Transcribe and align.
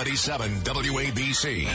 77 0.00 0.50
WABC. 0.60 1.68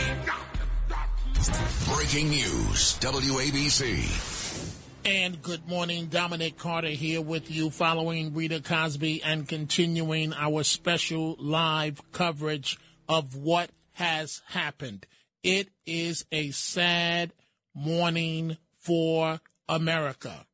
Breaking 1.93 2.29
news, 2.29 2.97
WABC. 2.99 4.73
And 5.05 5.39
good 5.43 5.67
morning, 5.67 6.07
Dominic 6.07 6.57
Carter 6.57 6.87
here 6.87 7.21
with 7.21 7.51
you 7.51 7.69
following 7.69 8.33
Rita 8.33 8.61
Cosby 8.61 9.21
and 9.21 9.47
continuing 9.47 10.33
our 10.33 10.63
special 10.63 11.35
live 11.37 12.01
coverage 12.11 12.79
of 13.07 13.35
what 13.35 13.69
has 13.91 14.41
happened. 14.47 15.05
It 15.43 15.69
is 15.85 16.25
a 16.31 16.49
sad 16.49 17.31
morning 17.75 18.57
for 18.79 19.39
America. 19.69 20.47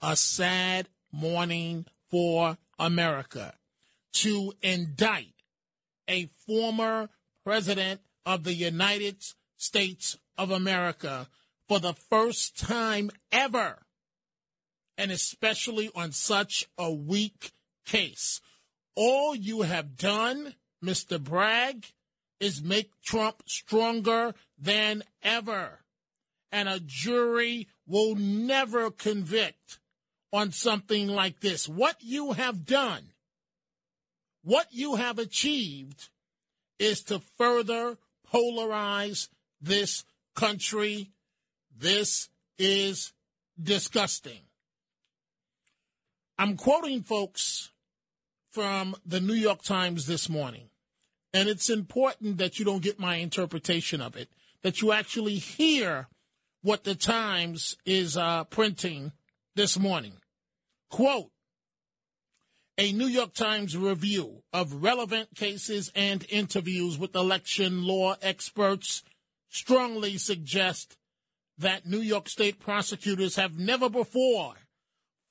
A 0.00 0.16
sad 0.16 0.88
morning 1.12 1.84
for 2.10 2.56
America. 2.78 3.52
To 4.14 4.54
indict 4.62 5.34
a 6.08 6.26
former 6.46 7.08
president 7.44 8.00
of 8.26 8.44
the 8.44 8.54
United 8.54 9.16
States 9.56 10.18
of 10.36 10.50
America 10.50 11.28
for 11.68 11.78
the 11.78 11.94
first 11.94 12.58
time 12.58 13.10
ever, 13.32 13.82
and 14.96 15.10
especially 15.10 15.90
on 15.94 16.12
such 16.12 16.66
a 16.78 16.92
weak 16.92 17.52
case. 17.86 18.40
All 18.94 19.34
you 19.34 19.62
have 19.62 19.96
done, 19.96 20.54
Mr. 20.82 21.22
Bragg, 21.22 21.86
is 22.40 22.62
make 22.62 22.90
Trump 23.02 23.42
stronger 23.46 24.34
than 24.58 25.02
ever. 25.22 25.80
And 26.52 26.68
a 26.68 26.80
jury 26.80 27.68
will 27.86 28.14
never 28.14 28.90
convict 28.90 29.80
on 30.32 30.52
something 30.52 31.08
like 31.08 31.40
this. 31.40 31.68
What 31.68 31.96
you 32.00 32.32
have 32.32 32.64
done 32.64 33.14
what 34.44 34.66
you 34.70 34.96
have 34.96 35.18
achieved 35.18 36.10
is 36.78 37.02
to 37.04 37.20
further 37.38 37.96
polarize 38.32 39.28
this 39.60 40.04
country. 40.34 41.10
This 41.76 42.28
is 42.58 43.12
disgusting. 43.60 44.40
I'm 46.38 46.56
quoting 46.56 47.02
folks 47.02 47.70
from 48.50 48.94
the 49.06 49.20
New 49.20 49.34
York 49.34 49.62
Times 49.62 50.06
this 50.06 50.28
morning, 50.28 50.68
and 51.32 51.48
it's 51.48 51.70
important 51.70 52.38
that 52.38 52.58
you 52.58 52.64
don't 52.64 52.82
get 52.82 52.98
my 52.98 53.16
interpretation 53.16 54.00
of 54.00 54.16
it, 54.16 54.28
that 54.62 54.80
you 54.80 54.92
actually 54.92 55.36
hear 55.36 56.08
what 56.62 56.84
the 56.84 56.94
Times 56.94 57.76
is 57.84 58.16
uh, 58.16 58.44
printing 58.44 59.12
this 59.54 59.78
morning. 59.78 60.14
Quote, 60.90 61.30
a 62.76 62.92
New 62.92 63.06
York 63.06 63.34
Times 63.34 63.76
review 63.76 64.42
of 64.52 64.82
relevant 64.82 65.28
cases 65.36 65.92
and 65.94 66.26
interviews 66.28 66.98
with 66.98 67.14
election 67.14 67.84
law 67.84 68.16
experts 68.20 69.04
strongly 69.48 70.18
suggest 70.18 70.96
that 71.56 71.86
New 71.86 72.00
York 72.00 72.28
State 72.28 72.58
prosecutors 72.58 73.36
have 73.36 73.58
never 73.58 73.88
before 73.88 74.54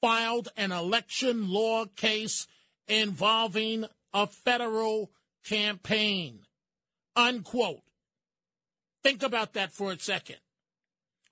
filed 0.01 0.47
an 0.55 0.71
election 0.71 1.49
law 1.49 1.85
case 1.85 2.47
involving 2.87 3.85
a 4.13 4.25
federal 4.25 5.11
campaign. 5.45 6.39
Unquote. 7.15 7.81
Think 9.03 9.21
about 9.21 9.53
that 9.53 9.73
for 9.73 9.91
a 9.91 9.99
second. 9.99 10.37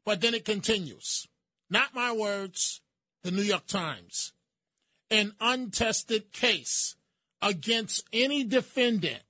But 0.06 0.20
then 0.20 0.34
it 0.34 0.44
continues. 0.44 1.26
Not 1.70 1.96
my 1.96 2.12
words, 2.12 2.82
the 3.24 3.32
New 3.32 3.44
York 3.44 3.66
Times 3.66 4.34
an 5.12 5.36
untested 5.42 6.32
case 6.32 6.96
against 7.42 8.04
any 8.14 8.44
defendant, 8.44 9.22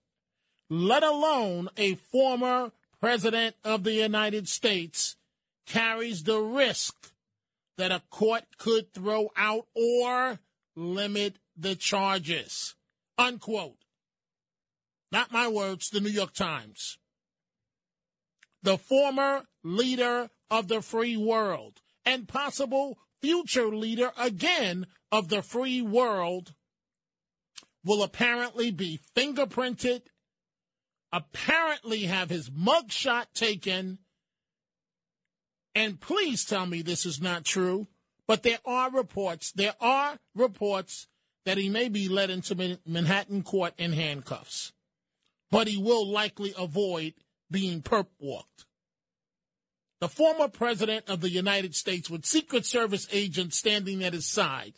let 0.70 1.04
alone 1.04 1.70
a 1.76 1.96
former 1.96 2.72
president 3.02 3.56
of 3.64 3.84
the 3.84 3.94
United 3.94 4.48
States, 4.48 5.16
carries 5.66 6.24
the 6.24 6.40
risk 6.40 7.12
that 7.78 7.92
a 7.92 8.04
court 8.12 8.44
could 8.58 8.94
throw 8.94 9.30
out 9.36 9.66
or 9.76 10.40
limit 10.76 11.38
the 11.58 11.76
charges. 11.76 12.76
Unquote. 13.18 13.78
Not 15.12 15.32
my 15.32 15.48
words, 15.48 15.90
the 15.90 16.00
New 16.00 16.10
York 16.10 16.34
Times. 16.34 16.98
The 18.64 18.78
former 18.78 19.44
leader 19.64 20.30
of 20.50 20.68
the 20.68 20.82
free 20.82 21.18
world 21.18 21.82
and 22.06 22.28
possible 22.28 23.00
future 23.22 23.76
leader 23.76 24.12
again 24.18 24.86
of 25.12 25.30
the 25.30 25.42
free 25.42 25.82
world 25.82 26.54
will 27.84 28.04
apparently 28.04 28.72
be 28.72 29.00
fingerprinted, 29.16 30.02
apparently 31.12 32.04
have 32.04 32.30
his 32.30 32.50
mugshot 32.50 33.26
taken, 33.34 34.00
and 35.76 36.00
please 36.00 36.46
tell 36.46 36.66
me 36.66 36.82
this 36.82 37.06
is 37.06 37.22
not 37.22 37.44
true, 37.44 37.88
but 38.28 38.44
there 38.44 38.60
are 38.66 38.92
reports, 38.92 39.52
there 39.52 39.76
are 39.82 40.18
reports 40.36 41.08
that 41.46 41.58
he 41.58 41.70
may 41.70 41.90
be 41.90 42.08
led 42.08 42.30
into 42.30 42.80
Manhattan 42.86 43.42
court 43.42 43.74
in 43.78 43.94
handcuffs, 43.94 44.74
but 45.50 45.68
he 45.68 45.78
will 45.78 46.08
likely 46.08 46.54
avoid 46.58 47.14
being 47.50 47.82
perp 47.82 48.08
walked. 48.20 48.66
The 50.00 50.08
former 50.08 50.48
president 50.48 51.10
of 51.10 51.22
the 51.22 51.30
United 51.30 51.76
States 51.76 52.10
with 52.10 52.26
Secret 52.26 52.66
Service 52.66 53.08
agents 53.12 53.58
standing 53.58 54.04
at 54.04 54.14
his 54.14 54.28
side 54.28 54.74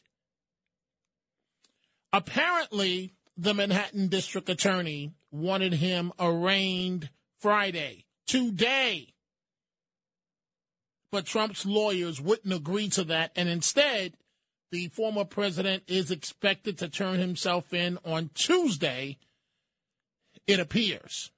Apparently, 2.14 3.16
the 3.36 3.56
Manhattan 3.56 4.08
District 4.08 4.48
Attorney 4.48 5.14
wanted 5.32 5.74
him 5.74 6.14
arraigned 6.20 7.10
Friday, 7.40 8.06
today. 8.28 9.16
But 11.12 11.26
Trump's 11.26 11.66
lawyers 11.66 12.22
wouldn't 12.22 12.54
agree 12.54 12.88
to 12.90 13.04
that, 13.06 13.32
and 13.36 13.50
instead, 13.50 14.14
the 14.72 14.90
former 14.90 15.26
president 15.26 15.84
is 15.88 16.12
expected 16.12 16.78
to 16.78 16.88
turn 16.88 17.20
himself 17.20 17.74
in 17.74 17.98
on 18.06 18.30
Tuesday, 18.36 19.18
it 20.46 20.60
appears. 20.60 21.32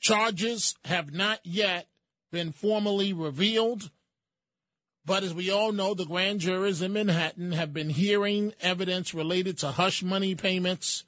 Charges 0.00 0.74
have 0.84 1.12
not 1.12 1.40
yet 1.44 1.86
been 2.32 2.52
formally 2.52 3.12
revealed. 3.12 3.90
But 5.06 5.22
as 5.22 5.32
we 5.32 5.50
all 5.50 5.70
know, 5.70 5.94
the 5.94 6.04
grand 6.04 6.40
jurors 6.40 6.82
in 6.82 6.92
Manhattan 6.92 7.52
have 7.52 7.72
been 7.72 7.90
hearing 7.90 8.52
evidence 8.60 9.14
related 9.14 9.56
to 9.58 9.68
hush 9.68 10.02
money 10.02 10.34
payments 10.34 11.04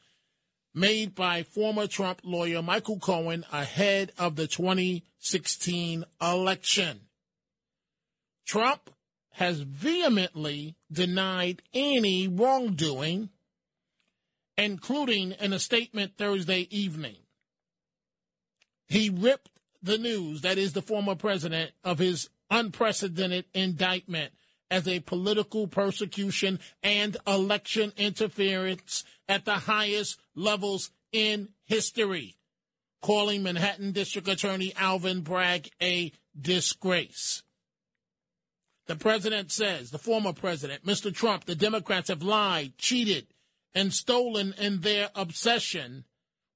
made 0.73 1.17
by 1.17 1.43
former 1.43 1.89
Trump 1.89 2.21
lawyer 2.23 2.63
Michael 2.63 3.01
Cohen 3.01 3.45
ahead 3.53 4.13
of 4.17 4.37
the 4.37 4.47
2016 4.47 6.05
election. 6.23 7.01
Trump 8.47 8.91
has 9.33 9.61
vehemently 9.61 10.77
denied 10.93 11.63
any 11.75 12.29
wrongdoing, 12.29 13.31
including 14.57 15.33
in 15.33 15.53
a 15.53 15.59
statement 15.59 16.17
Thursday 16.17 16.69
evening. 16.71 17.17
He 18.87 19.11
ripped 19.11 19.51
the 19.83 19.99
news, 19.99 20.43
that 20.43 20.57
is, 20.57 20.73
the 20.73 20.83
former 20.83 21.17
president, 21.17 21.73
of 21.83 21.99
his 21.99 22.31
unprecedented 22.51 23.47
indictment 23.55 24.33
as 24.71 24.87
a 24.87 25.01
political 25.01 25.67
persecution 25.67 26.61
and 26.83 27.17
election 27.27 27.93
interference 27.97 29.05
at 29.29 29.45
the 29.45 29.55
highest 29.55 30.19
levels 30.35 30.91
in 31.13 31.49
history, 31.65 32.37
calling 33.01 33.43
Manhattan 33.43 33.93
District 33.93 34.29
Attorney 34.29 34.73
Alvin 34.77 35.23
Bragg 35.23 35.71
a 35.81 36.13
disgrace. 36.39 37.43
The 38.87 38.97
president 38.97 39.53
says, 39.53 39.91
the 39.91 39.99
former 39.99 40.33
president, 40.33 40.85
Mr. 40.85 41.15
Trump, 41.15 41.45
the 41.45 41.55
Democrats 41.55 42.09
have 42.09 42.23
lied, 42.23 42.79
cheated, 42.79 43.27
and 43.75 43.93
stolen 43.93 44.55
in 44.59 44.81
their 44.81 45.11
obsession 45.15 46.05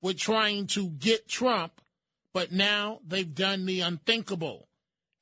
with 0.00 0.18
trying 0.18 0.66
to 0.68 0.88
get 0.88 1.28
Trump, 1.28 1.80
but 2.32 2.50
now 2.50 3.00
they've 3.06 3.34
done 3.34 3.66
the 3.66 3.80
unthinkable, 3.80 4.66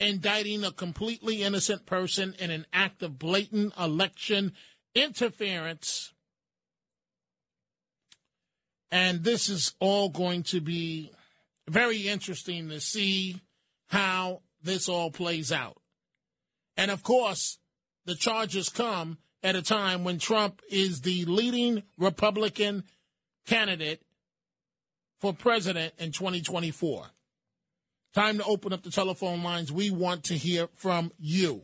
indicting 0.00 0.64
a 0.64 0.73
completely 0.73 1.43
innocent 1.43 1.85
person 1.87 2.35
in 2.38 2.50
an 2.50 2.67
act 2.73 3.02
of 3.02 3.19
blatant 3.19 3.75
election 3.79 4.52
interference. 4.94 6.12
And 8.91 9.23
this 9.23 9.49
is 9.49 9.75
all 9.79 10.08
going 10.08 10.43
to 10.44 10.61
be 10.61 11.12
very 11.69 12.08
interesting 12.08 12.70
to 12.70 12.81
see 12.81 13.41
how 13.88 14.41
this 14.62 14.88
all 14.88 15.11
plays 15.11 15.52
out. 15.52 15.76
And 16.76 16.91
of 16.91 17.03
course, 17.03 17.58
the 18.06 18.14
charges 18.14 18.69
come 18.69 19.19
at 19.43 19.55
a 19.55 19.62
time 19.62 20.03
when 20.03 20.19
Trump 20.19 20.62
is 20.70 21.03
the 21.03 21.25
leading 21.26 21.82
Republican 21.99 22.85
candidate 23.46 24.03
for 25.19 25.32
president 25.32 25.94
in 25.99 26.12
2024. 26.12 27.06
Time 28.15 28.39
to 28.39 28.45
open 28.45 28.73
up 28.73 28.83
the 28.83 28.91
telephone 28.91 29.43
lines. 29.43 29.71
We 29.71 29.91
want 29.91 30.25
to 30.25 30.37
hear 30.37 30.69
from 30.75 31.12
you. 31.19 31.62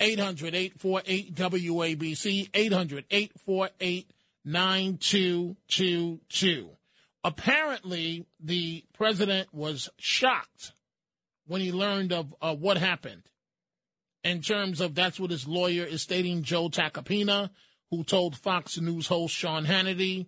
800 0.00 0.54
848 0.54 1.34
WABC, 1.34 2.50
800 2.52 3.04
848 3.10 4.10
9222. 4.44 6.70
Apparently, 7.24 8.26
the 8.40 8.84
president 8.94 9.52
was 9.52 9.88
shocked 9.96 10.72
when 11.46 11.60
he 11.60 11.72
learned 11.72 12.12
of 12.12 12.34
uh, 12.42 12.54
what 12.54 12.76
happened 12.76 13.22
in 14.22 14.42
terms 14.42 14.80
of 14.80 14.94
that's 14.94 15.20
what 15.20 15.30
his 15.30 15.46
lawyer 15.46 15.84
is 15.84 16.02
stating, 16.02 16.42
Joe 16.42 16.68
Tacopina, 16.68 17.50
who 17.90 18.02
told 18.02 18.36
Fox 18.36 18.78
News 18.78 19.06
host 19.06 19.34
Sean 19.34 19.64
Hannity 19.64 20.26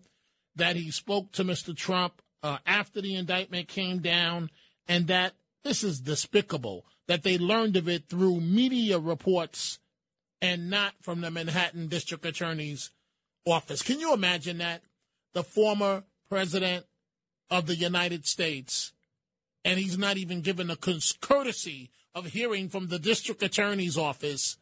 that 0.54 0.76
he 0.76 0.93
spoke 0.93 1.32
to 1.32 1.44
Mr. 1.44 1.76
Trump 1.76 2.22
uh, 2.43 2.58
after 2.64 3.00
the 3.00 3.16
indictment 3.16 3.69
came 3.69 3.99
down 3.99 4.50
and 4.87 5.08
that 5.08 5.34
this 5.64 5.82
is 5.82 6.00
despicable 6.00 6.87
that 7.08 7.22
they 7.22 7.38
learned 7.38 7.76
of 7.76 7.88
it 7.88 8.08
through 8.08 8.40
media 8.40 8.99
reports 8.99 9.78
and 10.40 10.70
not 10.70 10.94
from 11.00 11.20
the 11.20 11.31
Manhattan 11.31 11.88
District 11.88 12.25
Attorney's 12.25 12.90
office. 13.46 13.82
Can 13.82 13.99
you 13.99 14.12
imagine 14.12 14.58
that? 14.58 14.82
The 15.32 15.43
former 15.43 16.05
president 16.28 16.87
of 17.50 17.66
the 17.66 17.76
United 17.76 18.26
States, 18.26 18.93
and 19.64 19.78
he's 19.78 19.99
not 19.99 20.16
even 20.16 20.43
given 20.43 20.69
the 20.69 21.16
courtesy 21.20 21.90
of 22.14 22.26
hearing 22.26 22.69
from 22.69 22.88
the 22.88 22.99
district 22.99 23.43
attorney's 23.43 23.96
office. 23.96 24.58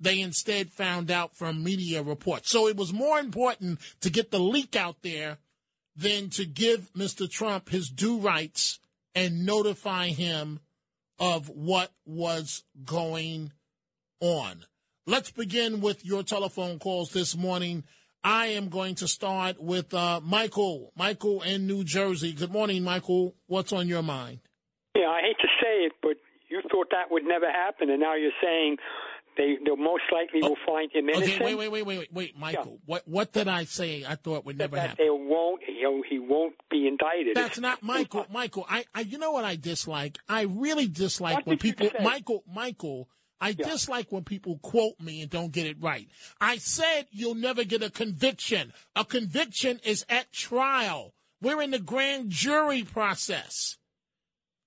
They 0.00 0.20
instead 0.20 0.72
found 0.72 1.10
out 1.10 1.36
from 1.36 1.62
media 1.62 2.02
reports. 2.02 2.50
So 2.50 2.66
it 2.66 2.76
was 2.76 2.92
more 2.92 3.20
important 3.20 3.78
to 4.00 4.10
get 4.10 4.30
the 4.30 4.40
leak 4.40 4.74
out 4.74 4.96
there 5.02 5.38
than 5.94 6.30
to 6.30 6.44
give 6.44 6.92
Mr. 6.94 7.30
Trump 7.30 7.68
his 7.68 7.88
due 7.88 8.18
rights 8.18 8.80
and 9.14 9.46
notify 9.46 10.08
him 10.08 10.60
of 11.18 11.48
what 11.48 11.90
was 12.04 12.64
going 12.84 13.52
on. 14.20 14.64
Let's 15.06 15.30
begin 15.30 15.80
with 15.80 16.04
your 16.04 16.22
telephone 16.22 16.78
calls 16.78 17.10
this 17.10 17.36
morning. 17.36 17.84
I 18.24 18.46
am 18.46 18.68
going 18.68 18.94
to 18.96 19.08
start 19.08 19.60
with 19.60 19.92
uh, 19.92 20.20
Michael. 20.22 20.92
Michael 20.96 21.42
in 21.42 21.66
New 21.66 21.82
Jersey. 21.82 22.32
Good 22.32 22.52
morning, 22.52 22.84
Michael. 22.84 23.34
What's 23.46 23.72
on 23.72 23.88
your 23.88 24.02
mind? 24.02 24.40
Yeah, 24.94 25.08
I 25.08 25.20
hate 25.22 25.38
to 25.40 25.48
say 25.60 25.86
it, 25.86 25.92
but 26.02 26.16
you 26.48 26.60
thought 26.70 26.88
that 26.90 27.10
would 27.10 27.24
never 27.24 27.50
happen, 27.50 27.90
and 27.90 28.00
now 28.00 28.14
you're 28.14 28.30
saying 28.42 28.76
they 29.36 29.56
they 29.64 29.74
most 29.76 30.04
likely 30.12 30.40
oh. 30.42 30.50
will 30.50 30.56
oh, 30.60 30.66
find 30.66 30.90
him 30.92 31.08
innocent. 31.08 31.40
Okay, 31.40 31.44
wait, 31.44 31.54
wait, 31.54 31.70
wait, 31.70 31.86
wait, 31.86 31.98
wait, 31.98 32.12
wait, 32.12 32.38
Michael. 32.38 32.72
Yeah. 32.72 32.86
What 32.86 33.08
what 33.08 33.32
did 33.32 33.48
I 33.48 33.64
say? 33.64 34.04
I 34.06 34.16
thought 34.16 34.44
would 34.44 34.58
never 34.58 34.76
that 34.76 34.90
happen. 34.90 35.04
They 35.04 35.10
won't. 35.10 35.62
Know, 35.82 36.02
he 36.08 36.18
won't 36.18 36.54
be 36.70 36.86
indicted. 36.86 37.34
That's 37.34 37.58
not 37.58 37.82
Michael. 37.82 38.26
Michael, 38.30 38.66
I, 38.68 38.84
I, 38.94 39.00
you 39.00 39.18
know 39.18 39.32
what 39.32 39.44
I 39.44 39.56
dislike? 39.56 40.18
I 40.28 40.42
really 40.42 40.86
dislike 40.86 41.36
what 41.36 41.46
when 41.46 41.58
people, 41.58 41.90
Michael, 42.02 42.44
Michael. 42.52 43.08
I 43.40 43.56
yeah. 43.58 43.66
dislike 43.66 44.12
when 44.12 44.22
people 44.22 44.60
quote 44.62 45.00
me 45.00 45.20
and 45.20 45.28
don't 45.28 45.50
get 45.50 45.66
it 45.66 45.76
right. 45.80 46.08
I 46.40 46.58
said 46.58 47.08
you'll 47.10 47.34
never 47.34 47.64
get 47.64 47.82
a 47.82 47.90
conviction. 47.90 48.72
A 48.94 49.04
conviction 49.04 49.80
is 49.84 50.06
at 50.08 50.30
trial. 50.32 51.12
We're 51.40 51.60
in 51.60 51.72
the 51.72 51.80
grand 51.80 52.30
jury 52.30 52.84
process. 52.84 53.78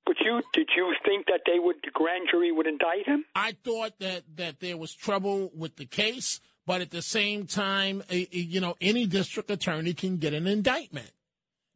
But 0.06 0.18
you 0.24 0.42
did 0.54 0.69
you 0.75 0.94
think 1.04 1.25
that 1.28 1.42
they 1.46 1.60
would 1.60 1.78
the 1.84 1.92
grand 1.92 2.28
jury 2.30 2.52
would 2.52 2.68
indict 2.68 3.07
him? 3.07 3.25
I 3.34 3.56
thought 3.63 4.00
that 4.00 4.24
that 4.36 4.60
there 4.60 4.78
was 4.78 4.94
trouble 4.94 5.52
with 5.56 5.78
the 5.78 5.86
case, 5.86 6.42
but 6.66 6.81
at 6.81 6.92
the 6.92 7.02
same 7.02 7.48
time, 7.48 8.04
you 8.10 8.62
know, 8.62 8.75
any 8.80 9.07
district 9.07 9.50
attorney 9.50 9.94
can 9.94 10.18
get 10.18 10.34
an 10.34 10.48
indictment. 10.48 11.12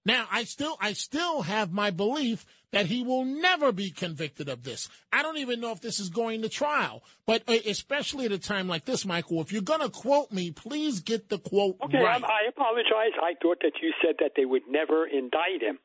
Now, 0.05 0.27
I 0.31 0.43
still 0.43 0.77
I 0.79 0.93
still 0.93 1.41
have 1.41 1.71
my 1.71 1.91
belief 1.91 2.45
that 2.71 2.85
he 2.85 3.03
will 3.03 3.25
never 3.25 3.71
be 3.71 3.89
convicted 3.89 4.47
of 4.47 4.63
this. 4.63 4.89
I 5.11 5.23
don't 5.23 5.37
even 5.37 5.59
know 5.59 5.71
if 5.71 5.81
this 5.81 5.99
is 5.99 6.09
going 6.09 6.43
to 6.43 6.49
trial, 6.49 7.03
but 7.25 7.43
uh, 7.47 7.57
especially 7.65 8.25
at 8.25 8.31
a 8.31 8.37
time 8.37 8.67
like 8.67 8.85
this, 8.85 9.05
Michael, 9.05 9.41
if 9.41 9.51
you're 9.51 9.61
going 9.61 9.81
to 9.81 9.89
quote 9.89 10.31
me, 10.31 10.51
please 10.51 11.01
get 11.01 11.29
the 11.29 11.39
quote 11.39 11.77
okay, 11.83 12.01
right. 12.01 12.23
I 12.23 12.47
apologize. 12.47 13.13
I 13.21 13.33
thought 13.41 13.59
that 13.61 13.73
you 13.81 13.91
said 14.03 14.15
that 14.19 14.33
they 14.35 14.45
would 14.45 14.63
never 14.69 15.05
indict 15.05 15.61
him. 15.61 15.79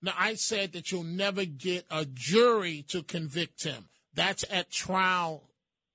Now, 0.00 0.14
I 0.16 0.34
said 0.34 0.72
that 0.72 0.92
you'll 0.92 1.02
never 1.02 1.44
get 1.44 1.84
a 1.90 2.04
jury 2.04 2.84
to 2.88 3.02
convict 3.02 3.64
him. 3.64 3.88
That's 4.14 4.44
at 4.50 4.70
trial. 4.70 5.44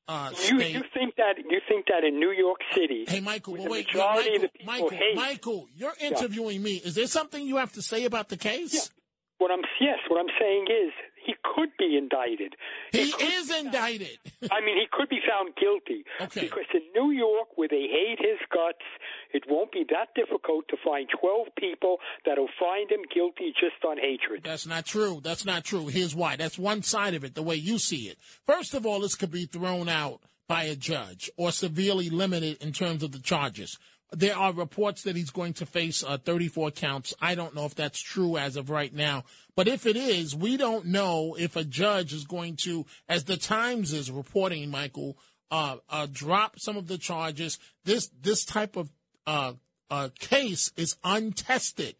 Uh, 0.05 0.31
you, 0.49 0.59
you 0.59 0.83
think 0.93 1.15
that 1.15 1.35
you 1.37 1.61
think 1.67 1.85
that 1.87 2.03
in 2.03 2.19
New 2.19 2.31
York 2.31 2.59
City? 2.75 3.05
Hey, 3.07 3.21
Michael, 3.21 3.53
well, 3.53 3.69
wait, 3.69 3.87
Michael, 3.95 4.49
Michael, 4.65 4.99
Michael, 5.15 5.67
you're 5.73 5.95
interviewing 6.01 6.57
yeah. 6.57 6.63
me. 6.63 6.75
Is 6.83 6.95
there 6.95 7.07
something 7.07 7.45
you 7.45 7.55
have 7.55 7.71
to 7.73 7.81
say 7.81 8.03
about 8.03 8.27
the 8.27 8.35
case? 8.35 8.73
Yeah. 8.73 8.81
What 9.37 9.51
I'm 9.51 9.61
yes, 9.79 9.99
what 10.09 10.19
I'm 10.19 10.33
saying 10.39 10.65
is 10.69 10.91
he 11.25 11.33
could 11.43 11.69
be 11.77 11.97
indicted. 11.97 12.55
He, 12.91 13.11
he 13.11 13.25
is 13.25 13.49
indicted. 13.49 14.19
I 14.51 14.61
mean, 14.61 14.77
he 14.77 14.85
could 14.91 15.09
be 15.09 15.19
found 15.27 15.55
guilty. 15.55 16.03
Okay. 16.21 16.41
Because 16.41 16.65
in 16.73 16.81
New 16.95 17.11
York, 17.11 17.49
where 17.55 17.67
they 17.67 17.87
hate 17.89 18.19
his 18.19 18.39
guts, 18.51 18.83
it 19.33 19.43
won't 19.47 19.71
be 19.71 19.85
that 19.89 20.13
difficult 20.15 20.67
to 20.69 20.77
find 20.83 21.07
12 21.19 21.47
people 21.57 21.97
that'll 22.25 22.49
find 22.59 22.91
him 22.91 23.01
guilty 23.13 23.53
just 23.53 23.83
on 23.85 23.97
hatred. 23.97 24.43
That's 24.43 24.67
not 24.67 24.85
true. 24.85 25.21
That's 25.23 25.45
not 25.45 25.63
true. 25.63 25.87
Here's 25.87 26.15
why. 26.15 26.35
That's 26.35 26.59
one 26.59 26.83
side 26.83 27.13
of 27.13 27.23
it, 27.23 27.35
the 27.35 27.43
way 27.43 27.55
you 27.55 27.79
see 27.79 28.09
it. 28.09 28.17
First 28.45 28.73
of 28.73 28.85
all, 28.85 28.99
this 28.99 29.15
could 29.15 29.31
be 29.31 29.45
thrown 29.45 29.89
out 29.89 30.21
by 30.47 30.63
a 30.63 30.75
judge 30.75 31.31
or 31.37 31.51
severely 31.51 32.09
limited 32.09 32.61
in 32.61 32.73
terms 32.73 33.03
of 33.03 33.11
the 33.11 33.19
charges. 33.19 33.79
There 34.15 34.37
are 34.37 34.53
reports 34.53 35.01
that 35.03 35.15
he's 35.15 35.31
going 35.31 35.53
to 35.53 35.65
face 35.65 36.03
uh, 36.03 36.17
34 36.17 36.71
counts. 36.71 37.15
I 37.19 37.33
don't 37.33 37.55
know 37.55 37.65
if 37.65 37.73
that's 37.73 37.99
true 37.99 38.37
as 38.37 38.55
of 38.55 38.69
right 38.69 38.93
now. 38.93 39.23
But 39.55 39.67
if 39.67 39.87
it 39.87 39.95
is, 39.95 40.35
we 40.35 40.55
don't 40.55 40.85
know 40.85 41.35
if 41.37 41.55
a 41.55 41.63
judge 41.63 42.13
is 42.13 42.23
going 42.23 42.57
to, 42.63 42.85
as 43.09 43.23
the 43.23 43.37
Times 43.37 43.91
is 43.91 44.11
reporting, 44.11 44.69
Michael, 44.69 45.17
uh, 45.49 45.77
uh, 45.89 46.07
drop 46.11 46.59
some 46.59 46.77
of 46.77 46.87
the 46.87 46.97
charges. 46.97 47.57
This 47.85 48.09
this 48.21 48.45
type 48.45 48.75
of 48.75 48.91
uh, 49.25 49.53
uh, 49.89 50.09
case 50.19 50.71
is 50.75 50.95
untested, 51.03 51.95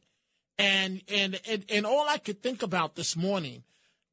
and, 0.57 1.01
and 1.07 1.39
and 1.47 1.65
and 1.69 1.85
all 1.85 2.07
I 2.07 2.17
could 2.17 2.41
think 2.41 2.63
about 2.63 2.95
this 2.95 3.15
morning, 3.15 3.63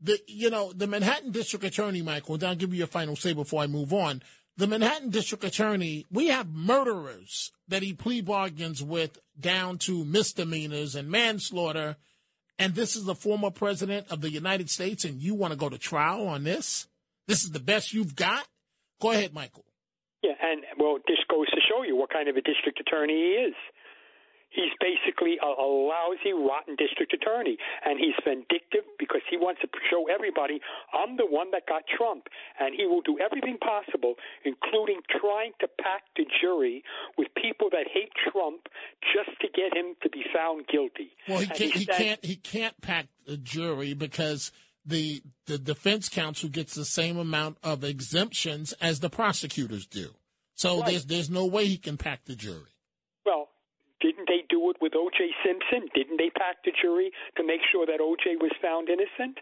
the 0.01 0.19
you 0.27 0.51
know 0.51 0.73
the 0.73 0.87
Manhattan 0.87 1.33
District 1.33 1.65
Attorney, 1.65 2.03
Michael. 2.03 2.35
And 2.35 2.45
I'll 2.45 2.55
give 2.55 2.73
you 2.75 2.79
your 2.79 2.87
final 2.87 3.17
say 3.17 3.33
before 3.33 3.63
I 3.63 3.67
move 3.67 3.95
on 3.95 4.23
the 4.61 4.67
Manhattan 4.67 5.09
District 5.09 5.43
Attorney, 5.43 6.05
we 6.13 6.27
have 6.27 6.53
murderers 6.53 7.51
that 7.69 7.83
he 7.83 7.95
plea 7.95 8.21
bargains 8.21 8.83
with 8.83 9.19
down 9.41 9.79
to 9.79 10.05
misdemeanors 10.05 10.95
and 10.95 11.11
manslaughter. 11.11 11.97
And 12.59 12.75
this 12.75 12.95
is 12.95 13.07
the 13.07 13.15
former 13.15 13.51
president 13.51 14.09
of 14.11 14.21
the 14.21 14.31
United 14.31 14.69
States, 14.69 15.07
and 15.07 15.19
you 15.19 15.35
want 15.35 15.55
to 15.55 15.59
go 15.59 15.71
to 15.71 15.79
trial 15.79 16.29
on 16.29 16.45
this? 16.45 16.87
This 17.27 17.43
is 17.43 17.53
the 17.53 17.59
best 17.59 17.95
you've 17.95 18.15
got? 18.15 18.47
Go 19.01 19.13
ahead, 19.13 19.33
Michael. 19.33 19.65
Yeah, 20.23 20.33
and 20.43 20.63
well, 20.77 20.99
this 21.09 21.17
goes 21.31 21.49
to 21.49 21.61
show 21.67 21.83
you 21.83 21.97
what 21.97 22.11
kind 22.11 22.29
of 22.29 22.37
a 22.37 22.43
district 22.43 22.81
attorney 22.81 23.15
he 23.15 23.49
is. 23.49 23.55
He's 24.51 24.75
basically 24.81 25.39
a, 25.43 25.47
a 25.47 25.67
lousy, 25.67 26.35
rotten 26.35 26.75
district 26.77 27.15
attorney, 27.15 27.57
and 27.85 27.99
he's 27.99 28.19
vindictive 28.25 28.85
because 28.99 29.23
he 29.31 29.37
wants 29.37 29.61
to 29.63 29.69
show 29.91 30.07
everybody 30.13 30.61
I'm 30.93 31.17
the 31.17 31.27
one 31.27 31.51
that 31.53 31.67
got 31.67 31.83
Trump, 31.87 32.27
and 32.59 32.75
he 32.75 32.87
will 32.87 33.03
do 33.03 33.19
everything 33.19 33.59
possible, 33.59 34.15
including 34.45 35.01
trying 35.09 35.53
to 35.61 35.69
pack 35.81 36.03
the 36.17 36.27
jury 36.41 36.83
with 37.17 37.29
people 37.41 37.71
that 37.71 37.87
hate 37.93 38.13
Trump 38.31 38.67
just 39.15 39.39
to 39.41 39.49
get 39.55 39.77
him 39.77 39.95
to 40.03 40.11
be 40.11 40.25
found 40.35 40.67
guilty. 40.67 41.13
Well, 41.29 41.39
he 41.39 41.47
can't. 41.47 41.75
He, 41.75 41.87
can't. 41.87 42.25
He 42.25 42.37
can't 42.37 42.81
pack 42.81 43.07
the 43.27 43.37
jury 43.37 43.95
because 43.95 44.53
the 44.85 45.23
the 45.47 45.59
defense 45.59 46.09
counsel 46.09 46.49
gets 46.49 46.75
the 46.75 46.85
same 46.85 47.19
amount 47.19 47.59
of 47.63 47.85
exemptions 47.85 48.73
as 48.81 49.01
the 49.01 49.11
prosecutors 49.11 49.87
do. 49.87 50.11
So 50.55 50.81
right. 50.81 50.91
there's 50.91 51.07
there's 51.07 51.31
no 51.31 51.47
way 51.47 51.67
he 51.67 51.77
can 51.77 51.97
pack 51.97 52.25
the 52.25 52.37
jury. 52.37 52.70
Didn't 54.01 54.29
they 54.29 54.45
do 54.49 54.61
do 54.61 54.71
it 54.71 54.77
with 54.81 54.95
O.J. 54.95 55.31
Simpson? 55.45 55.89
Didn't 55.95 56.19
they 56.19 56.31
pack 56.31 56.57
the 56.65 56.73
jury 56.81 57.13
to 57.37 57.45
make 57.45 57.61
sure 57.73 57.87
that 57.87 58.01
O.J. 58.01 58.37
was 58.41 58.53
found 58.61 58.89
innocent? 58.89 59.39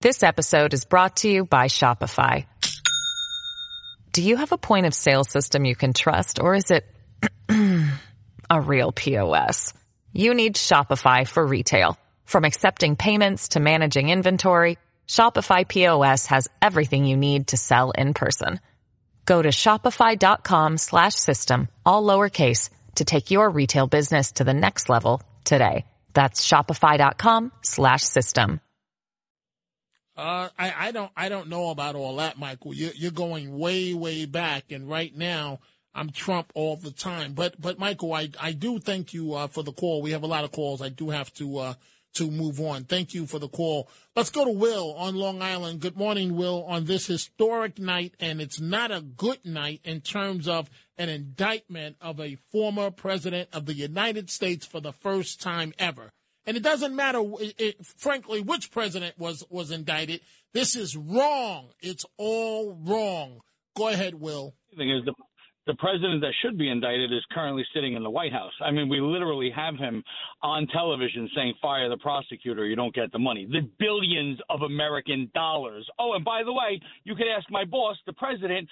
This 0.00 0.22
episode 0.22 0.72
is 0.72 0.84
brought 0.84 1.16
to 1.16 1.28
you 1.28 1.44
by 1.44 1.66
Shopify. 1.66 2.46
Do 4.12 4.22
you 4.22 4.36
have 4.36 4.52
a 4.52 4.58
point 4.58 4.86
of 4.86 4.94
sale 4.94 5.24
system 5.24 5.64
you 5.64 5.76
can 5.76 5.92
trust, 5.92 6.40
or 6.40 6.54
is 6.54 6.70
it 6.70 6.84
a 8.50 8.60
real 8.60 8.92
POS? 8.92 9.74
You 10.12 10.34
need 10.34 10.56
Shopify 10.56 11.26
for 11.26 11.46
retail. 11.46 11.98
From 12.24 12.44
accepting 12.44 12.96
payments 12.96 13.48
to 13.50 13.60
managing 13.60 14.08
inventory, 14.08 14.78
Shopify 15.08 15.66
POS 15.66 16.26
has 16.26 16.48
everything 16.62 17.04
you 17.04 17.16
need 17.16 17.48
to 17.48 17.56
sell 17.56 17.90
in 17.90 18.14
person. 18.14 18.60
Go 19.26 19.42
to 19.42 19.50
shopify.com 19.50 20.78
slash 20.78 21.14
system, 21.14 21.68
all 21.84 22.02
lowercase, 22.04 22.70
to 22.96 23.04
take 23.04 23.30
your 23.30 23.48
retail 23.50 23.86
business 23.86 24.32
to 24.32 24.44
the 24.44 24.54
next 24.54 24.88
level 24.88 25.22
today. 25.44 25.84
That's 26.12 26.46
shopify.com 26.46 27.52
slash 27.62 28.02
system. 28.02 28.60
Uh, 30.16 30.48
I, 30.58 30.88
I 30.88 30.92
don't 30.92 31.10
I 31.16 31.28
don't 31.28 31.48
know 31.48 31.70
about 31.70 31.94
all 31.94 32.16
that, 32.16 32.38
Michael. 32.38 32.74
You're, 32.74 32.92
you're 32.94 33.10
going 33.10 33.58
way 33.58 33.94
way 33.94 34.26
back, 34.26 34.70
and 34.70 34.88
right 34.88 35.16
now 35.16 35.60
I'm 35.94 36.10
Trump 36.10 36.52
all 36.54 36.76
the 36.76 36.90
time. 36.90 37.32
But 37.32 37.58
but 37.58 37.78
Michael, 37.78 38.12
I 38.12 38.28
I 38.38 38.52
do 38.52 38.78
thank 38.78 39.14
you 39.14 39.34
uh, 39.34 39.46
for 39.46 39.62
the 39.62 39.72
call. 39.72 40.02
We 40.02 40.10
have 40.10 40.22
a 40.22 40.26
lot 40.26 40.44
of 40.44 40.52
calls. 40.52 40.82
I 40.82 40.90
do 40.90 41.08
have 41.08 41.32
to 41.34 41.58
uh, 41.58 41.74
to 42.14 42.30
move 42.30 42.60
on. 42.60 42.84
Thank 42.84 43.14
you 43.14 43.26
for 43.26 43.38
the 43.38 43.48
call. 43.48 43.88
Let's 44.16 44.30
go 44.30 44.44
to 44.44 44.50
Will 44.50 44.94
on 44.94 45.14
Long 45.14 45.42
Island. 45.42 45.80
Good 45.80 45.96
morning, 45.96 46.36
Will. 46.36 46.64
On 46.64 46.84
this 46.84 47.06
historic 47.06 47.78
night, 47.78 48.14
and 48.18 48.40
it's 48.40 48.60
not 48.60 48.90
a 48.90 49.00
good 49.00 49.44
night 49.44 49.80
in 49.84 50.00
terms 50.00 50.48
of 50.48 50.68
an 50.98 51.08
indictment 51.08 51.96
of 52.00 52.20
a 52.20 52.36
former 52.50 52.90
president 52.90 53.48
of 53.52 53.66
the 53.66 53.74
United 53.74 54.30
States 54.30 54.66
for 54.66 54.80
the 54.80 54.92
first 54.92 55.40
time 55.40 55.72
ever. 55.78 56.12
And 56.46 56.56
it 56.56 56.62
doesn't 56.62 56.96
matter, 56.96 57.22
it, 57.38 57.54
it, 57.58 57.86
frankly, 57.86 58.40
which 58.40 58.70
president 58.70 59.18
was, 59.18 59.44
was 59.50 59.70
indicted. 59.70 60.20
This 60.52 60.74
is 60.74 60.96
wrong. 60.96 61.68
It's 61.80 62.04
all 62.16 62.76
wrong. 62.82 63.40
Go 63.76 63.88
ahead, 63.88 64.14
Will. 64.14 64.54
The 64.70 64.76
thing 64.76 64.90
is, 64.90 65.04
the, 65.04 65.14
the 65.66 65.74
president 65.74 66.20
that 66.22 66.32
should 66.42 66.58
be 66.58 66.70
indicted 66.70 67.12
is 67.12 67.24
currently 67.32 67.64
sitting 67.74 67.94
in 67.94 68.02
the 68.02 68.10
White 68.10 68.32
House. 68.32 68.52
I 68.60 68.70
mean, 68.70 68.88
we 68.88 69.00
literally 69.00 69.50
have 69.54 69.76
him 69.76 70.02
on 70.42 70.66
television 70.68 71.28
saying, 71.34 71.54
fire 71.60 71.88
the 71.88 71.98
prosecutor, 71.98 72.66
you 72.66 72.76
don't 72.76 72.94
get 72.94 73.12
the 73.12 73.18
money. 73.18 73.46
The 73.46 73.68
billions 73.78 74.38
of 74.48 74.62
American 74.62 75.30
dollars. 75.34 75.86
Oh, 75.98 76.14
and 76.14 76.24
by 76.24 76.42
the 76.42 76.52
way, 76.52 76.80
you 77.04 77.14
could 77.14 77.28
ask 77.28 77.50
my 77.50 77.64
boss, 77.64 77.96
the 78.06 78.12
president, 78.14 78.68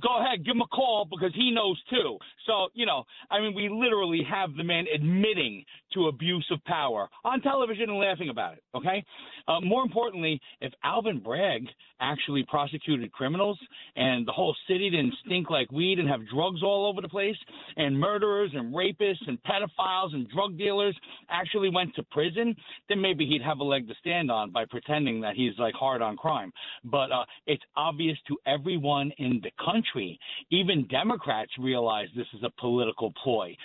go 0.00 0.20
ahead, 0.20 0.44
give 0.44 0.54
him 0.54 0.62
a 0.62 0.66
call 0.68 1.06
because 1.10 1.32
he 1.34 1.50
knows 1.50 1.80
too. 1.90 2.18
So, 2.46 2.68
you 2.74 2.86
know, 2.86 3.04
I 3.30 3.40
mean, 3.40 3.54
we 3.54 3.68
literally 3.68 4.22
have 4.28 4.54
the 4.56 4.64
man 4.64 4.84
admitting 4.94 5.64
to 5.94 6.08
abuse 6.08 6.46
of 6.50 6.64
power 6.64 7.08
on 7.24 7.40
television 7.40 7.90
and 7.90 7.98
laughing 7.98 8.30
about 8.30 8.54
it, 8.54 8.62
okay? 8.74 9.04
Uh, 9.46 9.60
more 9.60 9.82
importantly, 9.82 10.40
if 10.60 10.72
Alvin 10.84 11.18
Bragg 11.18 11.66
actually 12.00 12.44
prosecuted 12.48 13.12
criminals 13.12 13.58
and 13.96 14.26
the 14.26 14.32
whole 14.32 14.56
city 14.66 14.90
didn't 14.90 15.14
stink 15.24 15.50
like 15.50 15.70
weed 15.70 15.98
and 15.98 16.08
have 16.08 16.20
drugs 16.28 16.62
all 16.62 16.86
over 16.86 17.00
the 17.00 17.08
place 17.08 17.36
and 17.76 17.98
murderers 17.98 18.50
and 18.54 18.74
rapists 18.74 19.26
and 19.26 19.38
pedophiles 19.42 20.14
and 20.14 20.28
drug 20.30 20.56
dealers 20.56 20.96
actually 21.30 21.68
went 21.68 21.94
to 21.94 22.02
prison, 22.04 22.54
then 22.88 23.00
maybe 23.00 23.26
he'd 23.26 23.42
have 23.42 23.58
a 23.58 23.64
leg 23.64 23.86
to 23.88 23.94
stand 24.00 24.30
on 24.30 24.50
by 24.50 24.64
pretending 24.64 25.20
that 25.20 25.36
he's 25.36 25.52
like 25.58 25.74
hard 25.74 26.02
on 26.02 26.16
crime. 26.16 26.52
But 26.84 27.12
uh, 27.12 27.24
it's 27.46 27.62
obvious 27.76 28.18
to 28.28 28.38
everyone 28.46 29.12
in 29.18 29.40
the 29.42 29.50
country 29.64 29.81
country. 29.82 30.18
Even 30.50 30.86
Democrats 30.88 31.50
realize 31.58 32.08
this 32.16 32.26
is 32.34 32.42
a 32.44 32.50
political 32.60 33.12
ploy. 33.22 33.56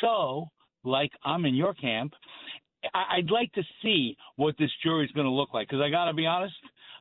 So, 0.00 0.46
like 0.84 1.10
I'm 1.24 1.44
in 1.44 1.54
your 1.54 1.74
camp, 1.74 2.12
I- 2.94 3.16
would 3.16 3.30
like 3.30 3.52
to 3.54 3.62
see 3.82 4.16
what 4.36 4.56
this 4.58 4.70
jury 4.82 5.04
is 5.04 5.12
going 5.12 5.26
to 5.26 5.32
look 5.32 5.52
like. 5.54 5.68
Because 5.68 5.82
I 5.82 5.90
got 5.90 6.06
to 6.06 6.14
be 6.14 6.26
honest, 6.26 6.54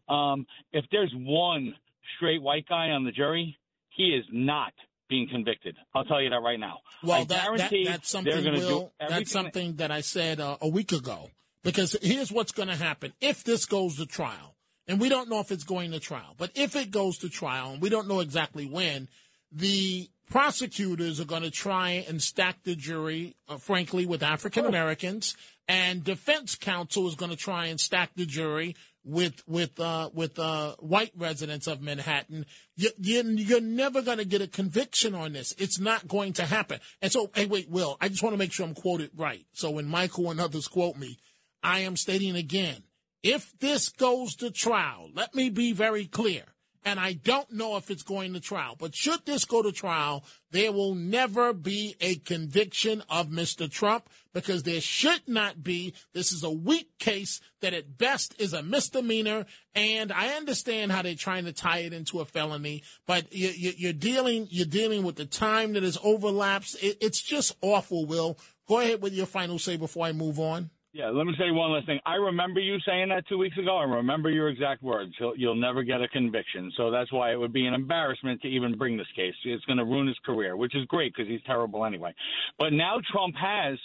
um, 0.10 0.46
if 0.74 0.86
there's 0.92 1.14
one 1.16 1.76
straight 2.18 2.42
white 2.42 2.68
guy 2.68 2.90
on 2.90 3.04
the 3.04 3.12
jury, 3.12 3.58
he 3.90 4.10
is 4.10 4.26
not 4.32 4.74
being 5.10 5.28
convicted. 5.30 5.76
I'll 5.94 6.06
tell 6.06 6.22
you 6.22 6.30
that 6.30 6.42
right 6.42 6.60
now. 6.60 6.80
Well, 7.04 7.26
that, 7.26 7.58
that, 7.58 7.72
that's 7.86 8.10
something. 8.10 8.44
Will, 8.54 8.92
that's 9.00 9.32
something 9.32 9.76
that 9.76 9.92
I 9.92 10.02
said 10.02 10.40
uh, 10.40 10.58
a 10.62 10.68
week 10.68 10.92
ago. 10.92 11.30
Because 11.64 11.98
here's 12.02 12.32
what's 12.32 12.52
going 12.52 12.70
to 12.70 12.76
happen 12.76 13.14
if 13.22 13.44
this 13.44 13.66
goes 13.66 13.98
to 13.98 14.06
trial 14.06 14.55
and 14.88 15.00
we 15.00 15.10
don't 15.10 15.30
know 15.30 15.40
if 15.40 15.52
it's 15.52 15.64
going 15.64 15.92
to 15.92 16.00
trial, 16.00 16.36
but 16.38 16.52
if 16.56 16.76
it 16.76 16.92
goes 16.92 17.18
to 17.20 17.30
trial, 17.30 17.72
and 17.72 17.82
we 17.82 17.90
don't 17.90 18.08
know 18.08 18.20
exactly 18.20 18.66
when, 18.66 19.10
the 19.52 20.10
prosecutors 20.30 21.20
are 21.20 21.26
going 21.26 21.44
to 21.44 21.52
try 21.52 22.06
and 22.08 22.22
stack 22.22 22.64
the 22.64 22.76
jury, 22.76 23.36
uh, 23.48 23.58
frankly, 23.58 24.06
with 24.06 24.24
African 24.24 24.66
Americans, 24.66 25.36
and 25.68 26.04
defense 26.04 26.56
counsel 26.56 27.08
is 27.08 27.16
going 27.16 27.32
to 27.32 27.38
try 27.38 27.68
and 27.68 27.80
stack 27.80 28.12
the 28.16 28.26
jury 28.26 28.76
with 29.04 29.44
with 29.48 29.80
uh, 29.80 30.10
with 30.14 30.38
uh, 30.40 30.76
white 30.80 31.12
residents 31.16 31.68
of 31.68 31.82
Manhattan. 31.82 32.46
You, 32.76 32.90
you, 32.98 33.24
you're 33.24 33.62
never 33.62 34.02
going 34.02 34.18
to 34.18 34.26
get 34.26 34.42
a 34.42 34.48
conviction 34.48 35.16
on 35.16 35.34
this. 35.34 35.54
It's 35.58 35.80
not 35.80 36.08
going 36.08 36.34
to 36.34 36.46
happen. 36.46 36.80
And 37.02 37.12
so, 37.12 37.30
hey, 37.34 37.46
wait, 37.46 37.70
Will, 37.70 37.98
I 38.02 38.10
just 38.10 38.24
want 38.24 38.34
to 38.34 38.38
make 38.38 38.52
sure 38.52 38.66
I'm 38.66 38.74
quoted 38.74 39.12
right. 39.16 39.46
So 39.54 39.72
when 39.72 39.86
Michael 39.86 40.32
and 40.32 40.40
others 40.40 40.68
quote 40.68 40.98
me, 40.98 41.18
I 41.64 41.82
am 41.82 41.96
stating 41.96 42.36
again 42.36 42.84
if 43.26 43.58
this 43.58 43.90
goes 43.90 44.36
to 44.36 44.52
trial, 44.52 45.10
let 45.16 45.34
me 45.34 45.50
be 45.50 45.74
very 45.74 46.06
clear, 46.06 46.44
and 46.84 47.00
I 47.00 47.14
don't 47.14 47.52
know 47.52 47.76
if 47.76 47.90
it's 47.90 48.04
going 48.04 48.34
to 48.34 48.40
trial, 48.40 48.76
but 48.78 48.94
should 48.94 49.26
this 49.26 49.46
go 49.46 49.64
to 49.64 49.72
trial, 49.72 50.24
there 50.52 50.72
will 50.72 50.94
never 50.94 51.52
be 51.52 51.96
a 52.00 52.18
conviction 52.18 53.02
of 53.10 53.30
Mr. 53.30 53.68
Trump 53.70 54.08
because 54.32 54.62
there 54.62 54.80
should 54.80 55.24
not 55.28 55.64
be. 55.64 55.96
This 56.14 56.32
is 56.32 56.44
a 56.44 56.52
weak 56.52 57.00
case 57.00 57.42
that 57.62 57.74
at 57.74 57.98
best 57.98 58.40
is 58.40 58.54
a 58.54 58.62
misdemeanor, 58.62 59.48
and 59.74 60.12
I 60.12 60.36
understand 60.36 60.92
how 60.92 61.02
they're 61.02 61.16
trying 61.16 61.46
to 61.46 61.52
tie 61.52 61.80
it 61.80 61.94
into 61.94 62.20
a 62.20 62.26
felony, 62.26 62.84
but 63.08 63.34
you, 63.34 63.90
are 63.90 63.94
dealing 63.94 64.48
you're 64.52 64.68
dealing 64.68 65.02
with 65.02 65.16
the 65.16 65.26
time 65.26 65.74
that 65.74 65.84
is 65.84 65.98
overlaps. 66.04 66.78
it's 66.80 67.24
just 67.24 67.56
awful. 67.62 68.06
Will 68.06 68.38
go 68.68 68.82
ahead 68.82 69.02
with 69.02 69.14
your 69.14 69.26
final 69.26 69.58
say 69.58 69.78
before 69.78 70.06
I 70.06 70.12
move 70.12 70.40
on. 70.40 70.70
Yeah, 70.96 71.10
let 71.10 71.26
me 71.28 71.34
say 71.38 71.52
one 71.52 71.74
last 71.74 71.88
thing. 71.88 72.00
I 72.06 72.16
remember 72.16 72.62
you 72.62 72.78
saying 72.88 73.10
that 73.10 73.28
two 73.28 73.38
weeks 73.38 73.58
ago. 73.58 73.76
I 73.76 73.84
remember 73.84 74.30
your 74.30 74.48
exact 74.48 74.82
words. 74.82 75.12
You'll, 75.20 75.36
you'll 75.36 75.54
never 75.54 75.84
get 75.84 76.02
a 76.02 76.08
conviction. 76.08 76.72
So 76.78 76.90
that's 76.90 77.12
why 77.12 77.34
it 77.34 77.36
would 77.36 77.52
be 77.52 77.66
an 77.66 77.74
embarrassment 77.74 78.42
to 78.44 78.48
even 78.48 78.78
bring 78.78 78.96
this 78.96 79.06
case. 79.14 79.34
It's 79.44 79.66
going 79.66 79.78
to 79.78 79.84
ruin 79.84 80.08
his 80.08 80.16
career, 80.26 80.56
which 80.56 80.74
is 80.74 80.86
great 80.86 81.14
because 81.14 81.30
he's 81.30 81.42
terrible 81.46 81.84
anyway. 81.84 82.16
But 82.58 82.72
now 82.72 83.02
Trump 83.12 83.36
has 83.36 83.78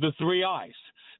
the 0.00 0.12
three 0.18 0.44
eyes 0.44 0.74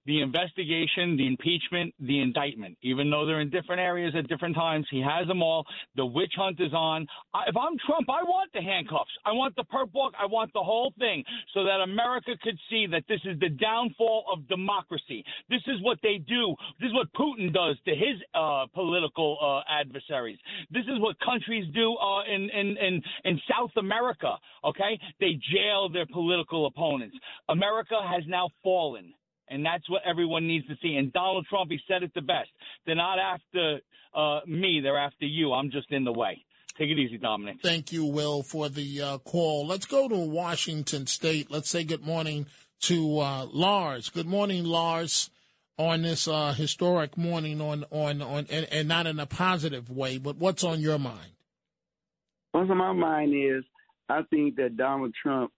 the 0.06 0.20
investigation, 0.20 1.16
the 1.16 1.26
impeachment, 1.26 1.94
the 2.00 2.20
indictment. 2.20 2.76
Even 2.82 3.10
though 3.10 3.26
they're 3.26 3.40
in 3.40 3.50
different 3.50 3.80
areas 3.80 4.14
at 4.16 4.28
different 4.28 4.54
times, 4.54 4.86
he 4.90 5.00
has 5.00 5.26
them 5.26 5.42
all. 5.42 5.64
The 5.96 6.06
witch 6.06 6.32
hunt 6.36 6.60
is 6.60 6.72
on. 6.72 7.06
If 7.46 7.56
I'm 7.56 7.76
Trump, 7.86 8.08
I 8.08 8.22
want 8.22 8.50
the 8.52 8.62
handcuffs. 8.62 9.10
I 9.24 9.32
want 9.32 9.54
the 9.56 9.64
perp 9.64 9.92
walk. 9.92 10.14
I 10.18 10.26
want 10.26 10.52
the 10.52 10.62
whole 10.62 10.92
thing 10.98 11.22
so 11.54 11.64
that 11.64 11.80
America 11.80 12.32
could 12.42 12.58
see 12.68 12.86
that 12.86 13.04
this 13.08 13.20
is 13.24 13.38
the 13.40 13.50
downfall 13.50 14.24
of 14.32 14.46
democracy. 14.48 15.24
This 15.48 15.62
is 15.66 15.82
what 15.82 15.98
they 16.02 16.18
do. 16.18 16.54
This 16.80 16.88
is 16.88 16.94
what 16.94 17.12
Putin 17.12 17.52
does 17.52 17.76
to 17.86 17.94
his 17.94 18.16
uh, 18.34 18.66
political 18.74 19.36
uh, 19.40 19.70
adversaries. 19.70 20.38
This 20.70 20.84
is 20.84 20.98
what 21.00 21.18
countries 21.20 21.66
do 21.74 21.94
uh, 21.96 22.22
in, 22.24 22.50
in, 22.50 22.76
in, 22.78 23.02
in 23.24 23.40
South 23.50 23.70
America, 23.76 24.36
okay? 24.64 24.98
They 25.20 25.38
jail 25.52 25.88
their 25.88 26.06
political 26.06 26.66
opponents. 26.66 27.16
America 27.48 27.96
has 28.02 28.22
now 28.26 28.48
fallen. 28.62 29.12
And 29.50 29.66
that's 29.66 29.88
what 29.90 30.02
everyone 30.08 30.46
needs 30.46 30.66
to 30.68 30.76
see. 30.80 30.94
And 30.96 31.12
Donald 31.12 31.46
Trump, 31.50 31.70
he 31.70 31.80
said 31.88 32.02
it 32.02 32.12
the 32.14 32.20
best. 32.20 32.48
They're 32.86 32.94
not 32.94 33.18
after 33.18 33.80
uh, 34.14 34.40
me, 34.46 34.80
they're 34.82 34.98
after 34.98 35.26
you. 35.26 35.52
I'm 35.52 35.70
just 35.70 35.90
in 35.90 36.04
the 36.04 36.12
way. 36.12 36.44
Take 36.78 36.90
it 36.90 36.98
easy, 36.98 37.18
Dominic. 37.18 37.58
Thank 37.62 37.92
you, 37.92 38.04
Will, 38.06 38.42
for 38.42 38.68
the 38.68 39.02
uh, 39.02 39.18
call. 39.18 39.66
Let's 39.66 39.86
go 39.86 40.08
to 40.08 40.16
Washington 40.16 41.06
State. 41.06 41.50
Let's 41.50 41.68
say 41.68 41.84
good 41.84 42.06
morning 42.06 42.46
to 42.82 43.18
uh, 43.18 43.46
Lars. 43.52 44.08
Good 44.08 44.26
morning, 44.26 44.64
Lars, 44.64 45.30
on 45.76 46.02
this 46.02 46.26
uh, 46.26 46.52
historic 46.52 47.18
morning, 47.18 47.60
on 47.60 47.84
on 47.90 48.22
on, 48.22 48.46
and, 48.50 48.66
and, 48.70 48.88
not 48.88 49.06
in 49.06 49.18
a 49.18 49.26
positive 49.26 49.90
way. 49.90 50.18
But 50.18 50.36
what's 50.36 50.64
on 50.64 50.80
your 50.80 50.98
mind? 50.98 51.32
What's 52.52 52.70
on 52.70 52.78
my 52.78 52.92
mind 52.92 53.34
is 53.34 53.64
I 54.08 54.22
think 54.30 54.56
that 54.56 54.76
Donald 54.76 55.14
Trump 55.20 55.52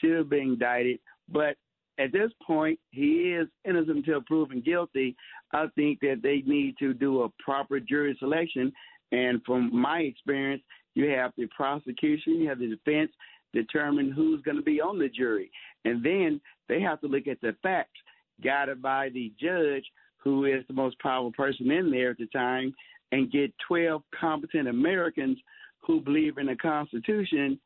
should 0.00 0.16
have 0.16 0.28
been 0.28 0.50
indicted, 0.50 1.00
but 1.28 1.56
at 1.98 2.12
this 2.12 2.30
point, 2.46 2.78
he 2.90 3.32
is 3.32 3.48
innocent 3.64 3.98
until 3.98 4.22
proven 4.22 4.60
guilty. 4.60 5.16
I 5.52 5.66
think 5.74 6.00
that 6.00 6.20
they 6.22 6.42
need 6.46 6.76
to 6.78 6.94
do 6.94 7.22
a 7.22 7.28
proper 7.42 7.80
jury 7.80 8.16
selection. 8.18 8.72
And 9.10 9.42
from 9.44 9.70
my 9.74 10.00
experience, 10.00 10.62
you 10.94 11.10
have 11.10 11.32
the 11.36 11.46
prosecution, 11.46 12.34
you 12.34 12.48
have 12.48 12.58
the 12.58 12.68
defense 12.68 13.10
determine 13.52 14.12
who's 14.12 14.42
going 14.42 14.56
to 14.56 14.62
be 14.62 14.80
on 14.80 14.98
the 14.98 15.08
jury. 15.08 15.50
And 15.84 16.04
then 16.04 16.40
they 16.68 16.80
have 16.80 17.00
to 17.00 17.06
look 17.06 17.26
at 17.26 17.40
the 17.40 17.56
facts 17.62 17.98
guided 18.44 18.82
by 18.82 19.08
the 19.08 19.32
judge, 19.40 19.84
who 20.18 20.44
is 20.44 20.64
the 20.68 20.74
most 20.74 20.98
powerful 21.00 21.32
person 21.32 21.70
in 21.70 21.90
there 21.90 22.10
at 22.10 22.18
the 22.18 22.26
time, 22.26 22.74
and 23.12 23.32
get 23.32 23.52
12 23.66 24.02
competent 24.18 24.68
Americans 24.68 25.38
who 25.80 26.00
believe 26.00 26.38
in 26.38 26.46
the 26.46 26.56
Constitution. 26.56 27.58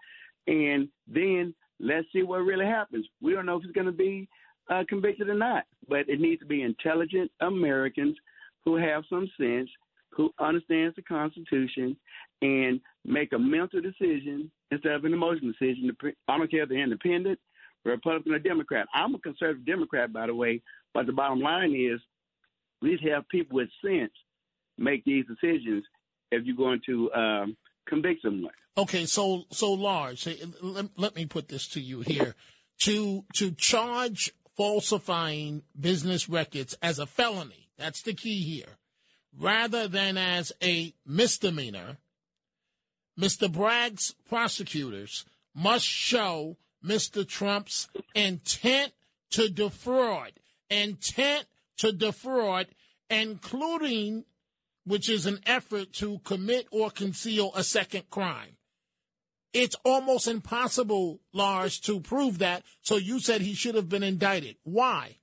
And 0.46 0.88
then 1.08 1.54
let's 1.82 2.06
see 2.12 2.22
what 2.22 2.38
really 2.38 2.64
happens. 2.64 3.06
We 3.20 3.34
don't 3.34 3.44
know 3.44 3.56
if 3.56 3.64
he's 3.64 3.72
going 3.72 3.86
to 3.86 3.92
be 3.92 4.28
uh, 4.70 4.84
convicted 4.88 5.28
or 5.28 5.34
not, 5.34 5.64
but 5.88 6.08
it 6.08 6.20
needs 6.20 6.40
to 6.40 6.46
be 6.46 6.62
intelligent 6.62 7.30
Americans 7.40 8.16
who 8.64 8.76
have 8.76 9.02
some 9.10 9.28
sense, 9.38 9.68
who 10.10 10.30
understands 10.40 10.94
the 10.96 11.02
Constitution, 11.02 11.96
and 12.40 12.80
make 13.04 13.32
a 13.32 13.38
mental 13.38 13.80
decision 13.80 14.50
instead 14.70 14.92
of 14.92 15.04
an 15.04 15.12
emotional 15.12 15.52
decision. 15.52 15.94
I 16.28 16.38
don't 16.38 16.50
care 16.50 16.62
if 16.62 16.68
they're 16.68 16.82
independent, 16.82 17.38
Republican, 17.84 18.32
or 18.32 18.38
Democrat. 18.38 18.86
I'm 18.94 19.14
a 19.14 19.18
conservative 19.18 19.66
Democrat, 19.66 20.12
by 20.12 20.26
the 20.28 20.34
way, 20.34 20.62
but 20.94 21.06
the 21.06 21.12
bottom 21.12 21.40
line 21.40 21.74
is 21.74 22.00
we 22.80 22.90
need 22.90 23.00
to 23.00 23.10
have 23.10 23.28
people 23.28 23.56
with 23.56 23.68
sense 23.84 24.12
make 24.78 25.04
these 25.04 25.24
decisions 25.26 25.84
if 26.30 26.44
you're 26.44 26.56
going 26.56 26.80
to 26.86 27.12
um, 27.12 27.56
convict 27.86 28.22
someone. 28.22 28.52
Okay, 28.76 29.06
so 29.06 29.44
so 29.50 29.72
Lars. 29.72 30.26
Eh, 30.26 30.36
let, 30.60 30.86
let 30.96 31.16
me 31.16 31.26
put 31.26 31.48
this 31.48 31.68
to 31.68 31.80
you 31.80 32.00
here: 32.00 32.34
to 32.82 33.24
to 33.34 33.52
charge 33.52 34.32
falsifying 34.56 35.62
business 35.78 36.28
records 36.28 36.76
as 36.82 36.98
a 36.98 37.06
felony. 37.06 37.68
That's 37.78 38.02
the 38.02 38.14
key 38.14 38.42
here, 38.42 38.78
rather 39.38 39.88
than 39.88 40.16
as 40.16 40.52
a 40.62 40.94
misdemeanor. 41.06 41.98
Mr. 43.18 43.52
Bragg's 43.52 44.14
prosecutors 44.26 45.26
must 45.54 45.84
show 45.84 46.56
Mr. 46.84 47.26
Trump's 47.28 47.88
intent 48.14 48.92
to 49.30 49.48
defraud, 49.48 50.32
intent 50.70 51.44
to 51.78 51.92
defraud, 51.92 52.68
including 53.10 54.24
which 54.84 55.08
is 55.08 55.26
an 55.26 55.38
effort 55.46 55.92
to 55.94 56.18
commit 56.20 56.66
or 56.70 56.90
conceal 56.90 57.52
a 57.54 57.62
second 57.62 58.10
crime. 58.10 58.56
It's 59.52 59.76
almost 59.84 60.28
impossible, 60.28 61.20
Lars, 61.32 61.78
to 61.80 62.00
prove 62.00 62.38
that. 62.38 62.64
So 62.80 62.96
you 62.96 63.20
said 63.20 63.42
he 63.42 63.54
should 63.54 63.74
have 63.74 63.88
been 63.88 64.02
indicted. 64.02 64.56
Why? 64.64 65.18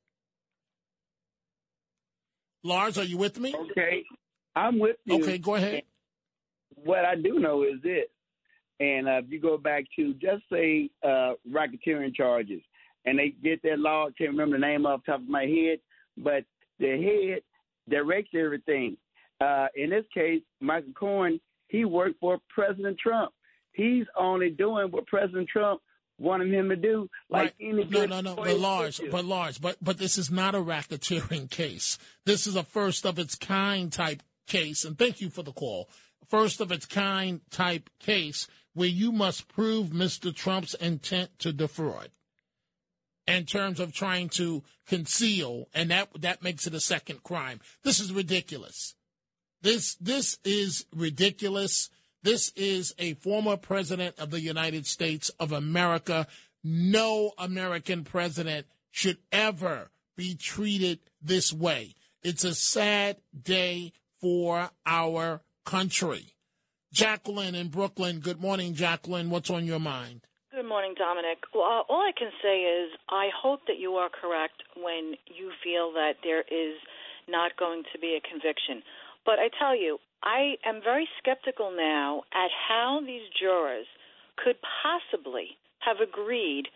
Lars, 2.63 2.97
are 2.97 3.03
you 3.03 3.17
with 3.17 3.39
me? 3.39 3.55
Okay, 3.71 4.03
I'm 4.55 4.79
with 4.79 4.97
you. 5.05 5.15
Okay, 5.15 5.37
go 5.37 5.55
ahead. 5.55 5.83
What 6.75 7.05
I 7.05 7.15
do 7.15 7.39
know 7.39 7.63
is 7.63 7.81
this, 7.81 8.05
and 8.79 9.07
uh, 9.07 9.21
if 9.23 9.25
you 9.29 9.39
go 9.39 9.57
back 9.57 9.85
to 9.95 10.13
just 10.13 10.43
say 10.51 10.89
uh, 11.03 11.33
racketeering 11.49 12.13
charges, 12.13 12.61
and 13.05 13.17
they 13.17 13.33
get 13.43 13.61
that 13.63 13.79
law, 13.79 14.07
I 14.07 14.11
can't 14.17 14.31
remember 14.31 14.57
the 14.57 14.65
name 14.65 14.85
off 14.85 15.01
the 15.05 15.13
top 15.13 15.21
of 15.21 15.27
my 15.27 15.43
head, 15.43 15.79
but 16.17 16.43
the 16.79 17.01
head 17.01 17.41
directs 17.89 18.29
everything. 18.35 18.97
Uh, 19.39 19.67
in 19.75 19.89
this 19.89 20.05
case, 20.13 20.41
Michael 20.59 20.93
Cohen, 20.93 21.39
he 21.67 21.85
worked 21.85 22.19
for 22.19 22.39
President 22.49 22.97
Trump. 22.99 23.31
He's 23.71 24.05
only 24.19 24.49
doing 24.49 24.91
what 24.91 25.07
President 25.07 25.47
Trump 25.47 25.81
wanted 26.17 26.53
him 26.53 26.69
to 26.69 26.75
do. 26.75 27.09
Like 27.29 27.41
right. 27.41 27.53
any 27.61 27.85
no, 27.85 28.05
no, 28.05 28.21
no, 28.21 28.35
but 28.35 28.59
Lars, 28.59 28.99
but 29.09 29.25
Lars, 29.25 29.57
but 29.57 29.77
but 29.81 29.97
this 29.97 30.17
is 30.17 30.29
not 30.29 30.55
a 30.55 30.59
racketeering 30.59 31.49
case. 31.49 31.97
This 32.25 32.45
is 32.45 32.55
a 32.55 32.63
first 32.63 33.05
of 33.05 33.17
its 33.17 33.35
kind 33.35 33.91
type 33.91 34.21
case. 34.47 34.83
And 34.83 34.97
thank 34.97 35.21
you 35.21 35.29
for 35.29 35.43
the 35.43 35.53
call. 35.53 35.89
First 36.27 36.59
of 36.61 36.71
its 36.71 36.85
kind 36.85 37.41
type 37.49 37.89
case 37.99 38.47
where 38.73 38.87
you 38.87 39.11
must 39.11 39.47
prove 39.47 39.87
Mr. 39.87 40.33
Trump's 40.33 40.73
intent 40.75 41.31
to 41.39 41.51
defraud 41.51 42.09
in 43.25 43.45
terms 43.45 43.79
of 43.79 43.93
trying 43.93 44.29
to 44.29 44.63
conceal, 44.87 45.67
and 45.73 45.91
that 45.91 46.09
that 46.19 46.43
makes 46.43 46.67
it 46.67 46.73
a 46.73 46.79
second 46.79 47.23
crime. 47.23 47.59
This 47.83 47.99
is 47.99 48.11
ridiculous. 48.11 48.95
This 49.61 49.95
this 49.95 50.37
is 50.43 50.85
ridiculous. 50.95 51.89
This 52.23 52.51
is 52.55 52.93
a 52.97 53.13
former 53.15 53.57
president 53.57 54.19
of 54.19 54.31
the 54.31 54.41
United 54.41 54.85
States 54.85 55.29
of 55.39 55.51
America. 55.51 56.27
No 56.63 57.31
American 57.37 58.03
president 58.03 58.67
should 58.91 59.17
ever 59.31 59.91
be 60.15 60.35
treated 60.35 60.99
this 61.21 61.53
way. 61.53 61.95
It's 62.23 62.43
a 62.43 62.53
sad 62.53 63.17
day 63.41 63.93
for 64.19 64.69
our 64.85 65.41
country. 65.65 66.35
Jacqueline 66.91 67.55
in 67.55 67.69
Brooklyn. 67.69 68.19
Good 68.19 68.41
morning, 68.41 68.73
Jacqueline. 68.73 69.29
What's 69.29 69.49
on 69.49 69.65
your 69.65 69.79
mind? 69.79 70.21
Good 70.51 70.67
morning, 70.67 70.95
Dominic. 70.97 71.37
Well, 71.53 71.63
uh, 71.63 71.83
all 71.87 72.01
I 72.01 72.11
can 72.17 72.31
say 72.41 72.63
is 72.63 72.91
I 73.07 73.29
hope 73.31 73.61
that 73.67 73.77
you 73.77 73.93
are 73.93 74.09
correct 74.09 74.63
when 74.75 75.13
you 75.27 75.51
feel 75.63 75.93
that 75.93 76.13
there 76.23 76.41
is 76.41 76.75
not 77.29 77.55
going 77.55 77.83
to 77.93 77.99
be 77.99 78.17
a 78.17 78.27
conviction. 78.27 78.81
But 79.25 79.39
I 79.39 79.49
tell 79.59 79.75
you, 79.75 79.97
I 80.23 80.55
am 80.65 80.81
very 80.83 81.07
skeptical 81.21 81.71
now 81.75 82.23
at 82.33 82.49
how 82.67 83.01
these 83.05 83.23
jurors 83.39 83.85
could 84.43 84.55
possibly 84.83 85.57
have 85.79 85.97
agreed 86.01 86.67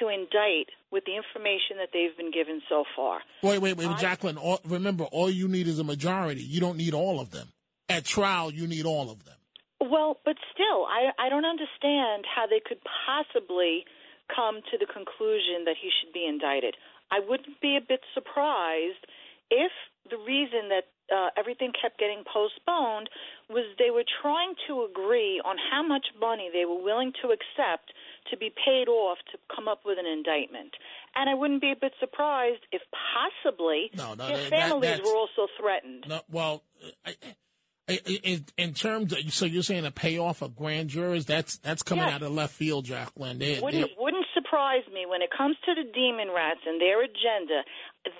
to 0.00 0.08
indict 0.08 0.66
with 0.90 1.04
the 1.04 1.16
information 1.16 1.78
that 1.78 1.90
they've 1.92 2.16
been 2.16 2.32
given 2.32 2.60
so 2.68 2.84
far. 2.94 3.20
Wait, 3.42 3.58
wait, 3.58 3.76
wait, 3.76 3.88
I, 3.88 3.96
Jacqueline. 3.96 4.36
All, 4.36 4.60
remember, 4.66 5.04
all 5.04 5.30
you 5.30 5.48
need 5.48 5.68
is 5.68 5.78
a 5.78 5.84
majority. 5.84 6.42
You 6.42 6.60
don't 6.60 6.76
need 6.76 6.94
all 6.94 7.20
of 7.20 7.30
them. 7.30 7.48
At 7.88 8.04
trial, 8.04 8.50
you 8.50 8.66
need 8.66 8.84
all 8.84 9.10
of 9.10 9.24
them. 9.24 9.36
Well, 9.80 10.18
but 10.24 10.36
still, 10.52 10.86
I 10.86 11.12
I 11.18 11.28
don't 11.28 11.44
understand 11.44 12.24
how 12.26 12.46
they 12.46 12.60
could 12.64 12.80
possibly 13.06 13.84
come 14.34 14.60
to 14.72 14.78
the 14.78 14.86
conclusion 14.86 15.64
that 15.66 15.76
he 15.80 15.90
should 15.94 16.12
be 16.12 16.26
indicted. 16.26 16.74
I 17.10 17.20
wouldn't 17.20 17.60
be 17.60 17.76
a 17.76 17.84
bit 17.86 18.00
surprised 18.14 19.06
if 19.50 19.70
the 20.10 20.18
reason 20.18 20.70
that 20.70 20.90
uh, 21.14 21.28
everything 21.36 21.72
kept 21.80 21.98
getting 21.98 22.24
postponed 22.24 23.08
was 23.48 23.64
they 23.78 23.90
were 23.90 24.04
trying 24.22 24.54
to 24.66 24.86
agree 24.90 25.40
on 25.44 25.56
how 25.70 25.82
much 25.86 26.06
money 26.20 26.50
they 26.52 26.64
were 26.64 26.82
willing 26.82 27.12
to 27.22 27.28
accept 27.28 27.92
to 28.30 28.36
be 28.36 28.50
paid 28.64 28.88
off 28.88 29.18
to 29.30 29.38
come 29.54 29.68
up 29.68 29.80
with 29.84 29.98
an 29.98 30.06
indictment. 30.06 30.74
And 31.14 31.30
I 31.30 31.34
wouldn't 31.34 31.60
be 31.60 31.70
a 31.70 31.76
bit 31.76 31.92
surprised 32.00 32.62
if 32.72 32.82
possibly 33.14 33.90
no, 33.94 34.14
no, 34.14 34.26
their 34.26 34.50
families 34.50 34.98
that, 34.98 35.04
were 35.04 35.16
also 35.16 35.46
threatened. 35.58 36.06
No, 36.08 36.20
well, 36.28 36.62
I, 37.04 37.14
in, 37.88 38.44
in, 38.58 38.74
terms 38.74 39.12
of, 39.12 39.32
so 39.32 39.44
you're 39.44 39.62
saying 39.62 39.86
a 39.86 39.92
payoff 39.92 40.42
of 40.42 40.56
grand 40.56 40.90
jurors, 40.90 41.24
that's 41.24 41.58
that's 41.58 41.82
coming 41.82 42.04
yes. 42.04 42.14
out 42.14 42.22
of 42.22 42.32
left 42.32 42.52
field, 42.52 42.84
Jacqueline. 42.84 43.38
They, 43.38 43.60
wouldn't, 43.60 43.92
wouldn't 43.96 44.26
surprise 44.34 44.82
me 44.92 45.06
when 45.06 45.22
it 45.22 45.30
comes 45.36 45.56
to 45.66 45.74
the 45.74 45.88
demon 45.92 46.34
rats 46.34 46.60
and 46.66 46.80
their 46.80 47.02
agenda. 47.04 47.62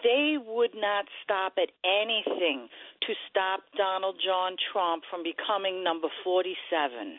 They 0.02 0.36
would 0.44 0.74
not 0.74 1.06
stop 1.22 1.54
at 1.58 1.70
anything 1.84 2.68
to 3.02 3.14
stop 3.30 3.60
Donald 3.76 4.16
John 4.24 4.56
Trump 4.72 5.04
from 5.10 5.22
becoming 5.22 5.84
number 5.84 6.08
47. 6.24 7.18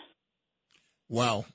Well, 1.10 1.46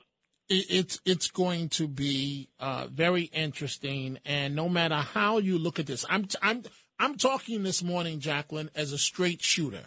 it's 0.48 1.00
it's 1.04 1.30
going 1.30 1.68
to 1.70 1.88
be 1.88 2.48
uh, 2.58 2.86
very 2.90 3.24
interesting, 3.24 4.18
and 4.24 4.54
no 4.54 4.68
matter 4.68 4.96
how 4.96 5.38
you 5.38 5.58
look 5.58 5.78
at 5.78 5.86
this, 5.86 6.04
I'm 6.08 6.26
I'm 6.42 6.62
I'm 6.98 7.16
talking 7.16 7.62
this 7.62 7.82
morning, 7.82 8.20
Jacqueline, 8.20 8.70
as 8.74 8.92
a 8.92 8.98
straight 8.98 9.42
shooter 9.42 9.84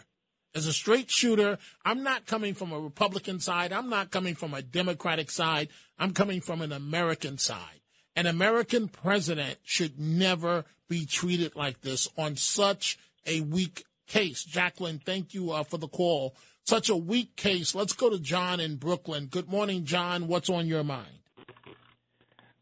as 0.56 0.66
a 0.66 0.72
straight 0.72 1.10
shooter, 1.10 1.58
I'm 1.84 2.02
not 2.02 2.24
coming 2.24 2.54
from 2.54 2.72
a 2.72 2.80
Republican 2.80 3.40
side. 3.40 3.72
I'm 3.72 3.90
not 3.90 4.10
coming 4.10 4.34
from 4.34 4.54
a 4.54 4.62
Democratic 4.62 5.30
side. 5.30 5.68
I'm 5.98 6.12
coming 6.12 6.40
from 6.40 6.62
an 6.62 6.72
American 6.72 7.36
side. 7.36 7.82
An 8.16 8.24
American 8.24 8.88
president 8.88 9.58
should 9.62 10.00
never 10.00 10.64
be 10.88 11.04
treated 11.04 11.54
like 11.54 11.82
this 11.82 12.08
on 12.16 12.36
such 12.36 12.98
a 13.26 13.42
weak 13.42 13.84
case. 14.06 14.42
Jacqueline, 14.42 14.98
thank 14.98 15.34
you 15.34 15.52
uh, 15.52 15.64
for 15.64 15.76
the 15.76 15.88
call. 15.88 16.34
Such 16.64 16.88
a 16.88 16.96
weak 16.96 17.36
case. 17.36 17.74
Let's 17.74 17.92
go 17.92 18.08
to 18.08 18.18
John 18.18 18.58
in 18.58 18.76
Brooklyn. 18.76 19.26
Good 19.26 19.48
morning, 19.48 19.84
John. 19.84 20.28
What's 20.28 20.48
on 20.48 20.66
your 20.66 20.82
mind? 20.82 21.18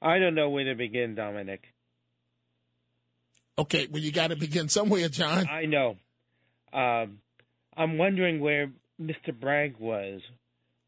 I 0.03 0.19
don't 0.19 0.35
know 0.35 0.51
where 0.51 0.65
to 0.65 0.75
begin, 0.75 1.15
Dominic. 1.15 1.63
Okay, 3.57 3.87
well, 3.89 4.03
you 4.03 4.11
got 4.11 4.29
to 4.29 4.37
begin 4.37 4.69
somewhere, 4.69 5.09
John. 5.09 5.49
I 5.49 5.67
know. 5.67 5.97
Um, 6.73 7.19
I'm 7.77 7.97
wondering 7.97 8.41
where 8.41 8.73
Mr. 9.01 9.39
Bragg 9.39 9.77
was 9.79 10.21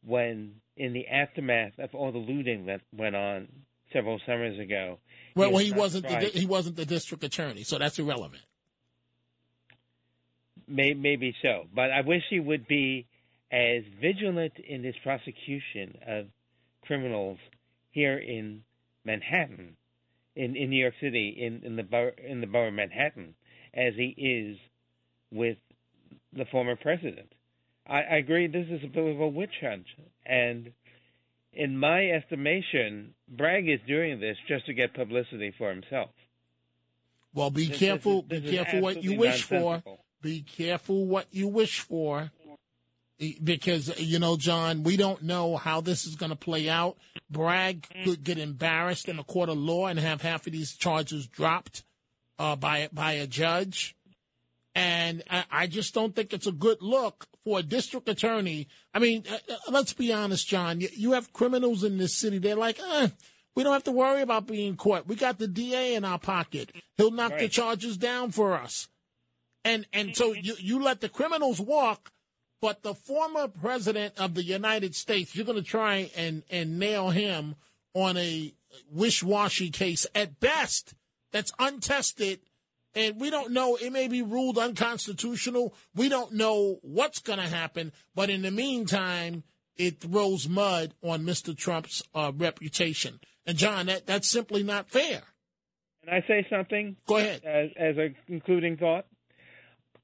when, 0.04 0.56
in 0.76 0.92
the 0.92 1.06
aftermath 1.06 1.78
of 1.78 1.94
all 1.94 2.10
the 2.10 2.18
looting 2.18 2.66
that 2.66 2.80
went 2.92 3.14
on 3.14 3.48
several 3.96 4.20
summers 4.26 4.58
ago. 4.58 4.98
Well, 5.34 5.52
well 5.52 5.64
he 5.64 5.72
wasn't 5.72 6.08
the, 6.08 6.18
he 6.18 6.46
wasn't 6.46 6.76
the 6.76 6.86
district 6.86 7.24
attorney, 7.24 7.62
so 7.62 7.78
that's 7.78 7.98
irrelevant. 7.98 8.42
Maybe, 10.68 10.94
maybe 10.94 11.34
so, 11.42 11.64
but 11.74 11.90
I 11.92 12.00
wish 12.00 12.22
he 12.28 12.40
would 12.40 12.66
be 12.66 13.06
as 13.52 13.84
vigilant 14.00 14.54
in 14.68 14.82
his 14.82 14.96
prosecution 15.02 15.98
of 16.06 16.26
criminals 16.82 17.38
here 17.90 18.18
in 18.18 18.62
Manhattan, 19.04 19.76
in, 20.34 20.56
in 20.56 20.70
New 20.70 20.80
York 20.80 20.94
City, 21.00 21.36
in, 21.38 21.64
in 21.64 21.76
the 21.76 21.84
borough, 21.84 22.12
in 22.26 22.40
the 22.40 22.46
borough 22.46 22.68
of 22.68 22.74
Manhattan, 22.74 23.34
as 23.72 23.94
he 23.94 24.08
is 24.18 24.58
with 25.32 25.56
the 26.32 26.44
former 26.46 26.76
president. 26.76 27.32
I, 27.88 28.00
I 28.02 28.16
agree 28.16 28.48
this 28.48 28.66
is 28.68 28.82
a 28.84 28.88
bit 28.88 29.14
of 29.14 29.20
a 29.20 29.28
witch 29.28 29.54
hunt. 29.60 29.86
And 30.24 30.72
in 31.56 31.78
my 31.78 32.10
estimation, 32.10 33.14
Bragg 33.28 33.68
is 33.68 33.80
doing 33.88 34.20
this 34.20 34.36
just 34.46 34.66
to 34.66 34.74
get 34.74 34.94
publicity 34.94 35.52
for 35.56 35.70
himself. 35.70 36.10
Well, 37.34 37.50
be 37.50 37.68
this, 37.68 37.78
careful. 37.78 38.22
This 38.22 38.38
is, 38.38 38.42
this 38.44 38.50
be 38.50 38.56
careful 38.56 38.80
what 38.80 39.02
you 39.02 39.18
wish 39.18 39.42
for. 39.42 39.82
Be 40.22 40.42
careful 40.42 41.06
what 41.06 41.26
you 41.30 41.48
wish 41.48 41.80
for. 41.80 42.30
because 43.42 43.98
you 43.98 44.18
know, 44.18 44.36
John, 44.36 44.82
we 44.82 44.96
don't 44.96 45.22
know 45.22 45.56
how 45.56 45.80
this 45.80 46.06
is 46.06 46.14
going 46.14 46.30
to 46.30 46.36
play 46.36 46.68
out. 46.68 46.96
Bragg 47.30 47.86
could 48.04 48.22
get 48.22 48.38
embarrassed 48.38 49.08
in 49.08 49.18
a 49.18 49.24
court 49.24 49.48
of 49.48 49.58
law 49.58 49.86
and 49.86 49.98
have 49.98 50.22
half 50.22 50.46
of 50.46 50.52
these 50.52 50.76
charges 50.76 51.26
dropped 51.26 51.84
uh, 52.38 52.56
by 52.56 52.88
by 52.92 53.12
a 53.12 53.26
judge. 53.26 53.95
And 54.76 55.22
I, 55.50 55.66
just 55.66 55.94
don't 55.94 56.14
think 56.14 56.34
it's 56.34 56.46
a 56.46 56.52
good 56.52 56.82
look 56.82 57.26
for 57.44 57.60
a 57.60 57.62
district 57.62 58.10
attorney. 58.10 58.68
I 58.92 58.98
mean, 58.98 59.24
uh, 59.30 59.38
uh 59.50 59.56
let's 59.70 59.94
be 59.94 60.12
honest, 60.12 60.46
John. 60.46 60.80
You, 60.80 60.88
you, 60.92 61.12
have 61.12 61.32
criminals 61.32 61.82
in 61.82 61.96
this 61.96 62.14
city. 62.14 62.36
They're 62.36 62.56
like, 62.56 62.78
eh, 62.78 63.08
we 63.54 63.62
don't 63.62 63.72
have 63.72 63.84
to 63.84 63.90
worry 63.92 64.20
about 64.20 64.46
being 64.46 64.76
caught. 64.76 65.06
We 65.06 65.16
got 65.16 65.38
the 65.38 65.48
DA 65.48 65.94
in 65.94 66.04
our 66.04 66.18
pocket. 66.18 66.72
He'll 66.98 67.10
knock 67.10 67.32
right. 67.32 67.40
the 67.40 67.48
charges 67.48 67.96
down 67.96 68.32
for 68.32 68.52
us. 68.52 68.88
And 69.64 69.86
and 69.94 70.14
so 70.14 70.34
you, 70.34 70.56
you 70.58 70.82
let 70.82 71.00
the 71.00 71.08
criminals 71.08 71.58
walk 71.58 72.12
but 72.60 72.82
the 72.82 72.94
former 72.94 73.48
president 73.48 74.14
of 74.18 74.34
the 74.34 74.42
United 74.42 74.94
States, 74.94 75.34
you're 75.34 75.44
going 75.44 75.62
to 75.62 75.68
try 75.68 76.10
and, 76.16 76.42
and 76.50 76.78
nail 76.78 77.10
him 77.10 77.54
on 77.94 78.16
a 78.16 78.52
wish 78.90 79.22
washy 79.22 79.70
case 79.70 80.06
at 80.14 80.40
best 80.40 80.94
that's 81.32 81.52
untested. 81.58 82.40
And 82.96 83.20
we 83.20 83.28
don't 83.28 83.52
know, 83.52 83.76
it 83.76 83.92
may 83.92 84.08
be 84.08 84.22
ruled 84.22 84.56
unconstitutional. 84.56 85.74
We 85.94 86.08
don't 86.08 86.32
know 86.32 86.78
what's 86.80 87.18
going 87.18 87.38
to 87.38 87.46
happen. 87.46 87.92
But 88.14 88.30
in 88.30 88.40
the 88.40 88.50
meantime, 88.50 89.44
it 89.76 90.00
throws 90.00 90.48
mud 90.48 90.94
on 91.02 91.22
Mr. 91.22 91.54
Trump's 91.54 92.02
uh, 92.14 92.32
reputation. 92.34 93.20
And, 93.46 93.58
John, 93.58 93.86
that, 93.86 94.06
that's 94.06 94.30
simply 94.30 94.62
not 94.62 94.88
fair. 94.88 95.22
Can 96.04 96.14
I 96.14 96.26
say 96.26 96.46
something? 96.48 96.96
Go 97.06 97.18
ahead. 97.18 97.44
As, 97.44 97.68
as 97.76 97.98
a 97.98 98.14
concluding 98.26 98.78
thought? 98.78 99.04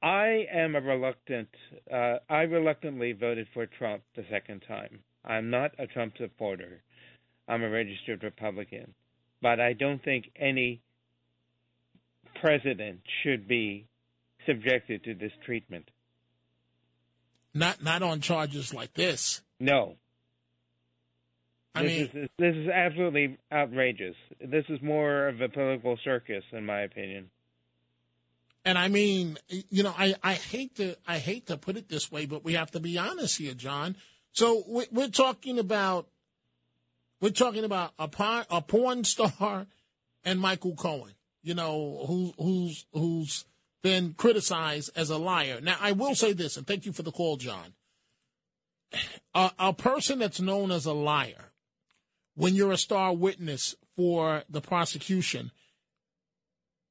I 0.03 0.47
am 0.53 0.77
a 0.77 0.81
reluctant. 0.81 1.49
Uh, 1.91 2.17
I 2.29 2.43
reluctantly 2.43 3.13
voted 3.13 3.47
for 3.55 3.65
Trump 3.67 4.03
the 4.17 4.25
second 4.31 4.65
time. 4.69 4.99
I'm 5.25 5.49
not 5.49 5.71
a 5.79 5.87
Trump 5.87 6.15
supporter. 6.19 6.83
I'm 7.49 7.63
a 7.63 7.71
registered 7.71 8.23
Republican, 8.23 8.93
but 9.41 9.61
I 9.61 9.73
don't 9.73 10.03
think 10.05 10.27
any 10.39 10.83
president 12.41 13.01
should 13.23 13.47
be 13.49 13.87
subjected 14.47 15.05
to 15.05 15.15
this 15.15 15.33
treatment. 15.45 15.91
Not 17.55 17.83
not 17.83 18.03
on 18.03 18.21
charges 18.21 18.73
like 18.73 18.95
this. 18.95 19.43
No. 19.61 19.97
I 21.75 21.83
this 21.83 21.91
mean, 21.91 22.25
is, 22.25 22.31
this 22.39 22.55
is 22.55 22.69
absolutely 22.69 23.39
outrageous. 23.51 24.15
This 24.41 24.65
is 24.69 24.81
more 24.83 25.29
of 25.29 25.41
a 25.41 25.49
political 25.49 25.99
circus, 26.05 26.45
in 26.53 26.67
my 26.67 26.83
opinion. 26.83 27.31
And 28.65 28.79
I 28.79 28.89
mean, 28.89 29.39
you 29.49 29.83
know, 29.83 29.95
I, 29.97 30.15
I 30.23 30.35
hate 30.35 30.77
to 30.77 30.97
I 31.07 31.19
hate 31.19 31.47
to 31.47 31.57
put 31.57 31.77
it 31.77 31.89
this 31.89 32.13
way, 32.13 32.27
but 32.27 32.45
we 32.45 32.55
have 32.55 32.71
to 32.73 32.81
be 32.81 32.97
honest 32.99 33.39
here, 33.39 33.55
John. 33.55 33.97
So 34.33 34.63
we're 34.91 35.09
talking 35.09 35.59
about 35.59 36.09
we're 37.21 37.31
talking 37.31 37.65
about 37.65 37.93
a 37.99 38.09
porn, 38.09 38.45
a 38.51 38.61
porn 38.61 39.05
star 39.05 39.67
and 40.25 40.41
Michael 40.41 40.75
Cohen, 40.75 41.15
you 41.43 41.55
know, 41.55 42.05
who, 42.07 42.35
who's 42.39 42.87
who's 42.93 43.45
been 43.83 44.15
criticized 44.15 44.91
as 44.95 45.11
a 45.11 45.19
liar. 45.19 45.61
Now, 45.61 45.77
I 45.81 45.93
will 45.93 46.15
say 46.15 46.33
this, 46.33 46.57
and 46.57 46.67
thank 46.67 46.87
you 46.87 46.93
for 46.93 47.03
the 47.03 47.13
call, 47.13 47.37
John. 47.37 47.75
A, 49.35 49.51
a 49.59 49.73
person 49.73 50.19
that's 50.19 50.41
known 50.41 50.71
as 50.71 50.87
a 50.87 50.93
liar, 50.93 51.53
when 52.35 52.55
you're 52.55 52.73
a 52.73 52.77
star 52.77 53.15
witness 53.15 53.75
for 53.97 54.45
the 54.49 54.61
prosecution, 54.61 55.51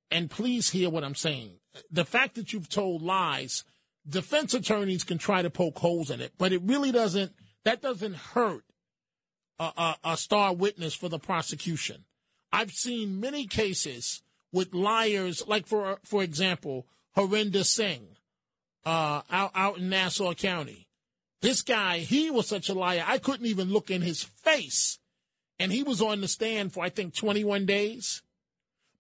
and 0.10 0.30
please 0.30 0.72
hear 0.72 0.90
what 0.90 1.04
I'm 1.04 1.16
saying 1.16 1.62
the 1.90 2.06
fact 2.06 2.36
that 2.36 2.54
you've 2.54 2.70
told 2.70 3.02
lies, 3.02 3.64
defense 4.08 4.54
attorneys 4.54 5.04
can 5.04 5.18
try 5.18 5.42
to 5.42 5.50
poke 5.50 5.80
holes 5.80 6.10
in 6.10 6.22
it, 6.22 6.34
but 6.38 6.54
it 6.54 6.62
really 6.64 6.92
doesn't. 6.92 7.34
That 7.64 7.82
doesn't 7.82 8.16
hurt 8.16 8.64
a, 9.60 9.72
a, 9.78 9.96
a 10.04 10.18
star 10.18 10.54
witness 10.54 10.94
for 10.94 11.10
the 11.10 11.20
prosecution. 11.20 12.06
I've 12.52 12.72
seen 12.72 13.20
many 13.20 13.46
cases 13.46 14.22
with 14.52 14.74
liars, 14.74 15.44
like 15.48 15.68
for 15.68 16.00
for 16.04 16.24
example, 16.24 16.88
Harendra 17.18 17.66
Singh, 17.66 18.18
uh, 18.86 19.22
out 19.30 19.52
out 19.56 19.78
in 19.78 19.90
Nassau 19.90 20.34
County. 20.34 20.88
This 21.42 21.62
guy, 21.62 22.00
he 22.00 22.30
was 22.30 22.48
such 22.48 22.70
a 22.70 22.74
liar. 22.74 23.04
I 23.08 23.18
couldn't 23.18 23.48
even 23.48 23.72
look 23.72 23.90
in 23.90 24.02
his 24.02 24.24
face, 24.24 25.00
and 25.58 25.72
he 25.72 25.84
was 25.84 26.02
on 26.02 26.22
the 26.22 26.28
stand 26.28 26.74
for 26.74 26.84
I 26.84 26.90
think 26.90 27.16
21 27.16 27.66
days 27.66 28.22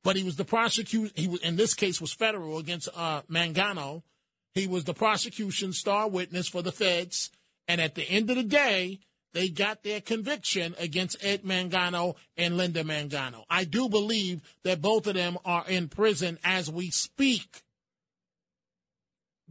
but 0.04 0.16
he 0.16 0.24
was 0.24 0.36
the 0.36 0.46
prosecutor. 0.46 1.12
He 1.16 1.28
was 1.28 1.42
in 1.42 1.56
this 1.56 1.74
case 1.74 2.02
was 2.02 2.14
federal 2.14 2.58
against 2.58 2.90
uh, 2.96 3.22
Mangano. 3.30 4.04
He 4.54 4.68
was 4.68 4.84
the 4.84 4.94
prosecution 4.94 5.74
star 5.74 6.10
witness 6.10 6.48
for 6.48 6.62
the 6.62 6.72
feds, 6.72 7.32
and 7.68 7.80
at 7.80 7.96
the 7.96 8.04
end 8.04 8.30
of 8.30 8.36
the 8.36 8.44
day, 8.44 9.00
they 9.34 9.50
got 9.50 9.84
their 9.84 10.02
conviction 10.02 10.76
against 10.78 11.24
Ed 11.24 11.44
Mangano 11.44 12.16
and 12.36 12.58
Linda 12.58 12.84
Mangano. 12.84 13.44
I 13.50 13.64
do 13.64 13.88
believe 13.88 14.42
that 14.64 14.82
both 14.82 15.08
of 15.08 15.14
them 15.14 15.38
are 15.46 15.66
in 15.68 15.88
prison 15.88 16.38
as 16.44 16.70
we 16.70 16.90
speak, 16.90 17.64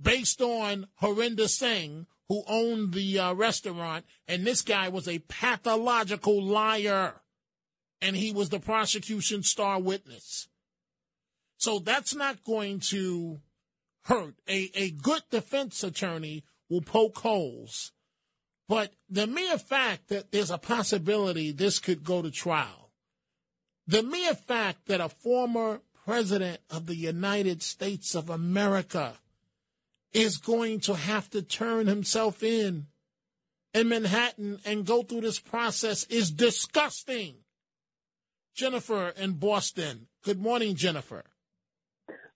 based 0.01 0.43
on 0.43 0.89
Harendra 1.03 1.49
Singh, 1.49 2.07
who 2.29 2.45
owned 2.47 2.93
the 2.93 3.19
uh, 3.19 3.35
restaurant, 3.35 4.05
and 4.29 4.47
this 4.47 4.63
guy 4.63 4.89
was 4.89 5.09
a 5.09 5.19
pathological 5.21 6.43
liar 6.43 7.21
and 8.01 8.17
he 8.17 8.33
was 8.33 8.49
the 8.49 8.61
prosecution 8.61 9.43
star 9.43 9.81
witness. 9.81 10.49
So 11.59 11.79
that's 11.79 12.15
not 12.15 12.45
going 12.45 12.81
to 12.91 13.41
hurt. 14.05 14.35
A, 14.49 14.71
a 14.75 14.91
good 14.91 15.23
defense 15.31 15.85
attorney 15.85 16.45
will 16.69 16.81
poke 16.81 17.19
holes. 17.19 17.93
But 18.71 18.93
the 19.09 19.27
mere 19.27 19.59
fact 19.59 20.11
that 20.11 20.31
there's 20.31 20.53
a 20.53 20.57
possibility 20.57 21.51
this 21.51 21.81
could 21.81 22.05
go 22.05 22.23
to 22.23 22.31
trial, 22.31 22.93
the 23.89 24.05
mere 24.05 24.33
fact 24.35 24.87
that 24.87 25.01
a 25.01 25.09
former 25.09 25.81
president 26.05 26.61
of 26.71 26.87
the 26.87 26.95
United 26.95 27.65
States 27.65 28.15
of 28.15 28.31
America 28.31 29.15
is 30.13 30.37
going 30.37 30.79
to 30.83 30.95
have 30.95 31.29
to 31.31 31.43
turn 31.43 31.89
himself 31.89 32.45
in 32.45 32.87
in 33.75 33.89
Manhattan 33.89 34.61
and 34.65 34.87
go 34.87 35.03
through 35.03 35.23
this 35.23 35.41
process 35.41 36.05
is 36.05 36.31
disgusting. 36.31 37.39
Jennifer 38.55 39.13
in 39.17 39.33
Boston. 39.33 40.07
Good 40.23 40.41
morning, 40.41 40.77
Jennifer. 40.77 41.25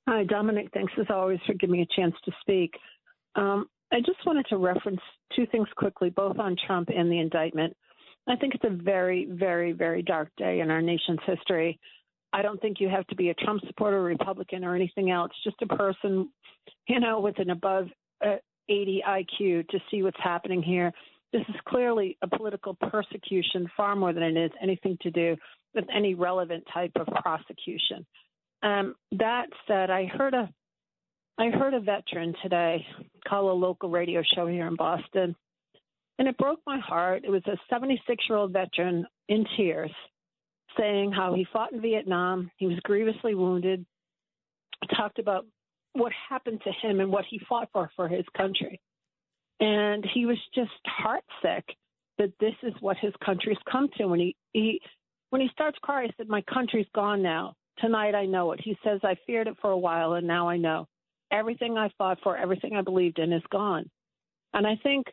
Hi, 0.09 0.25
Dominic. 0.25 0.70
Thanks 0.75 0.94
as 0.99 1.07
always 1.11 1.38
for 1.47 1.55
giving 1.55 1.77
me 1.77 1.83
a 1.83 2.01
chance 2.01 2.16
to 2.25 2.33
speak. 2.40 2.73
Um, 3.37 3.66
I 3.92 4.01
just 4.01 4.18
wanted 4.27 4.47
to 4.49 4.57
reference 4.57 5.01
two 5.35 5.47
things 5.47 5.69
quickly, 5.77 6.11
both 6.11 6.39
on 6.39 6.57
Trump 6.67 6.89
and 6.95 7.11
the 7.11 7.19
indictment. 7.19 7.77
I 8.29 8.37
think 8.37 8.55
it's 8.55 8.65
a 8.65 8.83
very, 8.83 9.27
very, 9.31 9.73
very 9.73 10.03
dark 10.03 10.31
day 10.37 10.61
in 10.61 10.71
our 10.71 10.81
nation's 10.81 11.21
history. 11.27 11.79
I 12.33 12.43
don't 12.43 12.61
think 12.61 12.81
you 12.81 12.89
have 12.89 13.07
to 13.09 13.15
be 13.15 13.29
a 13.29 13.35
Trump 13.35 13.63
supporter, 13.67 14.03
Republican, 14.03 14.65
or 14.65 14.75
anything 14.75 15.11
else. 15.11 15.31
Just 15.45 15.61
a 15.63 15.67
person, 15.67 16.31
you 16.89 17.01
know, 17.01 17.21
with 17.21 17.39
an 17.39 17.51
above 17.51 17.87
uh, 18.25 18.37
80 18.69 19.03
IQ 19.07 19.69
to 19.69 19.79
see 19.91 20.03
what's 20.03 20.21
happening 20.23 20.63
here. 20.63 20.91
This 21.33 21.43
is 21.49 21.55
clearly 21.69 22.17
a 22.23 22.29
political 22.29 22.75
persecution 22.75 23.69
far 23.77 23.95
more 23.95 24.13
than 24.13 24.23
it 24.23 24.37
is 24.37 24.51
anything 24.63 24.97
to 25.03 25.11
do 25.11 25.37
with 25.75 25.85
any 25.95 26.15
relevant 26.15 26.65
type 26.73 26.93
of 26.97 27.07
prosecution. 27.07 28.07
Um, 28.63 28.95
that 29.13 29.47
said, 29.69 29.91
I 29.91 30.07
heard 30.07 30.35
a 30.35 30.49
I 31.37 31.49
heard 31.49 31.75
a 31.75 31.81
veteran 31.81 32.35
today 32.42 32.87
call 33.27 33.51
a 33.51 33.53
local 33.53 33.90
radio 33.90 34.23
show 34.35 34.47
here 34.47 34.68
in 34.68 34.77
Boston, 34.77 35.35
and 36.18 36.29
it 36.29 36.38
broke 36.38 36.61
my 36.64 36.79
heart. 36.79 37.23
It 37.25 37.31
was 37.31 37.42
a 37.47 37.59
76 37.68 38.25
year 38.29 38.38
old 38.38 38.53
veteran 38.53 39.05
in 39.29 39.44
tears, 39.57 39.90
saying 40.79 41.11
how 41.11 41.35
he 41.35 41.47
fought 41.53 41.73
in 41.73 41.81
Vietnam, 41.81 42.51
he 42.57 42.66
was 42.66 42.79
grievously 42.85 43.35
wounded, 43.35 43.85
talked 44.97 45.18
about 45.18 45.44
what 45.94 46.12
happened 46.29 46.61
to 46.64 46.73
him 46.87 47.01
and 47.01 47.11
what 47.11 47.25
he 47.29 47.40
fought 47.49 47.68
for 47.73 47.90
for 47.97 48.07
his 48.09 48.25
country, 48.37 48.81
and 49.59 50.07
he 50.14 50.27
was 50.27 50.38
just 50.55 50.70
heartsick 51.03 51.64
that 52.18 52.33
this 52.38 52.55
is 52.62 52.75
what 52.79 52.97
his 52.99 53.12
country's 53.25 53.59
come 53.70 53.88
to. 53.97 54.07
When 54.07 54.20
he 54.20 54.37
he 54.53 54.81
when 55.31 55.40
he 55.40 55.49
starts 55.53 55.79
crying, 55.83 56.09
he 56.09 56.14
said, 56.16 56.29
My 56.29 56.42
country's 56.42 56.87
gone 56.94 57.23
now. 57.23 57.55
Tonight 57.79 58.14
I 58.14 58.25
know 58.25 58.53
it. 58.53 58.61
He 58.62 58.79
says, 58.85 59.01
I 59.03 59.16
feared 59.27 59.49
it 59.49 59.57
for 59.61 59.70
a 59.70 59.77
while 59.77 60.12
and 60.12 60.29
now 60.29 60.49
I 60.49 60.57
know. 60.57 60.87
Everything 61.31 61.77
I 61.77 61.91
fought 61.99 62.19
for, 62.23 62.37
everything 62.37 62.77
I 62.77 62.83
believed 62.83 63.19
in 63.19 63.33
is 63.33 63.43
gone. 63.51 63.91
And 64.53 64.67
I 64.67 64.77
think 64.83 65.07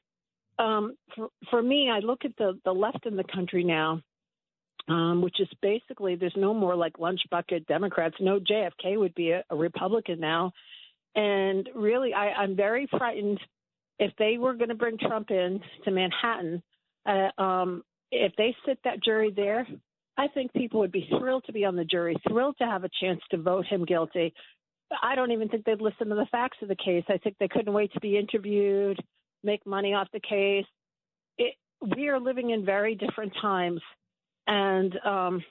um, 0.59 0.95
for, 1.15 1.29
for 1.49 1.61
me, 1.61 1.89
I 1.89 1.99
look 1.99 2.25
at 2.25 2.35
the, 2.37 2.59
the 2.63 2.71
left 2.71 3.05
in 3.05 3.15
the 3.15 3.23
country 3.23 3.63
now, 3.63 4.01
um, 4.87 5.21
which 5.21 5.39
is 5.39 5.47
basically 5.61 6.15
there's 6.15 6.33
no 6.35 6.53
more 6.53 6.75
like 6.75 6.99
lunch 6.99 7.21
bucket 7.29 7.65
Democrats. 7.67 8.15
No 8.19 8.39
JFK 8.39 8.97
would 8.97 9.15
be 9.15 9.31
a, 9.31 9.43
a 9.49 9.55
Republican 9.55 10.19
now. 10.19 10.51
And 11.15 11.67
really, 11.75 12.13
I, 12.13 12.29
I'm 12.29 12.55
very 12.55 12.87
frightened 12.97 13.39
if 13.99 14.11
they 14.17 14.37
were 14.37 14.53
going 14.53 14.69
to 14.69 14.75
bring 14.75 14.97
Trump 14.97 15.31
in 15.31 15.59
to 15.83 15.91
Manhattan. 15.91 16.61
Uh, 17.05 17.41
um, 17.41 17.83
if 18.11 18.33
they 18.37 18.55
sit 18.65 18.79
that 18.83 19.03
jury 19.03 19.31
there, 19.35 19.67
I 20.17 20.27
think 20.27 20.53
people 20.53 20.79
would 20.81 20.91
be 20.91 21.07
thrilled 21.09 21.45
to 21.45 21.53
be 21.53 21.65
on 21.65 21.75
the 21.75 21.85
jury, 21.85 22.15
thrilled 22.27 22.57
to 22.59 22.65
have 22.65 22.83
a 22.83 22.89
chance 23.01 23.21
to 23.31 23.37
vote 23.37 23.65
him 23.65 23.85
guilty. 23.85 24.33
I 25.01 25.15
don't 25.15 25.31
even 25.31 25.49
think 25.49 25.65
they'd 25.65 25.81
listen 25.81 26.09
to 26.09 26.15
the 26.15 26.27
facts 26.31 26.57
of 26.61 26.67
the 26.67 26.75
case. 26.75 27.03
I 27.09 27.17
think 27.17 27.35
they 27.39 27.47
couldn't 27.47 27.73
wait 27.73 27.93
to 27.93 27.99
be 27.99 28.17
interviewed. 28.17 28.99
make 29.43 29.65
money 29.65 29.93
off 29.93 30.07
the 30.13 30.19
case. 30.19 30.65
It, 31.37 31.55
we 31.95 32.09
are 32.09 32.19
living 32.19 32.51
in 32.51 32.65
very 32.65 32.95
different 32.95 33.33
times, 33.41 33.81
and 34.47 34.93
um, 35.05 35.43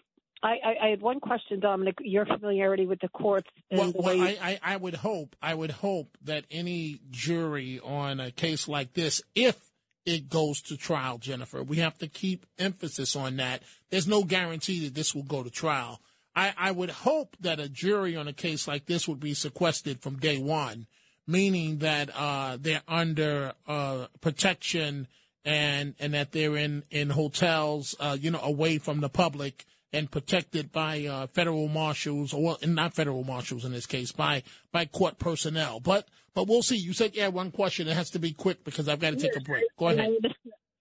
I, 0.43 0.49
I, 0.65 0.87
I 0.87 0.91
had 0.91 1.01
one 1.01 1.21
question, 1.21 1.61
Dominic. 1.61 1.97
Your 2.01 2.25
familiarity 2.25 2.87
with 2.87 3.01
the 3.01 3.09
courts 3.09 3.49
and 3.71 3.81
Well, 3.81 3.93
the 3.93 4.01
well, 4.01 4.21
I, 4.21 4.59
I 4.63 4.77
would 4.77 4.95
hope, 4.95 5.37
I 5.43 5.55
would 5.55 5.71
hope 5.71 6.17
that 6.25 6.45
any 6.51 7.01
jury 7.11 7.81
on 7.83 8.21
a 8.21 8.31
case 8.31 8.69
like 8.69 8.95
this, 8.95 9.23
if 9.35 9.59
it 10.07 10.29
goes 10.29 10.63
to 10.63 10.77
trial, 10.77 11.19
Jennifer, 11.19 11.63
we 11.63 11.77
have 11.77 11.99
to 11.99 12.09
keep 12.09 12.47
emphasis 12.59 13.17
on 13.17 13.37
that. 13.37 13.63
There's 13.91 14.09
no 14.09 14.25
guarantee 14.25 14.85
that 14.85 14.95
this 14.95 15.15
will 15.15 15.25
go 15.25 15.43
to 15.43 15.51
trial. 15.51 16.01
I, 16.35 16.53
I 16.57 16.71
would 16.71 16.91
hope 16.91 17.37
that 17.41 17.61
a 17.61 17.69
jury 17.69 18.17
on 18.17 18.29
a 18.29 18.33
case 18.33 18.69
like 18.69 18.87
this 18.87 19.09
would 19.09 19.21
be 19.21 19.35
sequestered 19.35 20.01
from 20.01 20.19
day 20.19 20.39
one, 20.39 20.87
meaning 21.27 21.79
that 21.79 22.11
uh, 22.15 22.57
they're 22.61 22.83
under 22.87 23.53
uh, 23.67 24.07
protection 24.21 25.09
and 25.45 25.95
and 25.99 26.15
that 26.15 26.33
they're 26.33 26.57
in 26.57 26.85
in 26.91 27.11
hotels, 27.11 27.95
uh, 27.99 28.17
you 28.21 28.31
know, 28.31 28.41
away 28.43 28.79
from 28.79 29.01
the 29.01 29.09
public 29.09 29.65
and 29.93 30.11
protected 30.11 30.71
by 30.71 31.05
uh, 31.07 31.27
federal 31.27 31.67
marshals, 31.67 32.33
or 32.33 32.57
not 32.65 32.95
federal 32.95 33.25
marshals 33.25 33.65
in 33.65 33.73
this 33.73 33.87
case, 33.87 34.13
by 34.13 34.43
by 34.71 34.85
court 34.85 35.19
personnel. 35.19 35.81
But 35.81 36.09
but 36.35 36.47
we'll 36.47 36.63
see. 36.63 36.77
You 36.77 36.93
said 36.93 37.17
yeah, 37.17 37.29
one 37.29 37.51
question. 37.51 37.89
It 37.89 37.97
has 37.97 38.11
to 38.11 38.19
be 38.19 38.33
quick 38.33 38.65
because 38.65 38.89
I've 38.89 39.01
got 39.01 39.11
to 39.11 39.17
take 39.17 39.37
a 39.37 39.41
break. 39.41 39.65
Go 39.79 39.89
ahead. 39.89 40.11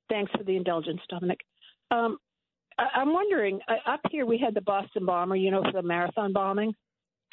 Thanks 0.09 0.31
for 0.37 0.43
the 0.43 0.55
indulgence, 0.55 1.01
Dominic. 1.09 1.39
Um, 1.91 2.17
I, 2.79 3.01
I'm 3.01 3.13
wondering, 3.13 3.59
uh, 3.67 3.91
up 3.91 4.01
here 4.11 4.25
we 4.25 4.37
had 4.37 4.53
the 4.53 4.61
Boston 4.61 5.05
bomber, 5.05 5.35
you 5.35 5.51
know, 5.51 5.63
for 5.63 5.71
the 5.71 5.81
marathon 5.81 6.33
bombing. 6.33 6.73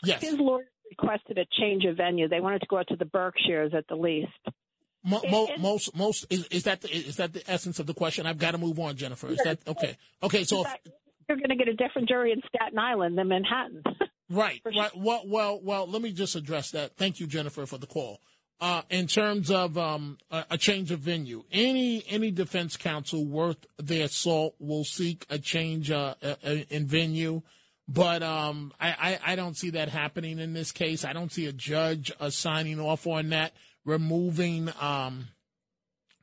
Yes. 0.04 0.20
His 0.20 0.34
lawyer 0.38 0.68
requested 0.90 1.38
a 1.38 1.46
change 1.60 1.84
of 1.84 1.96
venue. 1.96 2.28
They 2.28 2.40
wanted 2.40 2.60
to 2.60 2.66
go 2.68 2.78
out 2.78 2.88
to 2.88 2.96
the 2.96 3.04
Berkshires 3.04 3.72
at 3.76 3.86
the 3.88 3.96
least. 3.96 4.32
Mo- 5.04 5.22
mo- 5.30 5.48
most 5.58 5.96
most 5.96 6.26
is, 6.30 6.46
is 6.48 6.64
that 6.64 6.80
the, 6.80 6.92
is 6.92 7.16
that 7.16 7.32
the 7.32 7.48
essence 7.48 7.78
of 7.78 7.86
the 7.86 7.94
question? 7.94 8.26
I've 8.26 8.38
got 8.38 8.52
to 8.52 8.58
move 8.58 8.80
on, 8.80 8.96
Jennifer. 8.96 9.28
Is 9.28 9.38
that 9.44 9.60
okay? 9.66 9.96
Okay, 10.22 10.42
so 10.42 10.62
if, 10.62 10.74
You're 11.28 11.38
going 11.38 11.50
to 11.50 11.56
get 11.56 11.68
a 11.68 11.74
different 11.74 12.08
jury 12.08 12.32
in 12.32 12.40
Staten 12.48 12.78
Island 12.78 13.16
than 13.16 13.28
Manhattan. 13.28 13.82
Right, 14.28 14.60
right. 14.64 14.90
Well, 14.96 15.22
well, 15.24 15.60
well. 15.62 15.86
Let 15.86 16.02
me 16.02 16.10
just 16.10 16.34
address 16.34 16.72
that. 16.72 16.96
Thank 16.96 17.20
you, 17.20 17.28
Jennifer, 17.28 17.64
for 17.64 17.78
the 17.78 17.86
call. 17.86 18.18
Uh, 18.58 18.80
in 18.88 19.06
terms 19.06 19.50
of 19.50 19.76
um, 19.76 20.16
a, 20.30 20.56
change 20.56 20.90
of 20.90 20.98
venue, 21.00 21.44
any 21.52 22.02
any 22.08 22.30
defense 22.30 22.74
counsel 22.74 23.26
worth 23.26 23.66
their 23.76 24.08
salt 24.08 24.54
will 24.58 24.82
seek 24.82 25.26
a 25.28 25.38
change 25.38 25.90
uh, 25.90 26.14
in 26.70 26.86
venue. 26.86 27.42
But 27.88 28.22
um, 28.22 28.72
I, 28.80 28.88
I, 28.88 29.32
I 29.32 29.36
don't 29.36 29.56
see 29.56 29.70
that 29.70 29.90
happening 29.90 30.38
in 30.38 30.54
this 30.54 30.72
case. 30.72 31.04
I 31.04 31.12
don't 31.12 31.30
see 31.30 31.46
a 31.46 31.52
judge 31.52 32.10
uh, 32.18 32.30
signing 32.30 32.80
off 32.80 33.06
on 33.06 33.28
that, 33.28 33.52
removing 33.84 34.70
um, 34.80 35.28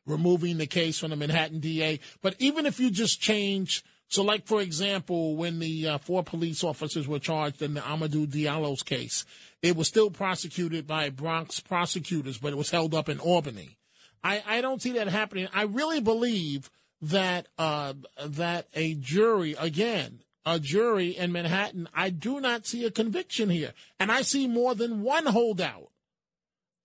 removing 0.05 0.57
the 0.57 0.67
case 0.67 0.99
from 0.99 1.11
the 1.11 1.15
Manhattan 1.15 1.59
DA. 1.59 1.99
But 2.21 2.35
even 2.39 2.65
if 2.65 2.79
you 2.79 2.89
just 2.91 3.21
change, 3.21 3.83
so 4.13 4.21
like 4.21 4.45
for 4.45 4.61
example, 4.61 5.35
when 5.35 5.57
the 5.57 5.87
uh, 5.87 5.97
four 5.97 6.21
police 6.21 6.63
officers 6.63 7.07
were 7.07 7.17
charged 7.17 7.63
in 7.63 7.73
the 7.73 7.81
Amadou 7.81 8.27
Diallo's 8.27 8.83
case, 8.83 9.25
it 9.63 9.75
was 9.75 9.87
still 9.87 10.11
prosecuted 10.11 10.85
by 10.85 11.09
Bronx 11.09 11.59
prosecutors, 11.59 12.37
but 12.37 12.53
it 12.53 12.55
was 12.55 12.69
held 12.69 12.93
up 12.93 13.09
in 13.09 13.19
Albany. 13.19 13.79
I, 14.23 14.43
I 14.45 14.61
don't 14.61 14.83
see 14.83 14.91
that 14.91 15.07
happening. 15.07 15.47
I 15.51 15.63
really 15.63 15.99
believe 15.99 16.69
that 17.01 17.47
uh, 17.57 17.93
that 18.23 18.67
a 18.75 18.93
jury, 18.93 19.55
again, 19.57 20.19
a 20.45 20.59
jury 20.59 21.17
in 21.17 21.31
Manhattan, 21.31 21.89
I 21.91 22.11
do 22.11 22.39
not 22.39 22.67
see 22.67 22.85
a 22.85 22.91
conviction 22.91 23.49
here, 23.49 23.73
and 23.99 24.11
I 24.11 24.21
see 24.21 24.47
more 24.47 24.75
than 24.75 25.01
one 25.01 25.25
holdout. 25.25 25.89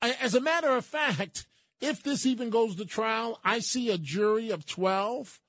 I, 0.01 0.17
as 0.23 0.35
a 0.35 0.41
matter 0.41 0.71
of 0.71 0.87
fact, 0.87 1.47
if 1.83 2.03
this 2.03 2.25
even 2.25 2.49
goes 2.49 2.77
to 2.77 2.87
trial, 2.87 3.39
I 3.45 3.59
see 3.59 3.91
a 3.91 3.99
jury 3.99 4.49
of 4.49 4.65
12. 4.65 5.41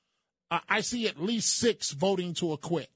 Uh, 0.51 0.59
I 0.67 0.81
see 0.81 1.07
at 1.07 1.21
least 1.21 1.57
six 1.57 1.91
voting 1.91 2.33
to 2.35 2.53
acquit. 2.53 2.89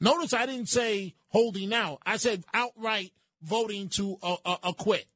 Notice 0.00 0.32
I 0.32 0.46
didn't 0.46 0.68
say 0.68 1.14
holding 1.28 1.74
out. 1.74 2.00
I 2.06 2.16
said 2.16 2.44
outright 2.54 3.12
voting 3.42 3.88
to 3.90 4.16
uh, 4.22 4.36
uh, 4.44 4.56
acquit. 4.62 5.06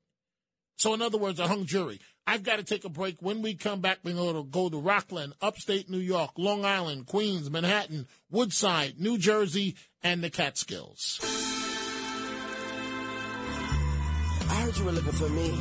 So, 0.76 0.92
in 0.92 1.02
other 1.02 1.18
words, 1.18 1.38
a 1.38 1.46
hung 1.46 1.66
jury. 1.66 2.00
I've 2.26 2.42
got 2.42 2.56
to 2.56 2.64
take 2.64 2.84
a 2.84 2.88
break. 2.88 3.16
When 3.20 3.42
we 3.42 3.54
come 3.54 3.80
back, 3.80 3.98
we're 4.02 4.14
going 4.14 4.34
to 4.34 4.42
go 4.44 4.68
to 4.68 4.78
Rockland, 4.78 5.34
upstate 5.40 5.88
New 5.90 5.98
York, 5.98 6.32
Long 6.36 6.64
Island, 6.64 7.06
Queens, 7.06 7.50
Manhattan, 7.50 8.06
Woodside, 8.30 8.98
New 8.98 9.18
Jersey, 9.18 9.76
and 10.02 10.24
the 10.24 10.30
Catskills. 10.30 11.20
I 14.50 14.54
heard 14.54 14.76
you 14.76 14.84
were 14.84 14.92
looking 14.92 15.12
for 15.12 15.28
me. 15.28 15.52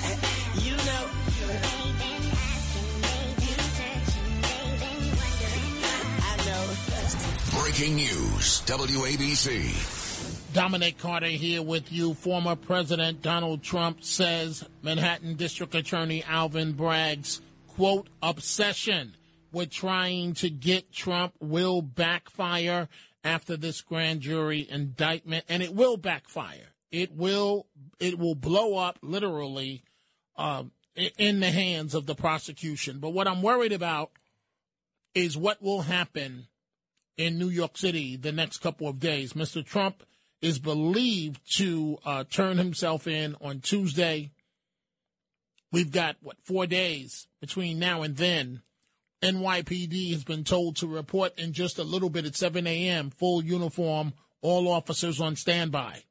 Hello. 0.00 0.24
Breaking 7.78 7.94
news, 7.94 8.60
WABC. 8.66 10.52
Dominic 10.52 10.98
Carter 10.98 11.26
here 11.28 11.62
with 11.62 11.92
you. 11.92 12.12
Former 12.12 12.56
President 12.56 13.22
Donald 13.22 13.62
Trump 13.62 14.02
says 14.02 14.64
Manhattan 14.82 15.36
District 15.36 15.72
Attorney 15.76 16.24
Alvin 16.24 16.72
Bragg's 16.72 17.40
quote 17.68 18.08
obsession 18.20 19.14
with 19.52 19.70
trying 19.70 20.34
to 20.34 20.50
get 20.50 20.90
Trump 20.90 21.34
will 21.38 21.80
backfire 21.80 22.88
after 23.22 23.56
this 23.56 23.80
grand 23.80 24.22
jury 24.22 24.66
indictment, 24.68 25.44
and 25.48 25.62
it 25.62 25.72
will 25.72 25.96
backfire. 25.96 26.74
It 26.90 27.12
will 27.12 27.68
it 28.00 28.18
will 28.18 28.34
blow 28.34 28.76
up 28.76 28.98
literally 29.02 29.84
um, 30.34 30.72
in 31.16 31.38
the 31.38 31.52
hands 31.52 31.94
of 31.94 32.06
the 32.06 32.16
prosecution. 32.16 32.98
But 32.98 33.10
what 33.10 33.28
I'm 33.28 33.40
worried 33.40 33.72
about 33.72 34.10
is 35.14 35.36
what 35.36 35.62
will 35.62 35.82
happen 35.82 36.48
in 37.18 37.36
New 37.36 37.48
York 37.48 37.76
City 37.76 38.16
the 38.16 38.32
next 38.32 38.58
couple 38.58 38.88
of 38.88 38.98
days. 38.98 39.34
Mr. 39.34 39.64
Trump 39.64 40.04
is 40.40 40.58
believed 40.58 41.40
to 41.56 41.98
uh, 42.06 42.24
turn 42.24 42.56
himself 42.56 43.06
in 43.06 43.36
on 43.42 43.60
Tuesday. 43.60 44.30
We've 45.70 45.90
got, 45.90 46.16
what, 46.22 46.36
four 46.44 46.66
days 46.66 47.26
between 47.40 47.78
now 47.78 48.02
and 48.02 48.16
then. 48.16 48.62
NYPD 49.20 50.12
has 50.12 50.22
been 50.22 50.44
told 50.44 50.76
to 50.76 50.86
report 50.86 51.36
in 51.36 51.52
just 51.52 51.80
a 51.80 51.84
little 51.84 52.08
bit 52.08 52.24
at 52.24 52.36
7 52.36 52.64
a.m., 52.68 53.10
full 53.10 53.42
uniform, 53.42 54.12
all 54.40 54.68
officers 54.68 55.20
on 55.20 55.34
standby. 55.34 56.04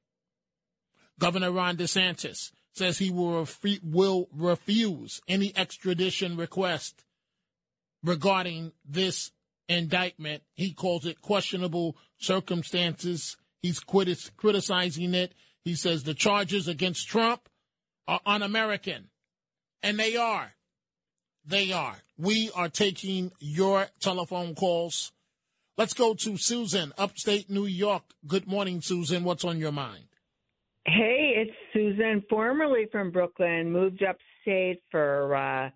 Governor 1.17 1.51
Ron 1.51 1.77
DeSantis 1.77 2.51
says 2.73 2.97
he 2.97 3.09
will, 3.09 3.45
refu- 3.45 3.79
will 3.81 4.27
refuse 4.35 5.21
any 5.25 5.53
extradition 5.55 6.35
request 6.35 7.05
regarding 8.03 8.73
this 8.85 9.31
indictment. 9.67 10.43
He 10.53 10.73
calls 10.73 11.06
it 11.06 11.21
questionable 11.21 11.97
circumstances. 12.17 13.38
He's 13.62 13.80
criti- 13.80 14.32
criticizing 14.38 15.13
it. 15.13 15.34
He 15.63 15.75
says 15.75 16.03
the 16.03 16.13
charges 16.13 16.67
against 16.67 17.08
Trump 17.08 17.49
are 18.08 18.21
un 18.25 18.41
American. 18.41 19.10
And 19.84 19.99
they 19.99 20.15
are. 20.15 20.53
They 21.45 21.71
are. 21.71 21.97
We 22.17 22.51
are 22.56 22.69
taking 22.69 23.32
your 23.39 23.88
telephone 23.99 24.56
calls. 24.56 25.12
Let's 25.77 25.93
go 25.93 26.13
to 26.15 26.38
Susan, 26.38 26.91
upstate 26.97 27.49
New 27.49 27.65
York. 27.65 28.03
Good 28.25 28.47
morning, 28.47 28.82
Susan. 28.82 29.23
What's 29.23 29.45
on 29.45 29.60
your 29.60 29.71
mind? 29.71 30.06
Hey, 30.86 31.34
it's 31.36 31.56
Susan, 31.73 32.23
formerly 32.30 32.88
from 32.91 33.12
Brooklyn, 33.12 33.71
moved 33.71 34.01
upstate 34.01 34.82
for 34.89 35.36
uh, 35.36 35.69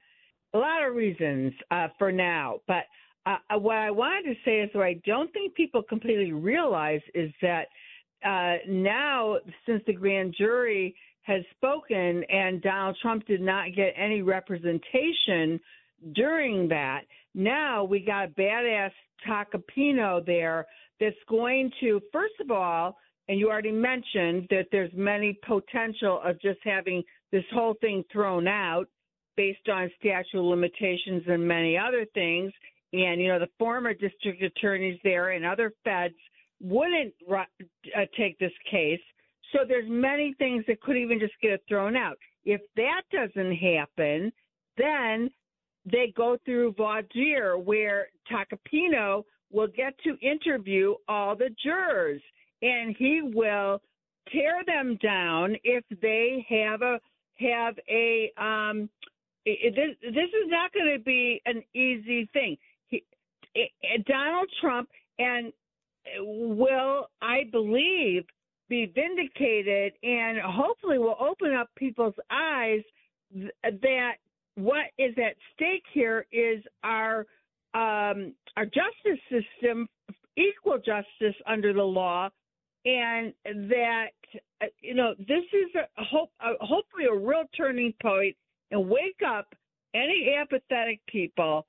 a 0.54 0.58
lot 0.58 0.88
of 0.88 0.96
reasons 0.96 1.54
uh, 1.70 1.90
for 2.00 2.12
now. 2.12 2.62
But 2.68 2.84
what 3.26 3.78
I 3.78 3.92
wanted 3.92 4.34
to 4.34 4.36
say 4.44 4.62
is 4.62 4.70
what 4.74 4.86
I 4.86 5.00
don't 5.06 5.32
think 5.34 5.54
people 5.56 5.84
completely 5.84 6.32
realize 6.32 7.02
is 7.14 7.32
that 7.42 7.68
uh, 8.26 8.58
now, 8.68 9.38
since 9.66 9.82
the 9.88 9.94
grand 9.94 10.36
jury 10.38 10.96
has 11.24 11.42
spoken 11.56 12.24
and 12.30 12.62
Donald 12.62 12.98
Trump 13.02 13.26
did 13.26 13.42
not 13.42 13.76
get 13.76 13.94
any 13.96 14.22
representation 14.22 15.60
during 16.14 16.68
that, 16.70 17.02
now 17.34 17.84
we 17.84 18.00
got 18.00 18.26
a 18.26 18.28
badass 18.30 18.92
Tacopina 19.28 20.26
there 20.26 20.66
that's 21.00 21.16
going 21.28 21.72
to, 21.80 22.02
first 22.12 22.34
of 22.40 22.52
all, 22.52 22.98
and 23.28 23.40
you 23.40 23.50
already 23.50 23.72
mentioned 23.72 24.48
that 24.50 24.68
there's 24.72 24.92
many 24.94 25.40
potential 25.48 26.20
of 26.24 26.40
just 26.42 26.60
having 26.64 27.04
this 27.32 27.44
whole 27.54 27.76
thing 27.82 28.04
thrown 28.12 28.48
out 28.48 28.88
based 29.38 29.70
on 29.70 29.90
statute 30.00 30.42
limitations 30.42 31.24
and 31.28 31.48
many 31.48 31.78
other 31.78 32.06
things. 32.14 32.52
And, 32.94 33.22
you 33.22 33.30
know, 33.30 33.40
the 33.40 33.50
former 33.58 33.94
district 33.94 34.42
attorneys 34.42 35.00
there 35.04 35.32
and 35.32 35.46
other 35.46 35.74
feds 35.84 36.16
wouldn't 36.60 37.14
uh, 37.30 37.46
take 38.18 38.38
this 38.38 38.52
case. 38.70 39.00
So 39.52 39.60
there's 39.68 39.90
many 39.90 40.34
things 40.38 40.64
that 40.68 40.82
could 40.82 40.98
even 40.98 41.20
just 41.20 41.34
get 41.42 41.62
thrown 41.68 41.96
out. 41.96 42.18
If 42.44 42.62
that 42.76 43.04
doesn't 43.12 43.56
happen, 43.56 44.32
then 44.78 45.30
they 45.86 46.14
go 46.16 46.38
through 46.46 46.76
dire 46.78 47.58
where 47.58 48.08
Tacopina 48.32 49.24
will 49.52 49.68
get 49.68 49.94
to 50.04 50.18
interview 50.22 50.96
all 51.08 51.36
the 51.36 51.50
jurors 51.64 52.22
and 52.62 52.96
he 52.98 53.22
will 53.22 53.82
tear 54.32 54.64
them 54.66 54.98
down 55.02 55.56
if 55.64 55.84
they 56.02 56.46
have 56.48 56.82
a 56.82 57.00
have 57.40 57.76
a 57.90 58.32
um 58.38 58.90
this 59.44 59.96
this 60.02 60.14
is 60.14 60.48
not 60.48 60.72
going 60.74 60.96
to 60.96 61.04
be 61.04 61.42
an 61.46 61.64
easy 61.74 62.30
thing. 62.34 62.56
He, 63.54 63.72
i- 63.84 63.98
Donald 64.08 64.50
Trump 64.62 64.90
and 65.20 65.52
will 66.20 67.08
I 67.22 67.44
believe 67.52 68.24
be 68.70 68.86
vindicated 68.96 69.94
and 70.04 70.40
hopefully 70.40 70.98
will 70.98 71.18
open 71.20 71.54
up 71.54 71.70
people's 71.78 72.16
eyes 72.32 72.82
th- 73.34 73.52
that 73.82 74.14
what 74.56 74.86
is 74.98 75.14
at 75.18 75.36
stake 75.54 75.84
here 75.94 76.26
is 76.32 76.64
our 76.84 77.26
um, 77.74 78.34
our 78.58 78.66
justice 78.66 79.20
system, 79.30 79.88
equal 80.38 80.78
justice 80.78 81.36
under 81.48 81.74
the 81.74 81.84
law, 81.84 82.30
and 82.86 83.34
that 83.46 84.10
uh, 84.62 84.66
you 84.82 84.94
know 84.94 85.14
this 85.20 85.44
is 85.54 85.76
a 85.76 86.04
hope, 86.04 86.32
uh, 86.42 86.54
hopefully 86.60 87.06
a 87.12 87.16
real 87.16 87.44
turning 87.56 87.94
point, 88.02 88.36
and 88.72 88.90
wake 88.90 89.22
up 89.26 89.48
any 89.96 90.36
apathetic 90.40 91.00
people. 91.08 91.66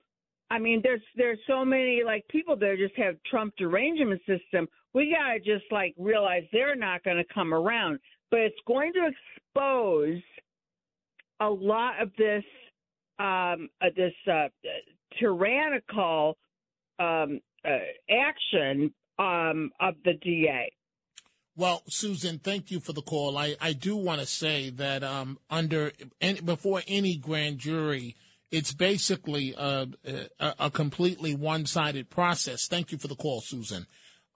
I 0.52 0.58
mean, 0.58 0.80
there's 0.84 1.00
there's 1.16 1.38
so 1.46 1.64
many 1.64 2.02
like 2.04 2.28
people 2.28 2.56
that 2.56 2.74
just 2.78 2.94
have 2.98 3.14
Trump 3.24 3.54
derangement 3.56 4.20
system. 4.26 4.68
We 4.92 5.16
gotta 5.18 5.38
just 5.38 5.64
like 5.70 5.94
realize 5.96 6.42
they're 6.52 6.76
not 6.76 7.02
going 7.04 7.16
to 7.16 7.34
come 7.34 7.54
around, 7.54 7.98
but 8.30 8.40
it's 8.40 8.60
going 8.66 8.92
to 8.92 9.08
expose 9.08 10.20
a 11.40 11.48
lot 11.48 12.02
of 12.02 12.10
this 12.18 12.44
um, 13.18 13.70
uh, 13.80 13.86
this 13.96 14.12
uh, 14.30 14.48
tyrannical 15.18 16.36
um, 16.98 17.40
uh, 17.64 17.78
action 18.10 18.92
um, 19.18 19.70
of 19.80 19.94
the 20.04 20.12
DA. 20.20 20.70
Well, 21.56 21.82
Susan, 21.88 22.38
thank 22.38 22.70
you 22.70 22.78
for 22.78 22.92
the 22.92 23.02
call. 23.02 23.38
I, 23.38 23.56
I 23.58 23.72
do 23.72 23.96
want 23.96 24.20
to 24.20 24.26
say 24.26 24.68
that 24.70 25.02
um, 25.02 25.38
under 25.48 25.92
any, 26.20 26.40
before 26.40 26.82
any 26.86 27.16
grand 27.16 27.58
jury, 27.58 28.16
it's 28.52 28.72
basically 28.72 29.54
a, 29.56 29.88
a, 30.38 30.54
a 30.60 30.70
completely 30.70 31.34
one-sided 31.34 32.10
process. 32.10 32.68
Thank 32.68 32.92
you 32.92 32.98
for 32.98 33.08
the 33.08 33.16
call, 33.16 33.40
Susan. 33.40 33.86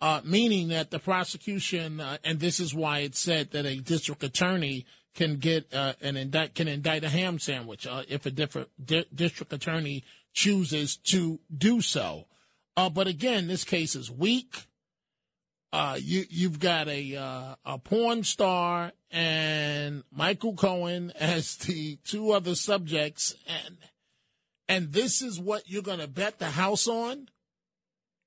Uh, 0.00 0.20
meaning 0.24 0.68
that 0.68 0.90
the 0.90 0.98
prosecution, 0.98 2.00
uh, 2.00 2.18
and 2.24 2.40
this 2.40 2.59
is 2.59 2.74
why 2.74 3.00
it's 3.00 3.20
said 3.20 3.52
that 3.52 3.64
a 3.64 3.76
district 3.76 4.24
attorney 4.24 4.85
can 5.14 5.37
get 5.37 5.72
uh, 5.72 5.94
an 6.02 6.16
indict 6.16 6.55
can 6.55 6.68
indict 6.68 7.02
a 7.02 7.09
ham 7.09 7.38
sandwich 7.38 7.87
uh, 7.87 8.02
if 8.07 8.26
a 8.26 8.31
different 8.31 8.68
di- 8.85 9.07
district 9.14 9.52
attorney 9.55 10.05
chooses 10.35 10.96
to 10.96 11.40
do 11.57 11.81
so. 11.81 12.26
Uh, 12.76 12.90
but 12.90 13.07
again, 13.07 13.46
this 13.46 13.64
case 13.64 13.96
is 13.96 14.11
weak 14.11 14.66
uh, 15.72 15.98
you 16.00 16.24
you've 16.31 16.59
got 16.59 16.88
a 16.88 17.16
uh, 17.16 17.55
a 17.64 17.79
porn 17.79 18.24
star 18.24 18.92
and 19.11 20.05
Michael 20.11 20.55
Cohen 20.55 21.12
as 21.20 21.57
the 21.57 21.96
two 22.05 22.33
other 22.33 22.55
subjects, 22.55 23.35
and 23.46 23.76
and 24.68 24.92
this 24.92 25.22
is 25.22 25.40
what 25.40 25.68
you're 25.68 25.83
going 25.83 26.00
to 26.00 26.09
bet 26.09 26.38
the 26.38 26.50
house 26.50 26.88
on. 26.88 27.29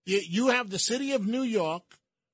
You, 0.06 0.47
have 0.47 0.71
the 0.71 0.80
city 0.80 1.12
of 1.12 1.28
New 1.28 1.43
York, 1.43 1.84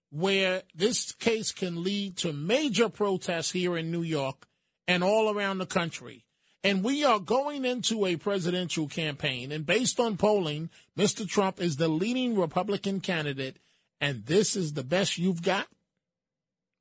where 0.10 0.64
this 0.74 1.12
case 1.12 1.52
can 1.52 1.84
lead 1.84 2.16
to 2.18 2.32
major 2.32 2.88
protests 2.88 3.52
here 3.52 3.76
in 3.76 3.92
New 3.92 4.04
York 4.04 4.48
and 4.88 5.04
all 5.04 5.36
around 5.36 5.58
the 5.58 5.66
country. 5.66 6.24
And 6.64 6.84
we 6.84 7.04
are 7.04 7.20
going 7.20 7.66
into 7.66 8.06
a 8.06 8.16
presidential 8.16 8.88
campaign, 8.88 9.52
and 9.52 9.66
based 9.66 10.00
on 10.00 10.16
polling, 10.16 10.70
Mr. 10.98 11.28
Trump 11.28 11.60
is 11.60 11.76
the 11.76 11.90
leading 11.90 12.38
Republican 12.38 13.02
candidate 13.02 13.58
and 14.02 14.26
this 14.26 14.56
is 14.56 14.74
the 14.74 14.84
best 14.84 15.18
you've 15.18 15.42
got? 15.42 15.68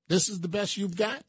This 0.09 0.29
is 0.29 0.41
the 0.41 0.49
best 0.49 0.77
you've 0.77 0.97
got? 0.97 1.23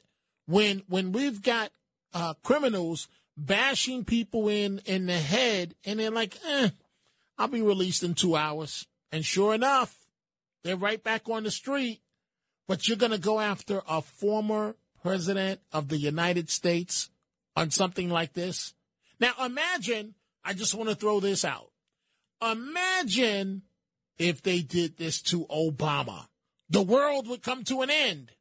When 0.45 0.83
when 0.87 1.11
we've 1.11 1.41
got 1.41 1.71
uh, 2.13 2.33
criminals 2.43 3.07
bashing 3.37 4.05
people 4.05 4.47
in 4.49 4.79
in 4.85 5.05
the 5.05 5.19
head 5.19 5.75
and 5.83 5.99
they're 5.99 6.11
like, 6.11 6.37
eh, 6.47 6.69
I'll 7.37 7.47
be 7.47 7.61
released 7.61 8.03
in 8.03 8.13
two 8.13 8.35
hours. 8.35 8.87
And 9.11 9.25
sure 9.25 9.53
enough, 9.53 9.95
they're 10.63 10.77
right 10.77 11.03
back 11.03 11.29
on 11.29 11.43
the 11.43 11.51
street. 11.51 12.01
But 12.67 12.87
you're 12.87 12.97
going 12.97 13.11
to 13.11 13.19
go 13.19 13.39
after 13.39 13.81
a 13.87 14.01
former 14.01 14.75
president 15.03 15.59
of 15.71 15.87
the 15.87 15.97
United 15.97 16.49
States 16.49 17.11
on 17.55 17.69
something 17.69 18.09
like 18.09 18.33
this? 18.33 18.73
Now 19.19 19.33
imagine, 19.43 20.15
I 20.43 20.53
just 20.53 20.73
want 20.73 20.89
to 20.89 20.95
throw 20.95 21.19
this 21.19 21.45
out. 21.45 21.69
Imagine 22.41 23.61
if 24.17 24.41
they 24.41 24.61
did 24.61 24.97
this 24.97 25.21
to 25.23 25.45
Obama. 25.45 26.25
The 26.69 26.81
world 26.81 27.27
would 27.27 27.43
come 27.43 27.63
to 27.65 27.81
an 27.81 27.89
end. 27.91 28.31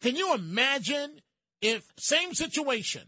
Can 0.00 0.16
you 0.16 0.34
imagine 0.34 1.20
if 1.60 1.92
same 1.98 2.32
situation? 2.34 3.02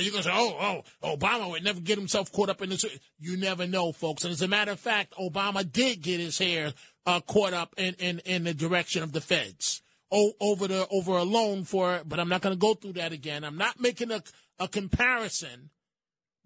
And 0.00 0.06
you're 0.06 0.12
going 0.12 0.24
to 0.24 0.30
say, 0.30 0.34
oh, 0.34 0.82
oh, 1.02 1.16
Obama 1.18 1.50
would 1.50 1.62
never 1.62 1.78
get 1.78 1.98
himself 1.98 2.32
caught 2.32 2.48
up 2.48 2.62
in 2.62 2.70
this. 2.70 2.86
You 3.18 3.36
never 3.36 3.66
know, 3.66 3.92
folks. 3.92 4.24
And 4.24 4.32
as 4.32 4.40
a 4.40 4.48
matter 4.48 4.72
of 4.72 4.80
fact, 4.80 5.12
Obama 5.20 5.70
did 5.70 6.00
get 6.00 6.20
his 6.20 6.38
hair 6.38 6.72
uh, 7.04 7.20
caught 7.20 7.52
up 7.52 7.74
in, 7.76 7.96
in, 7.98 8.20
in 8.20 8.44
the 8.44 8.54
direction 8.54 9.02
of 9.02 9.12
the 9.12 9.20
feds. 9.20 9.82
Oh, 10.10 10.32
over 10.40 10.66
the 10.66 10.88
over 10.90 11.18
a 11.18 11.22
loan 11.22 11.64
for, 11.64 12.00
but 12.06 12.18
I'm 12.18 12.30
not 12.30 12.40
going 12.40 12.54
to 12.54 12.58
go 12.58 12.72
through 12.72 12.94
that 12.94 13.12
again. 13.12 13.44
I'm 13.44 13.58
not 13.58 13.78
making 13.78 14.10
a, 14.10 14.22
a 14.58 14.68
comparison 14.68 15.68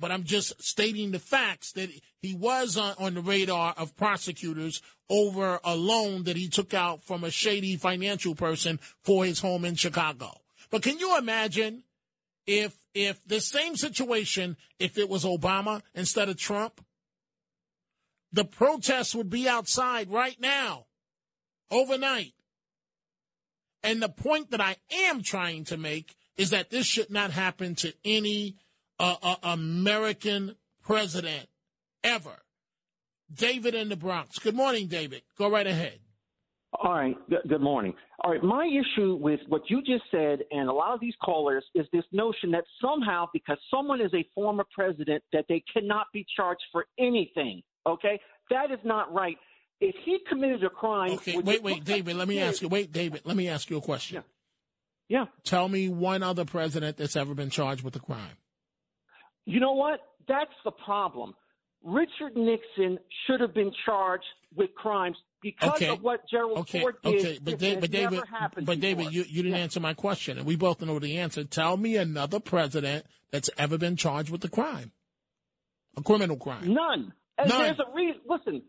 but 0.01 0.11
I'm 0.11 0.25
just 0.25 0.61
stating 0.61 1.13
the 1.13 1.21
facts 1.21 1.71
that 1.73 1.89
he 2.21 2.35
was 2.35 2.77
on, 2.77 2.97
on, 2.99 3.15
the 3.15 3.21
radar 3.21 3.75
of 3.77 3.97
prosecutors 3.97 4.83
over 5.09 5.61
a 5.63 5.77
loan 5.77 6.25
that 6.25 6.37
he 6.37 6.49
took 6.49 6.75
out 6.75 7.05
from 7.05 7.23
a 7.23 7.31
shady 7.31 7.77
financial 7.77 8.35
person 8.35 8.81
for 9.05 9.25
his 9.25 9.41
home 9.41 9.65
in 9.65 9.77
Chicago. 9.77 10.33
But 10.71 10.83
can 10.83 10.99
you 10.99 11.17
imagine 11.17 11.85
if 12.47 12.77
if 12.95 13.27
the 13.27 13.41
same 13.41 13.77
situation 13.77 14.57
if 14.79 14.97
it 14.97 15.09
was 15.09 15.25
Obama 15.25 15.83
instead 15.95 16.29
of 16.29 16.37
Trump? 16.37 16.85
The 18.33 18.45
protests 18.45 19.15
would 19.15 19.31
be 19.31 19.49
outside 19.49 20.11
right 20.11 20.41
now, 20.41 20.87
overnight. 21.71 22.35
And 23.83 24.03
the 24.03 24.09
point 24.09 24.51
that 24.51 24.61
I 24.61 24.77
am 25.07 25.23
trying 25.23 25.65
to 25.65 25.77
make 25.77 26.17
is 26.37 26.51
that 26.51 26.71
this 26.71 26.87
should 26.87 27.11
not 27.11 27.31
happen 27.31 27.75
to 27.77 27.93
any 28.05 28.57
uh, 28.99 29.17
uh, 29.23 29.37
American 29.43 30.57
president 30.83 31.49
ever. 32.03 32.43
David 33.33 33.75
in 33.75 33.89
the 33.89 33.97
Bronx. 33.97 34.39
Good 34.39 34.55
morning, 34.55 34.87
David. 34.87 35.23
Go 35.37 35.51
right 35.51 35.67
ahead. 35.67 35.99
All 36.83 36.93
right. 36.93 37.17
Good, 37.31 37.49
good 37.49 37.61
morning. 37.61 37.95
All 38.23 38.33
right. 38.33 38.43
My 38.43 38.67
issue 38.67 39.15
with 39.15 39.41
what 39.49 39.63
you 39.69 39.81
just 39.83 40.05
said 40.11 40.41
and 40.51 40.69
a 40.69 40.73
lot 40.73 40.93
of 40.93 41.01
these 41.01 41.15
callers 41.23 41.65
is 41.75 41.87
this 41.93 42.05
notion 42.13 42.51
that 42.51 42.65
somehow 42.81 43.27
because 43.33 43.59
someone 43.71 44.01
is 44.01 44.13
a 44.15 44.27
former 44.35 44.65
president 44.75 45.23
that 45.33 45.45
they 45.49 45.63
cannot 45.73 46.07
be 46.13 46.27
charged 46.37 46.63
for 46.73 46.87
anything. 46.99 47.63
Okay? 47.87 48.21
That 48.51 48.71
is 48.71 48.81
not 48.85 49.13
right. 49.13 49.37
If 49.81 49.95
he 50.05 50.19
committed 50.29 50.65
a 50.65 50.71
crime. 50.71 51.13
Okay, 51.13 51.39
wait, 51.39 51.63
wait, 51.63 51.85
David. 51.85 52.17
Let 52.17 52.29
me 52.29 52.41
ask 52.41 52.63
you. 52.63 52.69
Wait, 52.69 52.93
David. 52.93 53.23
Let 53.25 53.37
me 53.37 53.49
ask 53.49 53.71
you 53.71 53.77
a 53.77 53.81
question. 53.81 54.17
Yeah. 54.17 54.23
Yeah. 55.09 55.27
Tell 55.45 55.69
me 55.69 55.89
one 55.89 56.23
other 56.23 56.45
president 56.45 56.97
that's 56.97 57.17
ever 57.17 57.35
been 57.35 57.51
charged 57.51 57.85
with 57.85 57.95
a 57.97 58.01
crime. 58.01 58.39
You 59.45 59.61
know 59.61 59.73
what? 59.73 60.01
That's 60.27 60.55
the 60.65 60.71
problem. 60.71 61.35
Richard 61.83 62.35
Nixon 62.35 62.99
should 63.27 63.41
have 63.41 63.53
been 63.53 63.71
charged 63.85 64.25
with 64.57 64.75
crimes 64.75 65.17
because 65.45 65.75
Okay. 65.77 65.89
of 65.91 66.03
what 66.03 66.21
Gerald 66.29 66.59
Okay, 66.61 66.81
Ford 66.81 66.97
did. 67.05 67.15
okay, 67.21 67.39
but, 67.41 67.59
Da- 67.59 67.77
but 67.79 67.91
David, 67.91 68.23
but 68.63 68.81
David, 68.81 69.13
you, 69.13 69.25
you 69.29 69.43
didn't 69.45 69.59
answer 69.59 69.79
my 69.79 69.93
question, 69.95 70.39
and 70.39 70.47
we 70.47 70.57
both 70.57 70.81
know 70.81 70.99
the 70.99 71.19
answer. 71.19 71.45
Tell 71.45 71.77
me 71.77 71.97
another 71.97 72.41
president 72.41 73.05
that's 73.31 73.51
ever 73.59 73.77
been 73.79 73.95
charged 73.97 74.31
with 74.31 74.43
a 74.45 74.49
crime, 74.49 74.91
a 75.97 76.03
criminal 76.03 76.37
crime. 76.37 76.73
None. 76.73 77.13
And 77.39 77.49
None. 77.49 77.63
there's 77.63 77.79
a 77.81 77.95
reason. 77.95 78.21
Listen, 78.27 78.63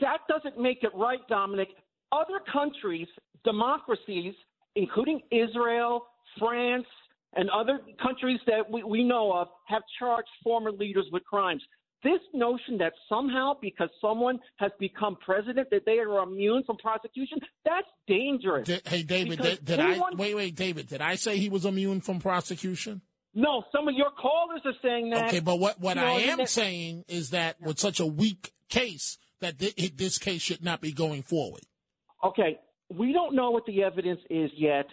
that 0.00 0.20
doesn't 0.28 0.58
make 0.58 0.82
it 0.84 0.92
right, 0.94 1.20
Dominic. 1.28 1.68
Other 2.12 2.40
countries, 2.52 3.08
democracies, 3.44 4.34
including 4.76 5.20
Israel, 5.30 6.06
France, 6.38 6.86
and 7.34 7.48
other 7.50 7.80
countries 8.02 8.38
that 8.46 8.70
we, 8.70 8.82
we 8.84 9.02
know 9.02 9.32
of, 9.32 9.48
have 9.66 9.82
charged 9.98 10.28
former 10.44 10.70
leaders 10.70 11.06
with 11.10 11.24
crimes. 11.24 11.62
This 12.02 12.20
notion 12.34 12.78
that 12.78 12.94
somehow, 13.08 13.52
because 13.60 13.88
someone 14.00 14.40
has 14.56 14.72
become 14.80 15.16
president, 15.24 15.68
that 15.70 15.82
they 15.86 15.98
are 15.98 16.22
immune 16.22 16.64
from 16.64 16.76
prosecution, 16.78 17.38
that's 17.64 17.86
dangerous. 18.08 18.68
Hey, 18.86 19.04
David, 19.04 19.40
did, 19.40 19.64
did 19.64 19.78
I 19.78 20.00
wait? 20.16 20.34
Wait, 20.34 20.56
David, 20.56 20.88
did 20.88 21.00
I 21.00 21.14
say 21.14 21.38
he 21.38 21.48
was 21.48 21.64
immune 21.64 22.00
from 22.00 22.18
prosecution? 22.18 23.02
No, 23.34 23.62
some 23.70 23.86
of 23.88 23.94
your 23.94 24.10
callers 24.10 24.60
are 24.64 24.74
saying 24.82 25.10
that. 25.10 25.28
Okay, 25.28 25.40
but 25.40 25.58
what, 25.58 25.80
what 25.80 25.96
You 25.96 26.02
know, 26.02 26.08
I 26.08 26.20
am 26.22 26.38
that- 26.38 26.48
saying 26.50 27.04
is 27.08 27.30
that 27.30 27.60
with 27.60 27.78
such 27.78 28.00
a 28.00 28.06
weak 28.06 28.52
case, 28.68 29.16
that 29.40 29.58
thi- 29.58 29.92
this 29.96 30.18
case 30.18 30.42
should 30.42 30.62
not 30.62 30.80
be 30.80 30.92
going 30.92 31.22
forward. 31.22 31.62
Okay, 32.24 32.58
we 32.90 33.12
don't 33.12 33.34
know 33.34 33.50
what 33.50 33.64
the 33.66 33.82
evidence 33.84 34.20
is 34.28 34.50
yet. 34.56 34.86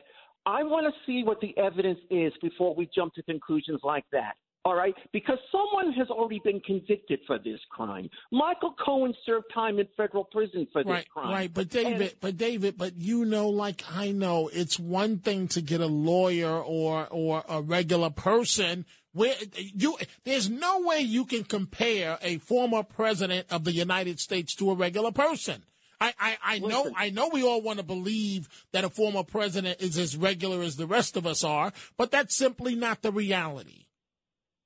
I 0.46 0.64
want 0.64 0.86
to 0.86 0.94
see 1.06 1.24
what 1.24 1.42
the 1.42 1.58
evidence 1.58 2.00
is 2.10 2.34
before 2.42 2.74
we 2.76 2.90
jump 2.96 3.14
to 3.16 3.24
conclusions 3.24 3.82
like 3.84 4.06
that. 4.12 4.36
All 4.70 4.76
right, 4.76 4.94
because 5.14 5.40
someone 5.52 5.92
has 5.94 6.12
already 6.12 6.40
been 6.44 6.60
convicted 6.60 7.22
for 7.26 7.40
this 7.40 7.60
crime. 7.72 8.08
Michael 8.32 8.76
Cohen 8.86 9.16
served 9.26 9.48
time 9.52 9.80
in 9.80 9.88
federal 9.98 10.26
prison 10.26 10.68
for 10.72 10.84
this 10.84 10.92
Right, 10.92 11.10
crime. 11.10 11.32
right. 11.32 11.52
But 11.52 11.70
David, 11.70 12.02
And- 12.02 12.20
but 12.22 12.38
David, 12.38 12.78
but 12.78 12.96
you 12.96 13.26
know, 13.26 13.50
like 13.50 13.82
I 13.92 14.12
know, 14.12 14.48
it's 14.54 14.78
one 14.80 15.18
thing 15.18 15.48
to 15.50 15.62
get 15.62 15.82
a 15.82 15.88
lawyer 15.88 16.56
or 16.62 17.08
or 17.10 17.44
a 17.50 17.64
regular 17.64 18.12
person. 18.12 18.86
Where 19.12 19.34
you, 19.58 19.98
there's 20.24 20.52
no 20.52 20.82
way 20.82 21.00
you 21.00 21.26
can 21.26 21.46
compare 21.46 22.20
a 22.22 22.38
former 22.38 22.84
president 22.84 23.48
of 23.50 23.64
the 23.64 23.72
United 23.72 24.20
States 24.20 24.54
to 24.58 24.70
a 24.70 24.76
regular 24.76 25.12
person. 25.12 25.64
I, 26.00 26.14
I, 26.20 26.38
I 26.44 26.60
know 26.60 26.92
I 26.96 27.10
know 27.10 27.30
we 27.34 27.42
all 27.42 27.64
want 27.64 27.80
to 27.80 27.84
believe 27.84 28.48
that 28.72 28.84
a 28.84 28.90
former 28.90 29.24
president 29.24 29.82
is 29.82 29.98
as 29.98 30.16
regular 30.16 30.62
as 30.62 30.76
the 30.76 30.86
rest 30.86 31.18
of 31.18 31.26
us 31.26 31.44
are, 31.44 31.74
but 31.98 32.12
that's 32.12 32.38
simply 32.38 32.76
not 32.76 33.02
the 33.02 33.12
reality. 33.12 33.88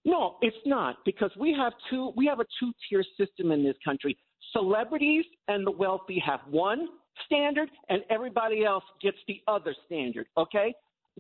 No, 0.06 0.36
it's 0.42 0.58
not 0.66 0.98
because 1.06 1.32
we 1.40 1.54
have 1.54 1.74
two. 1.90 2.12
We 2.16 2.26
have 2.26 2.40
a 2.40 2.46
two-tier 2.60 3.04
system 3.18 3.52
in 3.52 3.64
this 3.64 3.76
country. 3.86 4.18
Celebrities 4.52 5.26
and 5.48 5.66
the 5.66 5.72
wealthy 5.72 6.22
have 6.26 6.42
one 6.50 6.88
standard, 7.26 7.70
and 7.90 8.02
everybody 8.10 8.66
else 8.66 8.84
gets 9.02 9.18
the 9.28 9.42
other 9.48 9.76
standard. 9.86 10.28
Okay. 10.38 10.74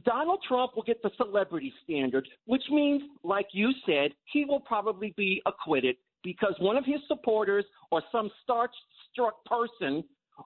Donald 0.06 0.40
Trump 0.48 0.76
will 0.76 0.84
get 0.84 1.02
the 1.04 1.12
celebrity 1.18 1.72
standard, 1.84 2.28
which 2.46 2.64
means, 2.72 3.04
like 3.24 3.46
you 3.52 3.72
said, 3.86 4.12
he 4.32 4.44
will 4.44 4.60
probably 4.60 5.14
be 5.16 5.40
acquitted 5.46 5.96
because 6.24 6.56
one 6.60 6.78
of 6.78 6.84
his 6.84 7.00
supporters 7.08 7.64
or 7.92 8.02
some 8.12 8.32
starch-struck 8.44 9.46
person 9.46 10.04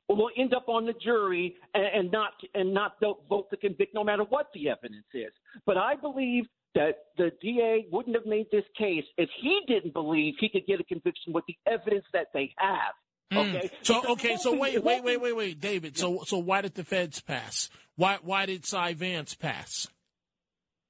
will 0.10 0.30
end 0.38 0.54
up 0.54 0.68
on 0.68 0.86
the 0.86 0.94
jury 1.02 1.56
and, 1.74 1.86
and 1.86 2.12
not 2.12 2.34
and 2.56 2.74
not 2.74 2.96
vote 3.00 3.24
vote 3.30 3.50
to 3.50 3.58
convict, 3.58 3.94
no 3.94 4.04
matter 4.04 4.24
what 4.24 4.48
the 4.54 4.68
evidence 4.70 5.06
is. 5.14 5.32
But 5.66 5.78
I 5.78 5.96
believe 5.96 6.44
that 6.78 6.96
the 7.18 7.32
DA 7.42 7.88
wouldn't 7.92 8.16
have 8.16 8.26
made 8.26 8.48
this 8.52 8.64
case 8.78 9.04
if 9.18 9.30
he 9.42 9.60
didn't 9.68 9.94
believe 9.94 10.36
he 10.40 10.50
could 10.50 10.66
get 10.68 10.80
a 10.80 10.84
conviction 10.84 11.34
with 11.34 11.44
the 11.48 11.56
evidence 11.66 12.06
that 12.14 12.28
they 12.34 12.54
have. 12.58 12.94
Mm. 13.34 13.56
Okay. 13.56 13.70
So 13.82 14.12
okay, 14.14 14.38
so 14.38 14.56
wait, 14.56 14.84
wait, 14.84 15.04
wait, 15.04 15.20
wait, 15.20 15.36
wait, 15.36 15.60
David. 15.60 15.98
So 15.98 16.22
so 16.26 16.38
why 16.38 16.62
did 16.62 16.76
the 16.76 16.84
feds 16.84 17.20
pass? 17.20 17.70
Why 17.96 18.20
why 18.22 18.46
did 18.46 18.66
Cy 18.66 18.94
Vance 18.94 19.34
pass? 19.34 19.88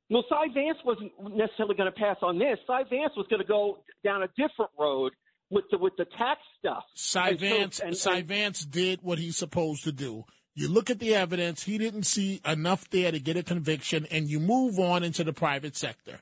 No, 0.10 0.24
Cy 0.30 0.48
Vance 0.54 0.78
wasn't 0.86 1.12
necessarily 1.36 1.76
going 1.76 1.92
to 1.92 2.00
pass 2.00 2.18
on 2.22 2.38
this. 2.38 2.58
Cy 2.68 2.84
Vance 2.90 3.14
was 3.18 3.26
going 3.30 3.42
to 3.42 3.48
go 3.48 3.80
down 4.04 4.24
a 4.24 4.28
different 4.38 4.72
road 4.80 5.14
with 5.50 5.66
the 5.72 5.78
with 5.78 5.94
the 5.98 6.06
tax 6.18 6.40
stuff. 6.60 6.84
Cy 6.94 7.30
And 7.30 7.40
so- 7.40 7.46
Vance 7.46 7.80
and- 7.80 7.98
Cy 7.98 8.22
Vance 8.22 8.66
did 8.66 9.02
what 9.02 9.18
he's 9.20 9.38
supposed 9.38 9.84
to 9.86 9.92
do. 9.92 10.26
You 10.58 10.68
look 10.70 10.90
at 10.90 10.98
the 10.98 11.14
evidence, 11.14 11.64
he 11.66 11.78
didn't 11.78 12.08
see 12.08 12.42
enough 12.44 12.90
there 12.90 13.12
to 13.12 13.20
get 13.20 13.38
a 13.38 13.44
conviction, 13.44 14.08
and 14.10 14.28
you 14.28 14.40
move 14.40 14.80
on 14.80 15.04
into 15.04 15.24
the 15.24 15.32
private 15.32 15.76
sector. 15.78 16.20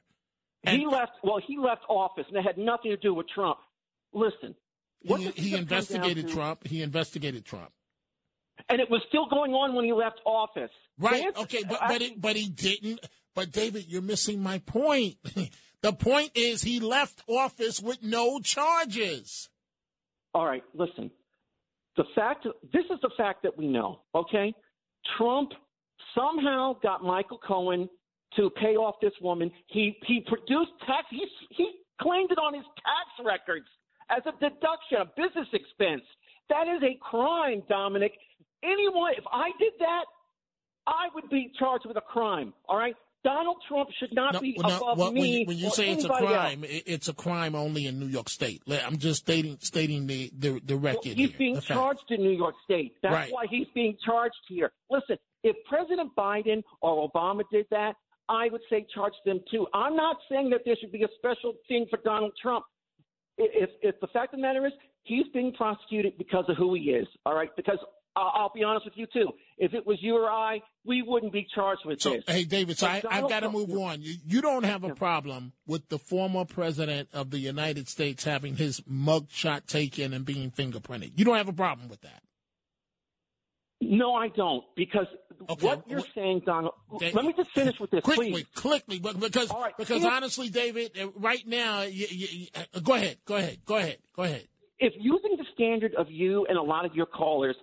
he 0.68 0.86
left. 0.86 1.14
Well, 1.24 1.40
he 1.48 1.58
left 1.58 1.84
office, 1.88 2.26
and 2.28 2.36
it 2.38 2.44
had 2.44 2.58
nothing 2.58 2.92
to 2.92 2.98
do 2.98 3.14
with 3.14 3.30
Trump. 3.30 3.60
Listen, 4.12 4.54
He, 5.00 5.30
he 5.32 5.56
investigated 5.56 6.28
Trump. 6.28 6.68
He 6.68 6.82
investigated 6.82 7.46
Trump. 7.46 7.72
and 8.68 8.82
it 8.82 8.90
was 8.90 9.02
still 9.08 9.26
going 9.30 9.54
on 9.54 9.74
when 9.74 9.86
he 9.86 9.94
left 9.94 10.20
office. 10.26 10.72
Right. 11.00 11.26
Okay. 11.38 11.64
But 11.64 11.82
I- 11.82 11.88
but 11.88 12.02
it, 12.02 12.20
but 12.22 12.36
he 12.36 12.50
didn't. 12.50 13.00
But 13.36 13.52
David, 13.54 13.86
you're 13.88 14.02
missing 14.02 14.44
my 14.44 14.60
point. 14.60 15.16
the 15.82 15.94
point 15.94 16.32
is 16.36 16.62
he 16.62 16.82
left 16.82 17.24
office 17.28 17.82
with 17.82 18.04
no 18.04 18.40
charges. 18.42 19.50
All 20.34 20.46
right, 20.46 20.64
listen. 20.74 21.10
The 21.98 22.04
fact 22.14 22.46
this 22.74 22.86
is 22.86 23.00
the 23.02 23.12
fact 23.18 23.44
that 23.44 23.58
we 23.58 23.68
know, 23.68 24.02
okay? 24.14 24.54
Trump 25.18 25.52
somehow 26.14 26.76
got 26.82 27.04
Michael 27.04 27.38
Cohen 27.38 27.90
to 28.36 28.50
pay 28.52 28.76
off 28.76 28.96
this 29.02 29.14
woman. 29.22 29.52
He 29.68 29.98
he 30.06 30.22
produced 30.28 30.72
tax 30.86 31.08
he 31.10 31.26
he 31.52 31.72
claimed 32.02 32.32
it 32.32 32.38
on 32.38 32.54
his 32.54 32.66
tax 32.76 33.26
records 33.26 33.68
as 34.10 34.22
a 34.26 34.32
deduction, 34.34 35.02
a 35.02 35.06
business 35.06 35.48
expense. 35.54 36.04
That 36.50 36.68
is 36.68 36.84
a 36.84 36.98
crime, 37.02 37.64
Dominic. 37.70 38.14
Anyone 38.64 39.14
if 39.18 39.24
I 39.32 39.52
did 39.60 39.74
that, 39.80 40.06
I 40.88 41.08
would 41.14 41.30
be 41.30 41.52
charged 41.58 41.86
with 41.86 41.98
a 41.98 42.02
crime. 42.02 42.54
All 42.68 42.78
right? 42.78 42.96
Donald 43.26 43.58
Trump 43.68 43.90
should 44.00 44.14
not 44.14 44.34
No, 44.34 44.40
be 44.40 44.56
no, 44.58 44.68
above 44.78 44.98
well, 45.00 45.12
me 45.12 45.20
when 45.22 45.30
you, 45.32 45.46
when 45.48 45.58
you 45.58 45.70
say 45.72 45.90
it's 45.92 46.06
a 46.06 46.14
anybody 46.14 46.26
else. 46.28 46.36
crime, 46.36 46.64
it's 46.66 47.08
a 47.10 47.14
crime 47.14 47.56
only 47.56 47.88
in 47.88 48.00
New 48.00 48.06
York 48.06 48.30
State. 48.30 48.62
I'm 48.86 48.98
just 48.98 49.22
stating 49.22 49.58
stating 49.60 50.06
the 50.08 50.32
the, 50.38 50.62
the 50.64 50.78
record. 50.78 51.06
Well, 51.08 51.16
he's 51.16 51.30
here, 51.32 51.38
being 51.40 51.56
fact. 51.56 51.68
charged 51.68 52.10
in 52.12 52.22
New 52.22 52.38
York 52.38 52.56
State. 52.64 52.94
That's 53.02 53.14
Right. 53.14 53.32
why 53.34 53.46
he's 53.50 53.68
being 53.74 53.98
charged 54.06 54.36
here. 54.48 54.72
Listen, 54.90 55.18
if 55.44 55.56
President 55.68 56.12
Biden 56.16 56.62
or 56.82 57.10
Obama 57.10 57.42
did 57.52 57.66
that, 57.72 57.96
I 58.30 58.48
would 58.52 58.62
say 58.70 58.86
charge 58.94 59.14
them 59.26 59.40
too. 59.52 59.68
I'm 59.74 59.96
not 59.96 60.18
saying 60.30 60.52
that 60.52 60.62
there 60.66 60.76
should 60.80 60.92
be 60.92 61.04
a 61.04 61.10
special 61.18 61.54
thing 61.68 61.88
for 61.90 61.98
Donald 62.06 62.34
Trump. 62.42 62.64
If 63.38 63.70
if 63.82 64.00
the 64.02 64.08
fact 64.08 64.34
of 64.34 64.40
the 64.40 64.42
matter 64.44 64.66
is 64.66 64.74
he's 65.04 65.26
being 65.34 65.52
prosecuted 65.54 66.18
because 66.18 66.46
of 66.48 66.58
who 66.58 66.74
he 66.76 66.84
is, 66.92 67.08
all 67.26 67.36
right? 67.36 67.50
Because 67.56 67.80
I'll, 68.16 68.32
I'll 68.34 68.52
be 68.54 68.64
honest 68.64 68.86
with 68.86 68.94
you 68.98 69.08
too. 69.12 69.30
If 69.58 69.74
it 69.74 69.86
was 69.86 69.98
you 70.02 70.16
or 70.16 70.30
I, 70.30 70.62
we 70.86 71.02
wouldn't 71.02 71.34
be 71.34 71.48
charged 71.54 71.82
with 71.86 72.02
So, 72.02 72.12
this. 72.14 72.24
hey, 72.28 72.44
David, 72.44 72.78
so 72.78 72.88
I, 72.88 73.02
I've 73.10 73.30
got 73.30 73.42
to 73.42 73.50
move 73.50 73.72
on. 73.72 74.02
You, 74.02 74.16
you 74.26 74.42
don't 74.42 74.64
have 74.64 74.84
a 74.84 74.94
problem 74.94 75.54
with 75.68 75.88
the 75.90 75.98
former 76.00 76.46
president 76.46 77.10
of 77.14 77.32
the 77.32 77.40
United 77.40 77.88
States 77.90 78.24
having 78.24 78.56
his 78.56 78.82
mugshot 78.82 79.66
taken 79.68 80.14
and 80.14 80.26
being 80.26 80.52
fingerprinted. 80.52 81.14
You 81.18 81.26
don't 81.26 81.38
have 81.38 81.48
a 81.50 81.54
problem 81.54 81.90
with 81.90 82.02
that. 82.02 82.22
No, 83.82 84.16
I 84.16 84.30
don't, 84.30 84.64
because 84.76 85.06
what 85.60 85.88
you're 85.88 86.02
saying, 86.16 86.44
Donald. 86.46 86.74
let 86.90 87.26
me 87.26 87.34
just 87.36 87.52
finish 87.52 87.76
with 87.80 87.92
this, 87.92 88.02
quickly, 88.02 88.32
please. 88.32 88.46
quickly, 88.56 89.00
because 89.00 89.52
because 89.78 90.04
If- 90.04 90.06
honestly, 90.12 90.50
David, 90.50 90.92
uh, 91.00 91.10
right 91.18 91.46
now, 91.46 91.82
you, 91.82 92.08
you, 92.10 92.28
you, 92.32 92.48
uh, 92.56 92.80
go 92.80 92.94
ahead, 92.94 93.18
go 93.26 93.36
ahead, 93.36 93.60
go 93.66 93.76
ahead, 93.76 93.98
go 94.16 94.24
ahead. 94.24 94.48
if 94.80 94.94
using 94.98 95.36
the 95.38 95.46
standard 95.54 95.94
of 95.96 96.10
you 96.10 96.46
and 96.48 96.58
a 96.58 96.62
lot 96.62 96.86
of 96.86 96.96
your 96.96 97.06
callers, 97.06 97.56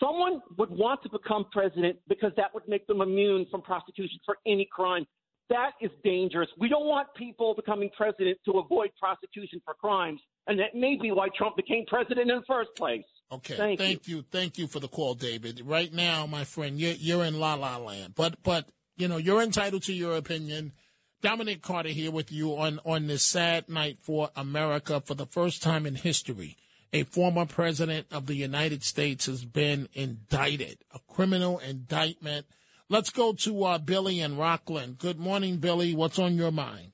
someone 0.00 0.40
would 0.56 0.70
want 0.70 1.02
to 1.02 1.08
become 1.08 1.46
president 1.52 1.96
because 2.08 2.32
that 2.36 2.52
would 2.54 2.66
make 2.68 2.86
them 2.86 3.00
immune 3.00 3.46
from 3.50 3.62
prosecution 3.62 4.18
for 4.24 4.36
any 4.46 4.68
crime. 4.70 5.06
That 5.50 5.70
is 5.80 5.90
dangerous. 6.04 6.48
We 6.58 6.68
don't 6.68 6.86
want 6.86 7.08
people 7.16 7.54
becoming 7.54 7.90
president 7.96 8.38
to 8.44 8.58
avoid 8.58 8.90
prosecution 9.00 9.62
for 9.64 9.74
crimes, 9.74 10.20
and 10.46 10.58
that 10.58 10.74
may 10.74 10.98
be 11.00 11.10
why 11.10 11.28
Trump 11.36 11.56
became 11.56 11.86
president 11.86 12.30
in 12.30 12.36
the 12.36 12.44
first 12.46 12.70
place. 12.76 13.04
Okay, 13.30 13.56
Thank 13.56 13.78
thank, 13.78 14.08
you. 14.08 14.24
thank 14.30 14.58
you 14.58 14.66
for 14.66 14.80
the 14.80 14.88
call, 14.88 15.14
David. 15.14 15.62
Right 15.64 15.92
now, 15.92 16.26
my 16.26 16.44
friend, 16.44 16.78
you're 16.78 16.92
you're 16.92 17.24
in 17.24 17.38
la 17.38 17.54
la 17.54 17.76
land, 17.78 18.14
but 18.14 18.42
but 18.42 18.68
you 18.96 19.08
know 19.08 19.16
you're 19.16 19.42
entitled 19.42 19.82
to 19.84 19.92
your 19.92 20.16
opinion. 20.16 20.72
Dominic 21.20 21.62
Carter 21.62 21.88
here 21.88 22.10
with 22.10 22.30
you 22.30 22.56
on 22.56 22.78
on 22.84 23.06
this 23.06 23.22
sad 23.24 23.68
night 23.68 23.98
for 24.00 24.30
America. 24.36 25.00
For 25.00 25.14
the 25.14 25.26
first 25.26 25.62
time 25.62 25.84
in 25.84 25.94
history, 25.94 26.56
a 26.92 27.04
former 27.04 27.46
president 27.46 28.06
of 28.10 28.26
the 28.26 28.34
United 28.34 28.82
States 28.82 29.26
has 29.26 29.44
been 29.44 29.88
indicted, 29.92 30.78
a 30.94 30.98
criminal 31.08 31.58
indictment. 31.58 32.46
Let's 32.88 33.10
go 33.10 33.32
to 33.34 33.64
uh, 33.64 33.78
Billy 33.78 34.20
in 34.20 34.36
Rockland. 34.36 34.98
Good 34.98 35.18
morning, 35.18 35.56
Billy. 35.56 35.94
What's 35.94 36.18
on 36.18 36.36
your 36.36 36.50
mind? 36.50 36.92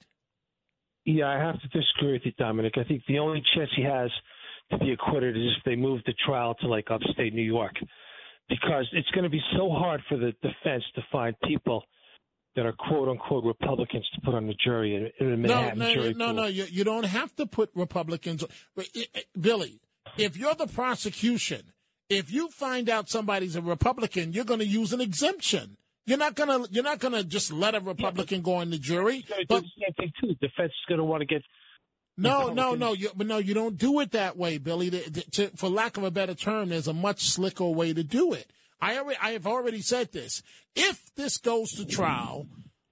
Yeah, 1.04 1.28
I 1.28 1.38
have 1.38 1.60
to 1.60 1.68
disagree 1.68 2.12
with 2.12 2.22
you, 2.24 2.32
Dominic. 2.38 2.74
I 2.76 2.84
think 2.84 3.02
the 3.06 3.18
only 3.18 3.42
chance 3.54 3.70
he 3.76 3.82
has 3.82 4.10
to 4.70 4.78
be 4.78 4.92
acquitted 4.92 5.36
is 5.36 5.52
if 5.58 5.64
they 5.64 5.76
move 5.76 6.00
the 6.06 6.14
trial 6.26 6.54
to 6.60 6.66
like 6.66 6.90
upstate 6.90 7.34
New 7.34 7.42
York, 7.42 7.74
because 8.48 8.88
it's 8.92 9.10
going 9.10 9.24
to 9.24 9.30
be 9.30 9.42
so 9.56 9.70
hard 9.70 10.00
for 10.08 10.16
the 10.16 10.32
defense 10.42 10.82
to 10.94 11.02
find 11.12 11.34
people 11.44 11.84
that 12.56 12.66
are 12.66 12.72
quote 12.72 13.08
unquote 13.08 13.44
Republicans 13.44 14.08
to 14.14 14.20
put 14.20 14.34
on 14.34 14.46
the 14.46 14.54
jury 14.64 14.94
in, 14.94 15.10
in 15.26 15.32
a 15.32 15.36
No, 15.36 15.48
Manhattan 15.48 15.78
no, 15.78 15.94
jury 15.94 16.14
no, 16.14 16.26
pool. 16.26 16.34
no. 16.34 16.46
You, 16.46 16.64
you 16.70 16.84
don't 16.84 17.04
have 17.06 17.34
to 17.36 17.46
put 17.46 17.70
Republicans. 17.74 18.44
But, 18.76 18.86
Billy, 19.38 19.80
if 20.16 20.36
you're 20.36 20.54
the 20.54 20.66
prosecution, 20.66 21.72
if 22.08 22.30
you 22.30 22.48
find 22.50 22.88
out 22.88 23.08
somebody's 23.08 23.56
a 23.56 23.62
Republican, 23.62 24.32
you're 24.32 24.44
going 24.44 24.60
to 24.60 24.66
use 24.66 24.92
an 24.92 25.00
exemption. 25.00 25.76
You're 26.06 26.18
not 26.18 26.34
gonna. 26.34 26.66
You're 26.70 26.84
not 26.84 26.98
gonna 26.98 27.24
just 27.24 27.50
let 27.50 27.74
a 27.74 27.80
Republican 27.80 28.42
go 28.42 28.56
on 28.56 28.68
the 28.70 28.76
jury. 28.78 29.24
But 29.48 29.62
the 29.62 29.68
same 29.80 29.94
thing 29.96 30.12
too. 30.20 30.34
Defense 30.34 30.70
is 30.72 30.84
going 30.86 30.98
to 30.98 31.04
want 31.04 31.22
to 31.22 31.26
get 31.26 31.42
no, 32.16 32.52
no, 32.52 32.74
no. 32.74 32.92
You, 32.92 33.10
but 33.16 33.26
no, 33.26 33.38
you 33.38 33.54
don't 33.54 33.76
do 33.76 33.98
it 34.00 34.12
that 34.12 34.36
way, 34.36 34.58
Billy. 34.58 34.88
The- 34.90 35.10
the- 35.10 35.20
to- 35.32 35.56
for 35.56 35.68
lack 35.68 35.96
of 35.96 36.04
a 36.04 36.10
better 36.10 36.34
term, 36.34 36.68
there's 36.68 36.86
a 36.86 36.92
much 36.92 37.22
slicker 37.22 37.64
way 37.68 37.92
to 37.92 38.04
do 38.04 38.32
it. 38.34 38.50
I 38.80 38.98
already, 38.98 39.18
I 39.22 39.30
have 39.30 39.46
already 39.46 39.80
said 39.80 40.12
this. 40.12 40.42
If 40.74 41.14
this 41.14 41.38
goes 41.38 41.70
to 41.72 41.86
trial, 41.86 42.46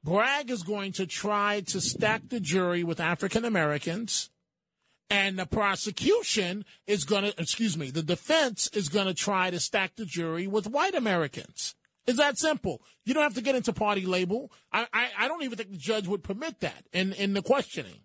Bragg 0.04 0.50
is 0.50 0.62
going 0.62 0.92
to 0.92 1.06
try 1.06 1.60
to 1.66 1.80
stack 1.80 2.22
the 2.28 2.40
jury 2.40 2.82
with 2.82 3.00
African 3.00 3.44
Americans, 3.44 4.30
and 5.10 5.38
the 5.38 5.46
prosecution 5.46 6.64
is 6.86 7.04
going 7.04 7.24
to, 7.24 7.34
excuse 7.40 7.76
me, 7.76 7.90
the 7.90 8.02
defense 8.02 8.68
is 8.72 8.88
going 8.88 9.06
to 9.06 9.14
try 9.14 9.50
to 9.50 9.60
stack 9.60 9.96
the 9.96 10.06
jury 10.06 10.46
with 10.46 10.66
white 10.66 10.94
Americans. 10.94 11.74
It's 12.06 12.18
that 12.18 12.38
simple. 12.38 12.80
You 13.04 13.14
don't 13.14 13.22
have 13.22 13.34
to 13.34 13.42
get 13.42 13.54
into 13.54 13.72
party 13.72 14.06
label. 14.06 14.50
I, 14.72 14.86
I, 14.92 15.08
I 15.18 15.28
don't 15.28 15.42
even 15.44 15.56
think 15.56 15.70
the 15.70 15.76
judge 15.76 16.08
would 16.08 16.24
permit 16.24 16.60
that 16.60 16.84
in, 16.92 17.12
in 17.12 17.34
the 17.34 17.42
questioning. 17.42 18.00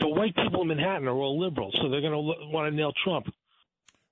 the 0.00 0.08
white 0.08 0.34
people 0.36 0.62
in 0.62 0.68
Manhattan 0.68 1.08
are 1.08 1.16
all 1.16 1.40
liberals, 1.40 1.74
so 1.80 1.88
they're 1.88 2.00
going 2.00 2.12
to 2.12 2.46
want 2.52 2.70
to 2.70 2.76
nail 2.76 2.92
Trump. 3.02 3.26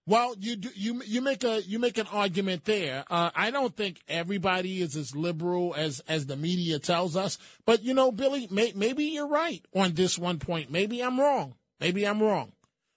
Well, 0.05 0.35
you 0.39 0.57
do, 0.57 0.69
you 0.75 1.01
you 1.05 1.21
make 1.21 1.45
a 1.45 1.63
you 1.63 1.79
make 1.79 1.97
an 1.97 2.09
argument 2.11 2.65
there. 2.65 3.05
Uh, 3.09 3.31
I 3.37 3.53
don't 3.53 3.77
think 3.77 4.01
everybody 4.09 4.83
is 4.83 4.97
as 4.97 5.15
liberal 5.15 5.75
as 5.77 6.01
as 6.09 6.27
the 6.27 6.37
media 6.37 6.81
tells 6.81 7.15
us. 7.17 7.39
But 7.65 7.85
you 7.85 7.95
know, 7.95 8.11
Billy, 8.11 8.49
may, 8.51 8.73
maybe 8.75 9.05
you're 9.05 9.29
right 9.29 9.65
on 9.75 9.95
this 9.95 10.19
one 10.19 10.41
point. 10.41 10.73
Maybe 10.73 11.01
I'm 11.01 11.21
wrong. 11.21 11.55
Maybe 11.79 12.05
I'm 12.05 12.21
wrong. 12.21 12.53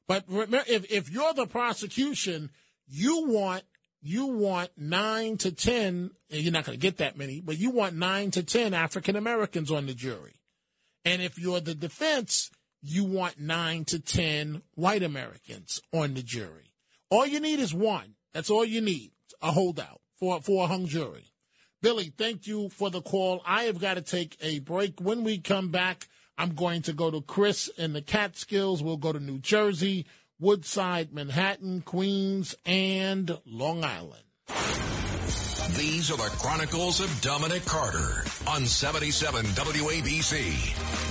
But 0.07 0.23
remember, 0.27 0.63
if 0.67 0.91
if 0.91 1.11
you're 1.11 1.33
the 1.33 1.45
prosecution, 1.45 2.49
you 2.87 3.27
want 3.27 3.63
you 4.01 4.25
want 4.25 4.71
nine 4.75 5.37
to 5.37 5.51
ten. 5.51 6.09
and 6.31 6.41
You're 6.41 6.53
not 6.53 6.65
going 6.65 6.77
to 6.77 6.81
get 6.81 6.97
that 6.97 7.17
many, 7.17 7.39
but 7.39 7.59
you 7.59 7.69
want 7.69 7.95
nine 7.95 8.31
to 8.31 8.41
ten 8.41 8.73
African 8.73 9.15
Americans 9.15 9.69
on 9.69 9.85
the 9.85 9.93
jury. 9.93 10.41
And 11.03 11.21
if 11.21 11.37
you're 11.37 11.59
the 11.59 11.75
defense, 11.75 12.49
you 12.81 13.03
want 13.03 13.39
nine 13.39 13.85
to 13.85 13.99
ten 13.99 14.63
white 14.73 15.03
Americans 15.03 15.81
on 15.93 16.15
the 16.15 16.23
jury. 16.23 16.71
All 17.15 17.25
you 17.25 17.39
need 17.39 17.61
is 17.61 17.73
one. 17.73 18.15
That's 18.33 18.49
all 18.49 18.65
you 18.65 18.81
need. 18.81 19.11
A 19.41 19.49
holdout 19.49 20.01
for 20.19 20.41
for 20.41 20.65
a 20.65 20.67
hung 20.67 20.85
jury. 20.85 21.31
Billy, 21.81 22.11
thank 22.17 22.45
you 22.45 22.67
for 22.67 22.89
the 22.89 23.01
call. 23.01 23.41
I 23.45 23.63
have 23.63 23.79
got 23.79 23.93
to 23.93 24.01
take 24.01 24.35
a 24.41 24.59
break. 24.59 24.99
When 24.99 25.23
we 25.23 25.37
come 25.37 25.69
back, 25.69 26.09
I'm 26.37 26.55
going 26.55 26.81
to 26.81 26.91
go 26.91 27.09
to 27.09 27.21
Chris 27.21 27.69
in 27.77 27.93
the 27.93 28.01
Catskills. 28.01 28.83
We'll 28.83 28.97
go 28.97 29.13
to 29.13 29.19
New 29.21 29.39
Jersey, 29.39 30.07
Woodside, 30.41 31.13
Manhattan, 31.13 31.83
Queens, 31.83 32.53
and 32.65 33.39
Long 33.45 33.85
Island. 33.85 34.23
These 35.77 36.11
are 36.11 36.17
the 36.17 36.35
Chronicles 36.37 36.99
of 36.99 37.21
Dominic 37.21 37.63
Carter 37.63 38.25
on 38.45 38.65
77 38.65 39.45
WABC. 39.45 41.04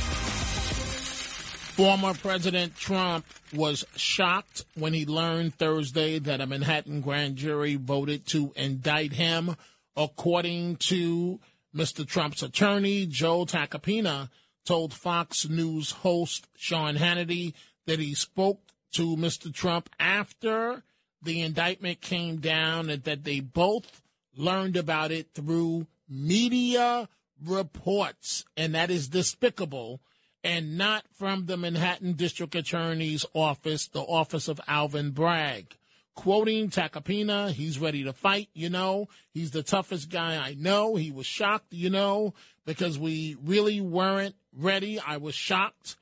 Former 1.74 2.14
President 2.14 2.76
Trump 2.76 3.26
was 3.52 3.84
shocked 3.96 4.64
when 4.76 4.92
he 4.92 5.06
learned 5.06 5.56
Thursday 5.56 6.20
that 6.20 6.40
a 6.40 6.46
Manhattan 6.46 7.00
grand 7.00 7.34
jury 7.34 7.74
voted 7.74 8.28
to 8.28 8.52
indict 8.54 9.12
him. 9.12 9.56
According 9.96 10.76
to 10.76 11.40
Mr. 11.74 12.06
Trump's 12.06 12.44
attorney, 12.44 13.06
Joe 13.06 13.44
Tacopina, 13.44 14.30
told 14.64 14.94
Fox 14.94 15.48
News 15.48 15.90
host 15.90 16.46
Sean 16.56 16.94
Hannity 16.94 17.54
that 17.86 17.98
he 17.98 18.14
spoke 18.14 18.60
to 18.92 19.16
Mr. 19.16 19.52
Trump 19.52 19.90
after 19.98 20.84
the 21.22 21.40
indictment 21.40 22.00
came 22.00 22.36
down 22.36 22.88
and 22.88 23.02
that 23.02 23.24
they 23.24 23.40
both 23.40 24.00
learned 24.36 24.76
about 24.76 25.10
it 25.10 25.34
through 25.34 25.88
media 26.08 27.08
reports. 27.44 28.44
And 28.56 28.76
that 28.76 28.92
is 28.92 29.08
despicable 29.08 30.00
and 30.44 30.76
not 30.76 31.04
from 31.10 31.46
the 31.46 31.56
Manhattan 31.56 32.12
District 32.12 32.54
Attorney's 32.54 33.24
office, 33.32 33.88
the 33.88 34.02
office 34.02 34.46
of 34.46 34.60
Alvin 34.68 35.10
Bragg. 35.10 35.74
Quoting 36.14 36.68
Tacopina, 36.68 37.50
he's 37.50 37.80
ready 37.80 38.04
to 38.04 38.12
fight, 38.12 38.48
you 38.52 38.68
know. 38.68 39.08
He's 39.32 39.50
the 39.50 39.64
toughest 39.64 40.10
guy 40.10 40.36
I 40.36 40.54
know. 40.54 40.94
He 40.94 41.10
was 41.10 41.26
shocked, 41.26 41.72
you 41.72 41.90
know, 41.90 42.34
because 42.66 42.98
we 42.98 43.36
really 43.42 43.80
weren't 43.80 44.36
ready. 44.56 45.00
I 45.00 45.16
was 45.16 45.34
shocked. 45.34 45.96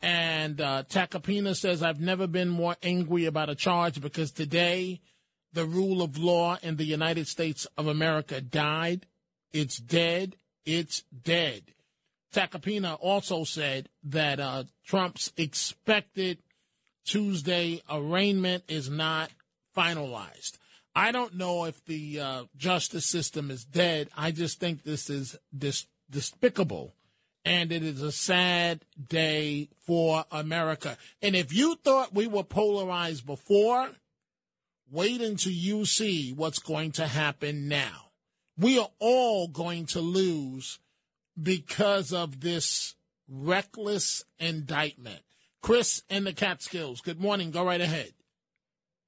And 0.00 0.60
uh, 0.60 0.84
Tacopina 0.88 1.54
says, 1.54 1.82
I've 1.82 2.00
never 2.00 2.26
been 2.26 2.48
more 2.48 2.76
angry 2.82 3.26
about 3.26 3.50
a 3.50 3.54
charge 3.54 4.00
because 4.00 4.30
today 4.30 5.00
the 5.52 5.66
rule 5.66 6.02
of 6.02 6.16
law 6.16 6.56
in 6.62 6.76
the 6.76 6.84
United 6.84 7.26
States 7.26 7.66
of 7.76 7.88
America 7.88 8.40
died. 8.40 9.06
It's 9.52 9.76
dead. 9.76 10.36
It's 10.64 11.02
dead. 11.24 11.74
Tacopina 12.32 12.96
also 13.00 13.44
said 13.44 13.88
that 14.04 14.40
uh, 14.40 14.64
Trump's 14.84 15.32
expected 15.36 16.38
Tuesday 17.04 17.82
arraignment 17.90 18.64
is 18.68 18.90
not 18.90 19.30
finalized. 19.76 20.58
I 20.94 21.12
don't 21.12 21.36
know 21.36 21.64
if 21.64 21.84
the 21.84 22.20
uh, 22.20 22.44
justice 22.56 23.06
system 23.06 23.50
is 23.50 23.64
dead. 23.64 24.08
I 24.16 24.30
just 24.30 24.60
think 24.60 24.82
this 24.82 25.08
is 25.08 25.36
dis- 25.56 25.86
despicable. 26.10 26.92
And 27.44 27.72
it 27.72 27.82
is 27.82 28.02
a 28.02 28.12
sad 28.12 28.84
day 29.08 29.70
for 29.86 30.24
America. 30.30 30.98
And 31.22 31.34
if 31.34 31.54
you 31.54 31.76
thought 31.76 32.14
we 32.14 32.26
were 32.26 32.42
polarized 32.42 33.24
before, 33.24 33.90
wait 34.90 35.22
until 35.22 35.52
you 35.52 35.86
see 35.86 36.32
what's 36.32 36.58
going 36.58 36.92
to 36.92 37.06
happen 37.06 37.68
now. 37.68 38.10
We 38.58 38.78
are 38.78 38.90
all 38.98 39.48
going 39.48 39.86
to 39.86 40.00
lose 40.00 40.78
because 41.40 42.12
of 42.12 42.40
this 42.40 42.94
reckless 43.28 44.24
indictment. 44.38 45.20
Chris 45.60 46.02
in 46.08 46.24
the 46.24 46.32
Catskills, 46.32 47.00
good 47.00 47.20
morning. 47.20 47.50
Go 47.50 47.64
right 47.64 47.80
ahead. 47.80 48.12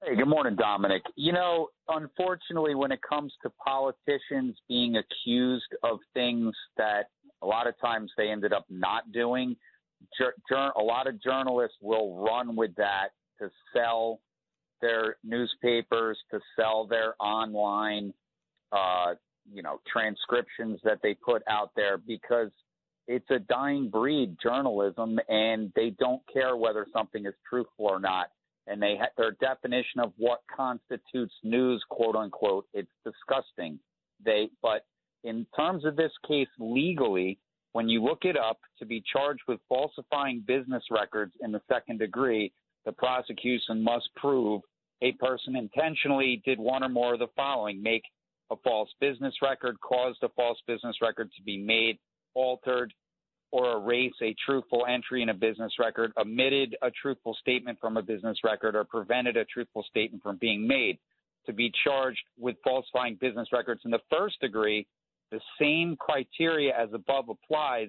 Hey, 0.02 0.16
good 0.16 0.28
morning, 0.28 0.56
Dominic. 0.56 1.02
You 1.16 1.32
know, 1.32 1.68
unfortunately, 1.88 2.74
when 2.74 2.90
it 2.90 3.00
comes 3.06 3.32
to 3.42 3.50
politicians 3.64 4.56
being 4.68 4.96
accused 4.96 5.74
of 5.82 5.98
things 6.14 6.54
that 6.76 7.10
a 7.42 7.46
lot 7.46 7.66
of 7.66 7.78
times 7.80 8.10
they 8.16 8.30
ended 8.30 8.52
up 8.52 8.64
not 8.70 9.12
doing, 9.12 9.56
a 10.20 10.82
lot 10.82 11.06
of 11.06 11.22
journalists 11.22 11.76
will 11.80 12.16
run 12.16 12.56
with 12.56 12.74
that 12.76 13.08
to 13.40 13.50
sell 13.74 14.20
their 14.80 15.16
newspapers, 15.22 16.18
to 16.30 16.40
sell 16.58 16.86
their 16.86 17.14
online, 17.20 18.14
uh, 18.72 19.14
you 19.52 19.62
know, 19.62 19.80
transcriptions 19.90 20.80
that 20.84 21.00
they 21.02 21.14
put 21.14 21.42
out 21.48 21.70
there 21.76 21.98
because 21.98 22.50
it's 23.06 23.30
a 23.30 23.38
dying 23.38 23.90
breed, 23.90 24.36
journalism, 24.42 25.18
and 25.28 25.72
they 25.74 25.90
don't 25.98 26.22
care 26.32 26.56
whether 26.56 26.86
something 26.92 27.26
is 27.26 27.34
truthful 27.48 27.86
or 27.86 27.98
not 28.00 28.28
and 28.70 28.80
they 28.80 28.96
ha- 28.98 29.10
their 29.16 29.32
definition 29.32 30.00
of 30.00 30.12
what 30.16 30.40
constitutes 30.54 31.34
news, 31.42 31.82
quote 31.88 32.16
unquote, 32.16 32.66
it's 32.72 32.90
disgusting. 33.04 33.78
They, 34.24 34.50
but 34.62 34.84
in 35.24 35.46
terms 35.56 35.84
of 35.84 35.96
this 35.96 36.12
case 36.26 36.48
legally, 36.58 37.38
when 37.72 37.88
you 37.88 38.02
look 38.02 38.24
it 38.24 38.36
up, 38.36 38.58
to 38.78 38.86
be 38.86 39.02
charged 39.12 39.42
with 39.46 39.60
falsifying 39.68 40.44
business 40.46 40.82
records 40.90 41.32
in 41.40 41.52
the 41.52 41.60
second 41.68 41.98
degree, 41.98 42.52
the 42.84 42.92
prosecution 42.92 43.82
must 43.82 44.08
prove 44.16 44.62
a 45.02 45.12
person 45.12 45.56
intentionally 45.56 46.42
did 46.44 46.58
one 46.58 46.82
or 46.82 46.88
more 46.88 47.14
of 47.14 47.20
the 47.20 47.28
following: 47.36 47.82
make 47.82 48.02
a 48.50 48.56
false 48.64 48.88
business 49.00 49.34
record, 49.42 49.80
caused 49.80 50.22
a 50.22 50.28
false 50.30 50.58
business 50.66 50.96
record 51.00 51.30
to 51.36 51.42
be 51.42 51.58
made, 51.58 51.98
altered, 52.34 52.92
or 53.52 53.78
erase 53.78 54.12
a 54.22 54.34
truthful 54.44 54.86
entry 54.88 55.22
in 55.22 55.28
a 55.28 55.34
business 55.34 55.72
record, 55.78 56.12
omitted 56.16 56.76
a 56.82 56.90
truthful 56.90 57.36
statement 57.40 57.78
from 57.80 57.96
a 57.96 58.02
business 58.02 58.38
record, 58.44 58.76
or 58.76 58.84
prevented 58.84 59.36
a 59.36 59.44
truthful 59.44 59.84
statement 59.88 60.22
from 60.22 60.36
being 60.36 60.66
made. 60.66 60.98
To 61.46 61.52
be 61.52 61.72
charged 61.84 62.20
with 62.38 62.56
falsifying 62.62 63.16
business 63.20 63.48
records 63.52 63.80
in 63.84 63.90
the 63.90 64.00
first 64.10 64.40
degree, 64.40 64.86
the 65.30 65.40
same 65.58 65.96
criteria 65.96 66.72
as 66.76 66.90
above 66.92 67.28
applies, 67.28 67.88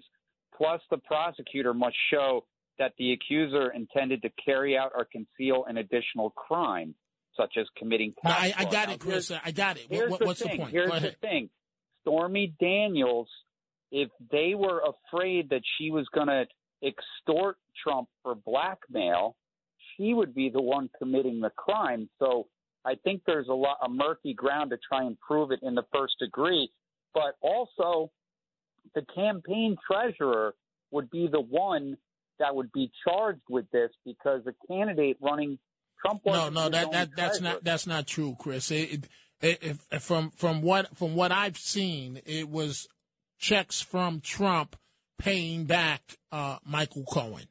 plus 0.56 0.82
the 0.90 0.98
prosecutor 0.98 1.74
must 1.74 1.96
show 2.10 2.46
that 2.80 2.94
the 2.98 3.14
accuser 3.14 3.72
intended 3.72 4.22
to 4.24 4.30
carry 4.44 4.78
out 4.78 4.92
or 4.96 5.06
conceal 5.12 5.66
an 5.68 5.78
additional 5.78 6.32
crime, 6.32 6.96
such 7.38 7.54
as 7.58 7.66
committing 7.78 8.14
No, 8.24 8.32
I, 8.32 8.54
I 8.58 8.64
got 8.66 8.88
Now, 8.88 8.94
it, 8.96 9.00
Chris. 9.00 9.32
I 9.32 9.52
got 9.52 9.78
it. 9.78 9.88
What, 9.90 10.20
the 10.20 10.26
what's 10.26 10.42
thing. 10.42 10.52
the 10.52 10.58
point? 10.58 10.72
Here's 10.72 10.88
Go 10.88 10.92
the 10.94 10.98
ahead. 10.98 11.18
thing. 11.22 11.50
Stormy 12.02 12.54
Daniels, 12.60 13.28
if 13.92 14.10
they 14.32 14.54
were 14.56 14.82
afraid 14.82 15.50
that 15.50 15.62
she 15.78 15.92
was 15.92 16.08
going 16.14 16.28
to 16.28 16.46
extort 16.84 17.58
Trump 17.84 18.08
for 18.24 18.36
blackmail, 18.36 19.36
she 19.96 20.14
would 20.14 20.34
be 20.34 20.50
the 20.50 20.62
one 20.62 20.90
committing 20.98 21.40
the 21.42 21.52
crime. 21.52 22.10
So 22.20 22.48
I 22.86 22.96
think 23.04 23.22
there's 23.26 23.48
a 23.50 23.54
lot 23.54 23.78
of 23.84 23.92
murky 23.92 24.34
ground 24.34 24.72
to 24.72 24.78
try 24.78 25.04
and 25.04 25.20
prove 25.20 25.52
it 25.52 25.60
in 25.62 25.76
the 25.76 25.84
first 25.94 26.16
degree. 26.20 26.70
But 27.14 27.36
also, 27.42 28.12
the 28.96 29.04
campaign 29.14 29.76
treasurer 29.90 30.56
would 30.92 31.10
be 31.12 31.28
the 31.32 31.42
one 31.42 31.98
that 32.40 32.56
would 32.56 32.72
be 32.72 32.92
charged 33.08 33.42
with 33.50 33.70
this 33.72 33.92
because 34.06 34.44
the 34.46 34.56
candidate 34.68 35.18
running 35.22 35.60
Trump 36.02 36.22
No, 36.26 36.50
no, 36.50 36.70
that, 36.70 36.92
that 36.92 37.10
that's 37.16 37.38
treasurer. 37.40 37.54
not 37.56 37.64
that's 37.64 37.88
not 37.88 38.08
true, 38.08 38.36
Chris. 38.40 38.72
It, 38.72 39.08
it, 39.42 39.60
if, 39.62 39.86
if 39.92 40.02
from 40.04 40.32
from 40.32 40.62
what 40.62 40.96
from 40.98 41.16
what 41.16 41.32
I've 41.32 41.58
seen, 41.58 42.22
it 42.26 42.50
was 42.50 42.88
checks 43.40 43.82
from 43.82 44.20
Trump 44.22 44.76
paying 45.20 45.66
back 45.66 46.02
uh, 46.32 46.58
Michael 46.66 47.04
Cohen. 47.04 47.46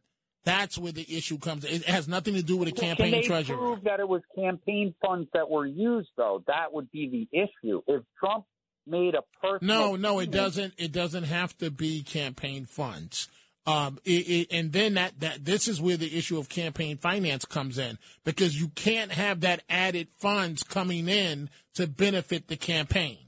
That's 0.45 0.79
where 0.79 0.93
the 0.93 1.07
issue 1.15 1.39
comes. 1.39 1.65
It 1.65 1.85
has 1.85 2.09
nothing 2.09 2.35
to 2.35 2.43
do 2.43 2.57
with 2.57 2.69
a 2.69 2.73
campaign 2.73 3.13
Can 3.13 3.21
they 3.21 3.27
treasurer. 3.27 3.57
prove 3.59 3.85
that 3.85 4.01
it 4.01 4.09
was 4.09 4.23
campaign 4.35 4.95
funds 5.05 5.29
that 5.35 5.51
were 5.51 5.67
used, 5.67 6.09
though? 6.17 6.43
That 6.47 6.73
would 6.73 6.91
be 6.91 7.29
the 7.31 7.39
issue. 7.39 7.83
If 7.87 8.03
Trump 8.19 8.47
made 8.87 9.15
a 9.15 9.23
personal 9.43 9.91
No, 9.91 9.97
no, 9.97 10.19
it 10.19 10.31
doesn't. 10.31 10.75
It 10.79 10.93
doesn't 10.93 11.25
have 11.25 11.57
to 11.59 11.71
be 11.71 12.03
campaign 12.03 12.65
funds. 12.65 13.29
Um, 13.71 13.99
it, 14.05 14.11
it, 14.11 14.49
and 14.53 14.73
then 14.73 14.95
that, 14.95 15.21
that 15.21 15.45
this 15.45 15.69
is 15.69 15.81
where 15.81 15.97
the 15.97 16.17
issue 16.17 16.39
of 16.39 16.49
campaign 16.49 16.97
finance 16.97 17.45
comes 17.45 17.79
in 17.79 17.99
because 18.25 18.61
you 18.61 18.69
can't 18.71 19.13
have 19.13 19.41
that 19.41 19.63
added 19.69 20.09
funds 20.19 20.63
coming 20.63 21.09
in 21.09 21.51
to 21.75 21.87
benefit 21.87 22.49
the 22.49 22.57
campaign. 22.57 23.19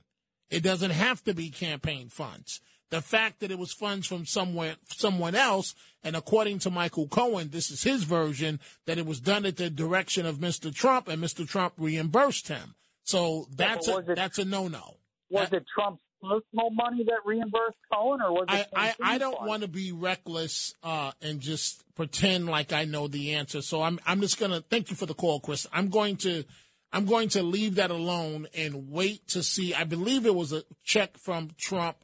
It 0.51 0.63
doesn't 0.63 0.91
have 0.91 1.23
to 1.25 1.35
be 1.35 1.49
campaign 1.51 2.09
funds. 2.09 2.61
The 2.91 3.01
fact 3.01 3.41
that 3.41 3.51
it 3.51 3.59
was 3.59 3.73
funds 3.73 4.07
from 4.07 4.27
somewhere, 4.27 4.77
someone 4.87 5.35
else, 5.35 5.75
and 6.05 6.15
according 6.15 6.59
to 6.61 6.71
Michael 6.71 7.09
Cohen, 7.09 7.49
this 7.51 7.71
is 7.71 7.83
his 7.83 8.05
version, 8.05 8.61
that 8.87 8.99
it 8.99 9.07
was 9.07 9.19
done 9.21 9.47
at 9.47 9.57
the 9.57 9.71
direction 9.71 10.27
of 10.27 10.37
Mr. 10.39 10.75
Trump, 10.75 11.09
and 11.09 11.23
Mr. 11.23 11.49
Trump 11.49 11.73
reimbursed 11.79 12.49
him. 12.49 12.75
So 13.05 13.47
that's 13.57 13.89
a, 13.89 13.99
it- 13.99 14.17
that's 14.17 14.39
a 14.39 14.45
no-no. 14.45 14.97
Was 15.31 15.51
it 15.55 15.65
Trump's 15.75 16.02
personal 16.23 16.71
money 16.71 17.05
that 17.05 17.21
reimbursed 17.25 17.79
Cohen, 17.93 18.21
or 18.23 18.33
was 18.33 18.47
it? 18.49 18.69
I, 18.75 18.95
I, 19.01 19.15
I 19.15 19.19
don't 19.19 19.43
want 19.43 19.63
to 19.63 19.69
be 19.69 19.93
reckless 19.93 20.75
uh, 20.83 21.13
and 21.21 21.41
just 21.41 21.85
pretend 21.95 22.47
like 22.47 22.73
I 22.73 22.85
know 22.85 23.09
the 23.09 23.35
answer. 23.35 23.61
So 23.63 23.83
I'm 23.83 23.99
I'm 24.07 24.21
just 24.21 24.39
gonna 24.39 24.63
thank 24.71 24.91
you 24.91 24.97
for 24.97 25.07
the 25.07 25.15
call, 25.15 25.41
Chris. 25.41 25.67
I'm 25.73 25.89
going 25.89 26.17
to 26.19 26.45
I'm 26.93 27.07
going 27.07 27.31
to 27.31 27.43
leave 27.43 27.77
that 27.77 27.91
alone 27.91 28.47
and 28.55 28.91
wait 28.91 29.27
to 29.29 29.43
see. 29.43 29.75
I 29.75 29.85
believe 29.85 30.27
it 30.27 30.35
was 30.35 30.53
a 30.53 30.63
check 30.85 31.17
from 31.19 31.51
Trump 31.59 31.97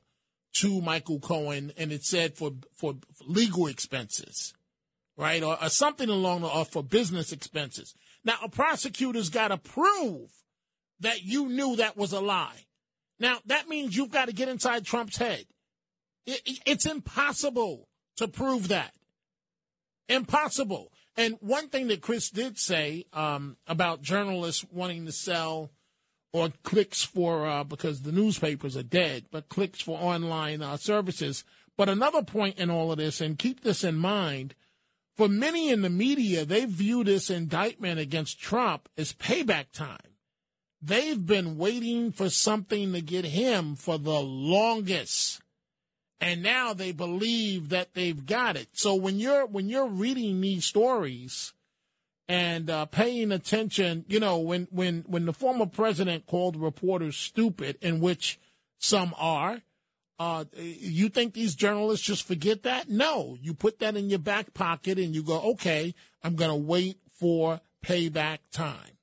to 0.60 0.80
Michael 0.80 1.20
Cohen, 1.20 1.72
and 1.76 1.92
it 1.92 2.04
said 2.04 2.34
for 2.34 2.52
for 2.74 2.94
legal 3.26 3.66
expenses, 3.66 4.54
right, 5.16 5.42
or, 5.42 5.62
or 5.62 5.68
something 5.68 6.08
along 6.08 6.40
the 6.40 6.48
or 6.48 6.64
for 6.64 6.82
business 6.82 7.32
expenses. 7.32 7.94
Now 8.24 8.38
a 8.42 8.48
prosecutor's 8.48 9.28
got 9.28 9.48
to 9.48 9.58
prove 9.58 10.30
that 11.00 11.22
you 11.22 11.48
knew 11.48 11.76
that 11.76 11.96
was 11.96 12.12
a 12.12 12.20
lie. 12.20 12.64
Now, 13.20 13.38
that 13.46 13.68
means 13.68 13.96
you've 13.96 14.10
got 14.10 14.26
to 14.26 14.32
get 14.32 14.48
inside 14.48 14.84
Trump's 14.84 15.16
head. 15.16 15.46
It- 16.26 16.42
it- 16.46 16.62
it's 16.66 16.86
impossible 16.86 17.88
to 18.16 18.28
prove 18.28 18.68
that. 18.68 18.94
Impossible. 20.08 20.92
And 21.16 21.36
one 21.40 21.68
thing 21.68 21.88
that 21.88 22.00
Chris 22.00 22.30
did 22.30 22.58
say 22.58 23.04
um, 23.12 23.56
about 23.66 24.02
journalists 24.02 24.64
wanting 24.70 25.04
to 25.06 25.12
sell 25.12 25.72
or 26.32 26.52
clicks 26.62 27.02
for, 27.02 27.46
uh, 27.46 27.64
because 27.64 28.02
the 28.02 28.12
newspapers 28.12 28.76
are 28.76 28.82
dead, 28.82 29.26
but 29.30 29.48
clicks 29.48 29.80
for 29.80 29.98
online 29.98 30.62
uh, 30.62 30.76
services. 30.76 31.44
But 31.76 31.88
another 31.88 32.22
point 32.22 32.58
in 32.58 32.70
all 32.70 32.92
of 32.92 32.98
this, 32.98 33.20
and 33.20 33.38
keep 33.38 33.62
this 33.62 33.82
in 33.82 33.96
mind, 33.96 34.54
for 35.16 35.28
many 35.28 35.70
in 35.70 35.82
the 35.82 35.90
media, 35.90 36.44
they 36.44 36.64
view 36.66 37.02
this 37.02 37.30
indictment 37.30 37.98
against 37.98 38.40
Trump 38.40 38.88
as 38.96 39.12
payback 39.12 39.72
time. 39.72 40.07
They've 40.80 41.24
been 41.24 41.58
waiting 41.58 42.12
for 42.12 42.30
something 42.30 42.92
to 42.92 43.00
get 43.00 43.24
him 43.24 43.74
for 43.74 43.98
the 43.98 44.20
longest. 44.20 45.40
And 46.20 46.42
now 46.42 46.72
they 46.72 46.92
believe 46.92 47.68
that 47.70 47.94
they've 47.94 48.24
got 48.24 48.56
it. 48.56 48.68
So 48.72 48.94
when 48.94 49.18
you're 49.18 49.46
when 49.46 49.68
you're 49.68 49.88
reading 49.88 50.40
these 50.40 50.64
stories 50.64 51.52
and 52.28 52.70
uh, 52.70 52.86
paying 52.86 53.32
attention, 53.32 54.04
you 54.08 54.20
know, 54.20 54.38
when 54.38 54.68
when 54.70 55.04
when 55.06 55.26
the 55.26 55.32
former 55.32 55.66
president 55.66 56.26
called 56.26 56.56
reporters 56.56 57.16
stupid, 57.16 57.78
in 57.80 58.00
which 58.00 58.38
some 58.78 59.14
are, 59.18 59.62
uh, 60.18 60.44
you 60.56 61.08
think 61.08 61.34
these 61.34 61.54
journalists 61.54 62.06
just 62.06 62.26
forget 62.26 62.64
that? 62.64 62.88
No, 62.88 63.36
you 63.40 63.54
put 63.54 63.78
that 63.80 63.96
in 63.96 64.10
your 64.10 64.18
back 64.18 64.54
pocket 64.54 64.98
and 64.98 65.14
you 65.14 65.22
go, 65.22 65.40
okay, 65.52 65.94
I'm 66.22 66.34
going 66.34 66.50
to 66.50 66.56
wait 66.56 66.98
for 67.18 67.60
payback 67.84 68.38
time 68.50 68.97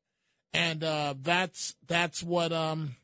and 0.55 0.83
uh, 0.83 1.13
that's 1.21 1.75
that's 1.87 2.23
what 2.23 2.53
um, 2.53 2.95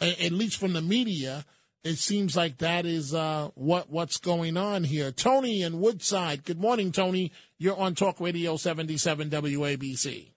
at 0.00 0.32
least 0.32 0.58
from 0.58 0.72
the 0.72 0.82
media, 0.82 1.44
it 1.84 1.96
seems 1.96 2.36
like 2.36 2.58
that 2.58 2.84
is 2.84 3.14
uh, 3.14 3.50
what 3.54 3.90
what's 3.90 4.18
going 4.18 4.56
on 4.56 4.84
here. 4.84 5.12
Tony 5.12 5.62
in 5.62 5.80
Woodside. 5.80 6.44
Good 6.44 6.58
morning, 6.58 6.90
Tony. 6.90 7.30
You're 7.58 7.78
on 7.78 7.94
Talk 7.94 8.20
Radio 8.20 8.56
77 8.56 9.30
WABC. 9.30 10.30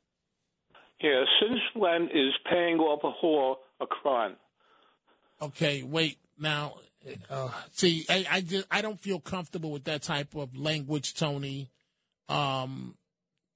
Yeah, 1.01 1.23
since 1.41 1.59
when 1.75 2.03
is 2.13 2.33
paying 2.49 2.77
off 2.79 3.03
a 3.03 3.25
whore 3.25 3.55
a 3.81 3.88
crime? 3.88 4.35
Okay, 5.41 5.83
wait 5.83 6.17
now. 6.39 6.75
Uh, 7.29 7.49
see, 7.71 8.05
I, 8.09 8.25
I 8.29 8.41
just 8.41 8.67
I 8.69 8.81
don't 8.81 8.99
feel 8.99 9.19
comfortable 9.19 9.71
with 9.71 9.85
that 9.85 10.03
type 10.03 10.35
of 10.35 10.55
language, 10.55 11.15
Tony. 11.15 11.71
Um, 12.29 12.95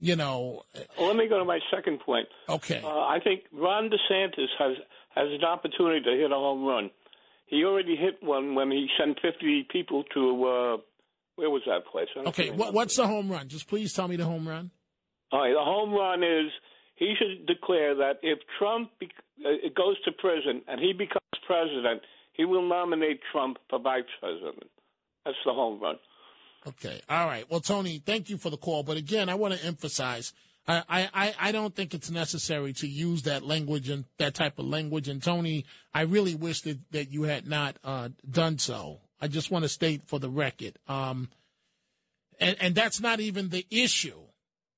you 0.01 0.15
know, 0.15 0.63
Well, 0.97 1.07
let 1.07 1.15
me 1.15 1.27
go 1.29 1.39
to 1.39 1.45
my 1.45 1.59
second 1.73 1.99
point. 2.01 2.27
okay. 2.49 2.81
Uh, 2.83 2.87
I 2.87 3.19
think 3.23 3.43
Ron 3.53 3.89
DeSantis 3.89 4.47
has 4.59 4.75
has 5.15 5.27
an 5.29 5.43
opportunity 5.43 6.01
to 6.03 6.11
hit 6.11 6.31
a 6.31 6.35
home 6.35 6.65
run. 6.65 6.89
He 7.45 7.63
already 7.65 7.95
hit 7.95 8.15
one 8.21 8.55
when 8.55 8.71
he 8.71 8.87
sent 8.97 9.19
50 9.21 9.67
people 9.71 10.03
to 10.13 10.45
uh, 10.45 10.77
where 11.35 11.49
was 11.49 11.61
that 11.67 11.85
place? 11.91 12.07
Okay, 12.15 12.49
what, 12.51 12.73
what's 12.73 12.95
the 12.95 13.07
home 13.07 13.29
run? 13.31 13.47
Just 13.47 13.67
please 13.67 13.93
tell 13.93 14.07
me 14.07 14.15
the 14.15 14.25
home 14.25 14.47
run. 14.47 14.71
All 15.31 15.41
right, 15.41 15.53
the 15.53 15.63
home 15.63 15.93
run 15.93 16.23
is 16.23 16.51
he 16.95 17.13
should 17.17 17.45
declare 17.45 17.95
that 17.95 18.19
if 18.21 18.39
Trump 18.59 18.91
bec 18.99 19.09
uh, 19.45 19.49
goes 19.75 20.01
to 20.05 20.11
prison 20.11 20.61
and 20.67 20.79
he 20.79 20.93
becomes 20.93 21.21
president, 21.45 22.01
he 22.33 22.45
will 22.45 22.67
nominate 22.67 23.19
Trump 23.31 23.57
for 23.69 23.79
vice 23.79 24.03
president. 24.19 24.69
That's 25.25 25.37
the 25.45 25.53
home 25.53 25.81
run. 25.81 25.95
Okay. 26.68 27.01
All 27.09 27.26
right. 27.26 27.49
Well, 27.49 27.59
Tony, 27.59 28.01
thank 28.05 28.30
you 28.30 28.38
for 28.38 28.49
the 28.49 28.57
call. 28.57 28.84
But 28.84 28.97
again, 28.97 29.30
I 29.30 29.36
want 29.36 29.53
to 29.55 29.66
emphasize 29.66 30.34
I, 30.68 31.09
I, 31.14 31.34
I- 31.39 31.51
don't 31.51 31.76
think 31.76 31.93
it's 31.93 32.12
necessary 32.12 32.74
to 32.74 32.88
use 32.88 33.24
that 33.24 33.43
language 33.43 33.89
and 33.89 34.05
that 34.18 34.36
type 34.36 34.59
of 34.59 34.66
language. 34.66 35.07
And 35.07 35.22
Tony, 35.22 35.66
I 35.93 36.01
really 36.01 36.36
wish 36.36 36.62
that, 36.62 36.80
that 36.91 37.12
you 37.12 37.24
had 37.24 37.47
not 37.47 37.78
uh, 37.84 38.09
done 38.30 38.57
so. 38.57 38.99
I 39.20 39.28
just 39.28 39.51
want 39.51 39.64
to 39.64 39.70
state 39.70 40.03
for 40.07 40.20
the 40.20 40.30
record. 40.30 40.78
Um, 40.88 41.30
and, 42.39 42.57
and 42.59 42.76
that's 42.76 42.99
not 43.01 43.20
even 43.20 43.49
the 43.49 43.66
issue 43.70 44.20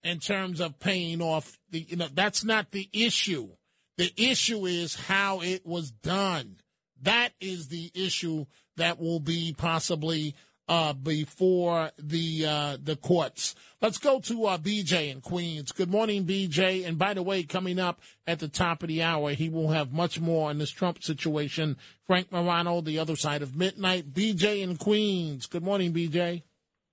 in 0.03 0.19
terms 0.19 0.59
of 0.59 0.79
paying 0.79 1.21
off 1.21 1.57
the, 1.69 1.79
you 1.79 1.95
know, 1.97 2.07
that's 2.13 2.43
not 2.43 2.71
the 2.71 2.89
issue. 2.93 3.49
The 3.97 4.11
issue 4.17 4.65
is 4.65 4.95
how 4.95 5.41
it 5.41 5.65
was 5.65 5.91
done. 5.91 6.57
That 7.01 7.29
is 7.39 7.67
the 7.67 7.91
issue 7.93 8.45
that 8.77 8.99
will 8.99 9.19
be 9.19 9.53
possibly 9.57 10.35
uh, 10.67 10.93
before 10.93 11.91
the 11.97 12.45
uh, 12.45 12.77
the 12.81 12.95
courts. 12.95 13.55
Let's 13.81 13.97
go 13.97 14.19
to 14.21 14.45
uh, 14.45 14.57
BJ 14.57 15.11
in 15.11 15.21
Queens. 15.21 15.71
Good 15.71 15.91
morning, 15.91 16.25
BJ. 16.25 16.87
And 16.87 16.97
by 16.97 17.13
the 17.13 17.23
way, 17.23 17.43
coming 17.43 17.79
up 17.79 17.99
at 18.25 18.39
the 18.39 18.47
top 18.47 18.81
of 18.81 18.87
the 18.87 19.03
hour, 19.03 19.31
he 19.31 19.49
will 19.49 19.69
have 19.71 19.91
much 19.91 20.21
more 20.21 20.49
on 20.49 20.57
this 20.57 20.71
Trump 20.71 21.03
situation. 21.03 21.75
Frank 22.07 22.31
Morano, 22.31 22.81
the 22.81 22.99
other 22.99 23.15
side 23.15 23.41
of 23.41 23.55
midnight. 23.55 24.13
BJ 24.13 24.61
in 24.61 24.77
Queens. 24.77 25.47
Good 25.47 25.63
morning, 25.63 25.93
BJ. 25.93 26.43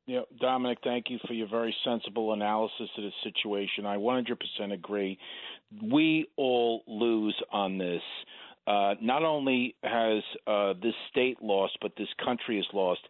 Yeah, 0.06 0.22
Dominic, 0.40 0.78
thank 0.82 1.04
you 1.08 1.18
for 1.28 1.34
your 1.34 1.46
very 1.46 1.72
sensible 1.84 2.32
analysis 2.32 2.88
of 2.98 3.04
the 3.04 3.12
situation. 3.22 3.86
I 3.86 3.96
100% 3.96 4.72
agree. 4.72 5.16
We 5.80 6.26
all 6.36 6.82
lose 6.88 7.40
on 7.52 7.78
this. 7.78 8.02
Uh, 8.66 8.94
not 9.00 9.22
only 9.22 9.76
has 9.84 10.22
uh, 10.46 10.74
this 10.82 10.94
state 11.10 11.38
lost, 11.40 11.78
but 11.80 11.92
this 11.96 12.08
country 12.24 12.56
has 12.56 12.66
lost. 12.72 13.00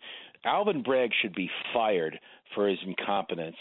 Alvin 0.45 0.83
Bragg 0.83 1.11
should 1.21 1.35
be 1.35 1.51
fired 1.73 2.19
for 2.55 2.69
his 2.69 2.79
incompetence. 2.85 3.57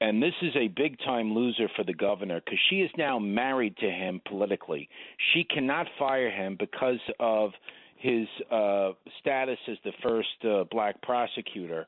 And 0.00 0.22
this 0.22 0.34
is 0.42 0.52
a 0.56 0.68
big 0.68 0.98
time 1.00 1.32
loser 1.32 1.68
for 1.76 1.84
the 1.84 1.94
governor 1.94 2.40
because 2.44 2.58
she 2.70 2.80
is 2.80 2.90
now 2.98 3.18
married 3.18 3.76
to 3.78 3.90
him 3.90 4.20
politically. 4.26 4.88
She 5.32 5.44
cannot 5.44 5.86
fire 5.98 6.30
him 6.30 6.56
because 6.58 6.98
of 7.20 7.52
his 7.96 8.26
uh, 8.50 8.92
status 9.20 9.58
as 9.68 9.76
the 9.84 9.92
first 10.02 10.44
uh, 10.44 10.64
black 10.70 11.00
prosecutor 11.02 11.86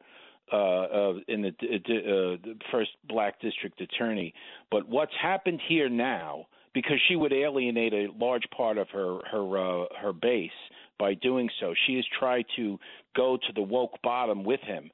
uh, 0.52 0.56
uh, 0.56 1.14
in 1.26 1.42
the, 1.42 1.48
uh, 1.48 2.36
the 2.44 2.54
first 2.70 2.90
black 3.08 3.40
district 3.40 3.80
attorney. 3.80 4.32
But 4.70 4.88
what's 4.88 5.14
happened 5.20 5.60
here 5.66 5.88
now, 5.88 6.46
because 6.72 6.98
she 7.08 7.16
would 7.16 7.32
alienate 7.32 7.92
a 7.92 8.08
large 8.16 8.44
part 8.56 8.78
of 8.78 8.88
her 8.90 9.18
her 9.30 9.58
uh, 9.58 9.86
her 10.00 10.12
base 10.12 10.50
by 10.98 11.14
doing 11.14 11.48
so, 11.60 11.74
she 11.86 11.96
has 11.96 12.04
tried 12.18 12.46
to 12.56 12.78
go 13.16 13.36
to 13.36 13.52
the 13.54 13.62
woke 13.62 14.00
bottom 14.02 14.44
with 14.44 14.60
him. 14.60 14.90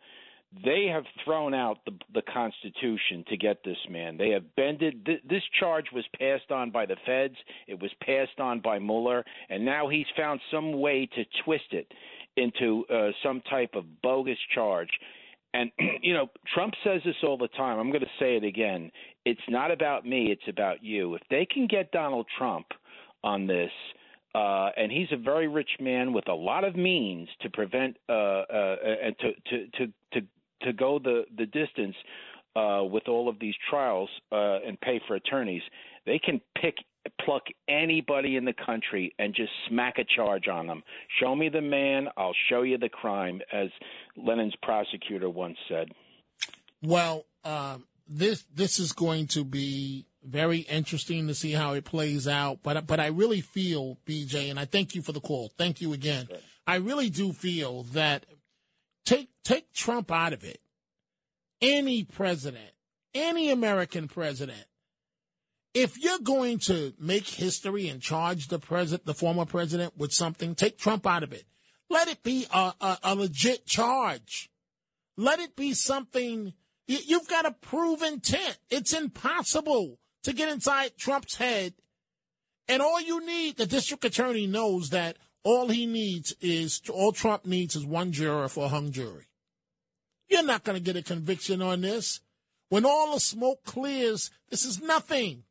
They 0.64 0.86
have 0.92 1.04
thrown 1.24 1.54
out 1.54 1.78
the 1.84 1.92
the 2.12 2.22
Constitution 2.22 3.24
to 3.28 3.36
get 3.36 3.62
this 3.64 3.78
man. 3.88 4.16
They 4.16 4.30
have 4.30 4.56
bended. 4.56 5.06
Th- 5.06 5.22
this 5.28 5.44
charge 5.60 5.86
was 5.92 6.04
passed 6.18 6.50
on 6.50 6.72
by 6.72 6.86
the 6.86 6.96
feds. 7.06 7.36
It 7.68 7.80
was 7.80 7.92
passed 8.04 8.40
on 8.40 8.58
by 8.58 8.80
Mueller, 8.80 9.24
and 9.48 9.64
now 9.64 9.88
he's 9.88 10.06
found 10.16 10.40
some 10.50 10.72
way 10.80 11.08
to 11.14 11.24
twist 11.44 11.72
it 11.72 11.86
into 12.36 12.84
uh, 12.92 13.10
some 13.22 13.42
type 13.48 13.74
of 13.74 13.84
bogus 14.02 14.38
charge. 14.52 14.90
And 15.54 15.70
you 16.02 16.14
know, 16.14 16.28
Trump 16.52 16.74
says 16.82 17.00
this 17.04 17.16
all 17.22 17.38
the 17.38 17.48
time. 17.48 17.78
I'm 17.78 17.90
going 17.90 18.00
to 18.00 18.18
say 18.18 18.36
it 18.36 18.44
again. 18.44 18.90
It's 19.24 19.40
not 19.48 19.70
about 19.70 20.04
me. 20.04 20.32
It's 20.32 20.48
about 20.48 20.82
you. 20.82 21.14
If 21.14 21.22
they 21.30 21.46
can 21.46 21.68
get 21.68 21.92
Donald 21.92 22.26
Trump 22.36 22.66
on 23.22 23.46
this, 23.46 23.70
uh, 24.34 24.70
and 24.76 24.92
he's 24.92 25.08
a 25.12 25.16
very 25.16 25.48
rich 25.48 25.70
man 25.80 26.12
with 26.12 26.28
a 26.28 26.34
lot 26.34 26.64
of 26.64 26.76
means 26.76 27.28
to 27.40 27.50
prevent 27.50 27.96
uh, 28.08 28.12
uh, 28.12 28.76
and 29.02 29.16
to 29.18 29.32
to 29.50 29.66
to 29.76 29.92
to 30.12 30.26
to 30.62 30.72
go 30.72 30.98
the 30.98 31.24
the 31.36 31.46
distance 31.46 31.96
uh, 32.56 32.82
with 32.84 33.08
all 33.08 33.28
of 33.28 33.38
these 33.40 33.54
trials 33.68 34.08
uh, 34.32 34.58
and 34.66 34.80
pay 34.80 35.00
for 35.06 35.16
attorneys. 35.16 35.62
They 36.06 36.18
can 36.18 36.40
pick 36.60 36.76
pluck 37.24 37.42
anybody 37.68 38.36
in 38.36 38.44
the 38.44 38.54
country 38.66 39.14
and 39.18 39.34
just 39.34 39.50
smack 39.68 39.98
a 39.98 40.04
charge 40.04 40.48
on 40.48 40.66
them. 40.66 40.82
Show 41.20 41.34
me 41.34 41.48
the 41.48 41.60
man, 41.60 42.08
I'll 42.16 42.34
show 42.48 42.62
you 42.62 42.78
the 42.78 42.88
crime, 42.88 43.40
as 43.52 43.68
Lenin's 44.16 44.54
prosecutor 44.62 45.30
once 45.30 45.56
said. 45.68 45.88
Well, 46.82 47.26
um, 47.44 47.86
this 48.08 48.44
this 48.54 48.78
is 48.78 48.92
going 48.92 49.28
to 49.28 49.44
be 49.44 50.06
Very 50.22 50.58
interesting 50.58 51.28
to 51.28 51.34
see 51.34 51.52
how 51.52 51.72
it 51.72 51.84
plays 51.84 52.28
out. 52.28 52.60
But 52.62 52.86
but 52.86 53.00
I 53.00 53.06
really 53.06 53.40
feel, 53.40 53.98
BJ, 54.06 54.50
and 54.50 54.60
I 54.60 54.66
thank 54.66 54.94
you 54.94 55.02
for 55.02 55.12
the 55.12 55.20
call. 55.20 55.50
Thank 55.56 55.80
you 55.80 55.92
again. 55.92 56.28
I 56.66 56.76
really 56.76 57.08
do 57.08 57.32
feel 57.32 57.84
that 57.94 58.26
take 59.04 59.30
take 59.44 59.72
Trump 59.72 60.10
out 60.10 60.32
of 60.32 60.44
it. 60.44 60.60
Any 61.62 62.04
president, 62.04 62.72
any 63.14 63.50
American 63.50 64.08
president, 64.08 64.66
if 65.72 66.02
you're 66.02 66.18
going 66.18 66.58
to 66.60 66.92
make 66.98 67.26
history 67.26 67.88
and 67.88 68.02
charge 68.02 68.48
the 68.48 68.58
president, 68.58 69.06
the 69.06 69.14
former 69.14 69.46
president, 69.46 69.96
with 69.96 70.12
something, 70.12 70.54
take 70.54 70.78
Trump 70.78 71.06
out 71.06 71.22
of 71.22 71.32
it. 71.32 71.44
Let 71.88 72.08
it 72.08 72.22
be 72.22 72.46
a, 72.52 72.72
a, 72.80 72.98
a 73.02 73.14
legit 73.14 73.66
charge. 73.66 74.50
Let 75.16 75.40
it 75.40 75.56
be 75.56 75.74
something. 75.74 76.52
You, 76.86 76.98
you've 77.06 77.28
got 77.28 77.42
to 77.42 77.52
prove 77.52 78.02
intent. 78.02 78.58
It's 78.68 78.92
impossible 78.92 79.98
to 80.24 80.32
get 80.32 80.48
inside 80.48 80.96
Trump's 80.96 81.36
head. 81.36 81.74
And 82.68 82.82
all 82.82 83.00
you 83.00 83.24
need, 83.24 83.56
the 83.56 83.66
district 83.66 84.04
attorney 84.04 84.46
knows 84.46 84.90
that 84.90 85.16
all 85.42 85.68
he 85.68 85.86
needs 85.86 86.34
is, 86.40 86.80
all 86.92 87.12
Trump 87.12 87.46
needs 87.46 87.74
is 87.74 87.84
one 87.84 88.12
juror 88.12 88.48
for 88.48 88.66
a 88.66 88.68
hung 88.68 88.92
jury. 88.92 89.26
You're 90.28 90.44
not 90.44 90.64
going 90.64 90.76
to 90.76 90.84
get 90.84 90.96
a 90.96 91.02
conviction 91.02 91.60
on 91.60 91.80
this. 91.80 92.20
When 92.68 92.84
all 92.84 93.14
the 93.14 93.20
smoke 93.20 93.64
clears, 93.64 94.30
this 94.48 94.64
is 94.64 94.80
nothing. 94.80 95.42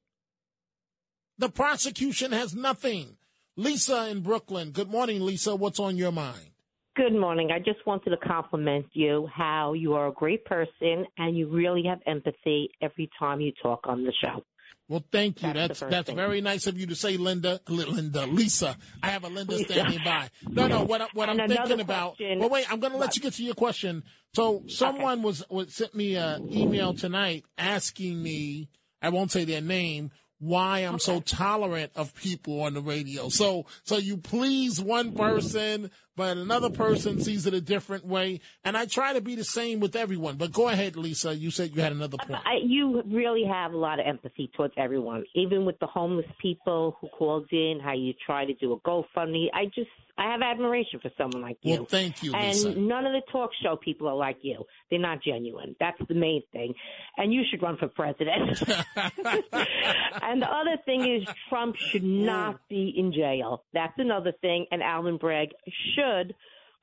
The 1.37 1.49
prosecution 1.49 2.31
has 2.31 2.55
nothing. 2.55 3.17
Lisa 3.57 4.07
in 4.09 4.21
Brooklyn. 4.21 4.71
Good 4.71 4.89
morning, 4.89 5.21
Lisa. 5.21 5.55
What's 5.55 5.79
on 5.79 5.97
your 5.97 6.13
mind? 6.13 6.51
Good 6.95 7.13
morning. 7.13 7.49
I 7.51 7.59
just 7.59 7.85
wanted 7.85 8.11
to 8.11 8.17
compliment 8.17 8.85
you 8.93 9.27
how 9.33 9.73
you 9.73 9.93
are 9.93 10.07
a 10.07 10.13
great 10.13 10.45
person 10.45 11.05
and 11.17 11.37
you 11.37 11.47
really 11.49 11.83
have 11.87 11.99
empathy 12.05 12.69
every 12.81 13.09
time 13.19 13.41
you 13.41 13.51
talk 13.61 13.81
on 13.85 14.03
the 14.03 14.13
show. 14.21 14.43
Well, 14.87 15.03
thank 15.11 15.43
you. 15.43 15.53
That's 15.53 15.79
That's 15.79 15.91
that's 15.91 16.09
very 16.11 16.41
nice 16.41 16.65
of 16.65 16.79
you 16.79 16.87
to 16.87 16.95
say, 16.95 17.17
Linda. 17.17 17.59
Linda, 17.67 18.25
Lisa. 18.25 18.75
I 19.03 19.09
have 19.09 19.23
a 19.23 19.27
Linda 19.27 19.57
standing 19.59 20.01
by. 20.03 20.29
No, 20.47 20.67
no. 20.67 20.83
What 20.83 21.01
I, 21.01 21.07
what 21.13 21.29
And 21.29 21.41
I'm 21.41 21.47
thinking 21.47 21.79
about. 21.79 22.15
Well, 22.19 22.49
wait. 22.49 22.71
I'm 22.71 22.79
going 22.79 22.93
to 22.93 22.97
let 22.97 23.15
you 23.15 23.21
get 23.21 23.33
to 23.33 23.43
your 23.43 23.53
question. 23.53 24.03
So, 24.33 24.63
someone 24.67 25.21
was, 25.21 25.43
was 25.49 25.75
sent 25.75 25.93
me 25.93 26.15
an 26.15 26.51
email 26.51 26.93
tonight 26.93 27.45
asking 27.57 28.21
me. 28.21 28.69
I 29.01 29.09
won't 29.09 29.31
say 29.31 29.45
their 29.45 29.61
name. 29.61 30.11
Why 30.39 30.79
I'm 30.79 30.99
so 30.99 31.19
tolerant 31.19 31.91
of 31.95 32.15
people 32.15 32.61
on 32.61 32.73
the 32.73 32.81
radio. 32.81 33.27
So, 33.27 33.65
so 33.83 33.97
you 33.97 34.17
please 34.17 34.81
one 34.81 35.11
person, 35.11 35.91
but 36.19 36.35
another 36.35 36.69
person 36.69 37.21
sees 37.21 37.47
it 37.47 37.53
a 37.53 37.61
different 37.61 38.05
way. 38.05 38.41
And 38.65 38.75
I 38.75 38.87
try 38.87 39.13
to 39.13 39.21
be 39.21 39.35
the 39.35 39.45
same 39.45 39.79
with 39.79 39.95
everyone. 39.95 40.35
But 40.35 40.51
go 40.51 40.67
ahead, 40.67 40.97
Lisa. 40.97 41.33
You 41.33 41.49
said 41.49 41.73
you 41.73 41.81
had 41.81 41.93
another 41.93 42.17
point. 42.17 42.41
I, 42.45 42.55
you 42.61 43.01
really 43.05 43.45
have 43.49 43.71
a 43.71 43.77
lot 43.77 44.01
of 44.01 44.05
empathy 44.05 44.51
towards 44.53 44.73
everyone, 44.75 45.23
even 45.33 45.63
with 45.65 45.79
the 45.79 45.87
homeless 45.87 46.25
people 46.41 46.97
who 46.99 47.07
called 47.07 47.47
in, 47.53 47.79
how 47.81 47.93
you 47.93 48.11
try 48.25 48.43
to 48.43 48.53
do 48.55 48.73
a 48.73 48.79
GoFundMe. 48.81 49.45
I 49.53 49.67
just, 49.73 49.87
I 50.17 50.29
have 50.29 50.41
admiration 50.41 50.99
for 50.99 51.09
someone 51.17 51.41
like 51.41 51.57
you. 51.61 51.77
Well, 51.77 51.85
thank 51.85 52.21
you, 52.21 52.33
and 52.33 52.47
Lisa. 52.47 52.77
none 52.77 53.05
of 53.05 53.13
the 53.13 53.21
talk 53.31 53.51
show 53.63 53.77
people 53.77 54.09
are 54.09 54.17
like 54.17 54.39
you. 54.41 54.65
They're 54.89 54.99
not 54.99 55.23
genuine. 55.23 55.77
That's 55.79 55.97
the 56.09 56.15
main 56.15 56.43
thing. 56.51 56.73
And 57.15 57.31
you 57.33 57.43
should 57.49 57.63
run 57.63 57.77
for 57.77 57.87
president. 57.87 58.61
and 58.67 60.41
the 60.41 60.49
other 60.49 60.75
thing 60.83 61.09
is 61.09 61.25
Trump 61.47 61.77
should 61.77 62.03
not 62.03 62.59
be 62.67 62.93
in 62.97 63.13
jail. 63.13 63.63
That's 63.73 63.93
another 63.97 64.33
thing. 64.41 64.65
And 64.71 64.83
Alvin 64.83 65.15
Bragg 65.15 65.49
should 65.95 66.08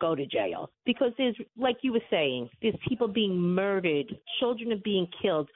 go 0.01 0.15
to 0.15 0.27
jail 0.27 0.71
because 0.85 1.13
there's, 1.17 1.37
like 1.57 1.77
you 1.83 1.93
were 1.93 2.05
saying, 2.11 2.49
there's 2.63 2.75
people 2.89 3.09
being 3.09 3.39
murdered, 3.39 4.07
children 4.41 4.73
are 4.73 4.83
being 4.85 5.09
killed. 5.23 5.49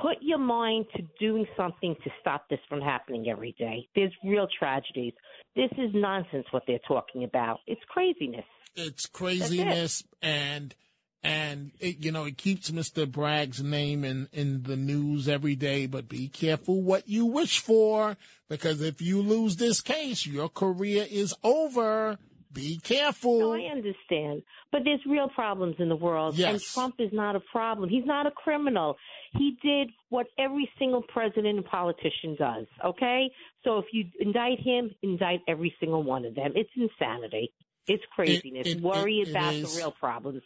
Put 0.00 0.18
your 0.20 0.38
mind 0.38 0.86
to 0.94 1.02
doing 1.18 1.46
something 1.56 1.94
to 2.04 2.10
stop 2.20 2.48
this 2.50 2.58
from 2.68 2.80
happening 2.80 3.28
every 3.30 3.54
day. 3.58 3.88
There's 3.94 4.12
real 4.22 4.46
tragedies. 4.58 5.14
This 5.54 5.70
is 5.78 5.90
nonsense 5.94 6.46
what 6.50 6.64
they're 6.66 6.78
talking 6.86 7.24
about. 7.24 7.60
It's 7.66 7.80
craziness. 7.88 8.44
it's 8.74 9.06
craziness 9.06 10.04
and 10.20 10.74
and 11.22 11.72
it, 11.80 12.04
you 12.04 12.12
know 12.12 12.24
it 12.24 12.36
keeps 12.36 12.70
Mr. 12.70 13.10
Bragg's 13.10 13.62
name 13.62 14.04
in 14.04 14.28
in 14.32 14.62
the 14.64 14.76
news 14.76 15.28
every 15.28 15.56
day. 15.56 15.86
But 15.86 16.08
be 16.08 16.28
careful 16.28 16.82
what 16.82 17.08
you 17.08 17.26
wish 17.26 17.58
for 17.58 18.16
because 18.48 18.82
if 18.82 19.00
you 19.00 19.22
lose 19.22 19.56
this 19.56 19.80
case, 19.80 20.26
your 20.26 20.48
career 20.48 21.06
is 21.10 21.34
over. 21.42 22.18
Be 22.52 22.78
careful. 22.82 23.38
No, 23.38 23.52
I 23.54 23.70
understand. 23.70 24.42
But 24.72 24.82
there's 24.84 25.00
real 25.06 25.28
problems 25.28 25.76
in 25.78 25.88
the 25.88 25.96
world. 25.96 26.38
And 26.38 26.60
Trump 26.60 26.96
is 26.98 27.10
not 27.12 27.36
a 27.36 27.40
problem. 27.40 27.88
He's 27.88 28.06
not 28.06 28.26
a 28.26 28.30
criminal. 28.30 28.96
He 29.36 29.56
did 29.62 29.90
what 30.08 30.26
every 30.38 30.68
single 30.78 31.02
president 31.02 31.56
and 31.58 31.64
politician 31.64 32.36
does, 32.38 32.66
okay? 32.84 33.30
So 33.64 33.78
if 33.78 33.86
you 33.92 34.04
indict 34.20 34.60
him, 34.60 34.90
indict 35.02 35.40
every 35.48 35.74
single 35.80 36.02
one 36.02 36.24
of 36.24 36.34
them. 36.34 36.52
It's 36.54 36.70
insanity. 36.76 37.52
It's 37.86 38.02
craziness. 38.14 38.66
it- 38.66 38.80
Worry 38.80 39.20
it 39.20 39.30
about 39.30 39.52
the 39.54 39.74
real 39.76 39.90
problems. 39.92 40.42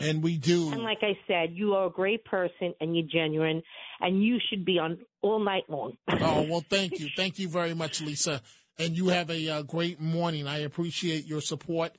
And 0.00 0.24
we 0.24 0.38
do. 0.38 0.72
And 0.72 0.82
like 0.82 0.98
I 1.02 1.16
said, 1.28 1.50
you 1.54 1.74
are 1.74 1.86
a 1.86 1.90
great 1.90 2.24
person 2.24 2.74
and 2.80 2.96
you're 2.96 3.06
genuine, 3.06 3.62
and 4.00 4.20
you 4.24 4.38
should 4.50 4.64
be 4.64 4.76
on 4.80 4.98
all 5.22 5.38
night 5.38 5.64
long. 5.70 5.96
Oh 6.08 6.42
well, 6.50 6.64
thank 6.68 6.98
you, 6.98 7.08
thank 7.16 7.38
you 7.38 7.48
very 7.48 7.74
much, 7.74 8.00
Lisa. 8.00 8.42
And 8.78 8.96
you 8.96 9.08
have 9.08 9.30
a 9.30 9.48
uh, 9.48 9.62
great 9.62 10.00
morning. 10.00 10.46
I 10.46 10.58
appreciate 10.58 11.26
your 11.26 11.40
support. 11.40 11.96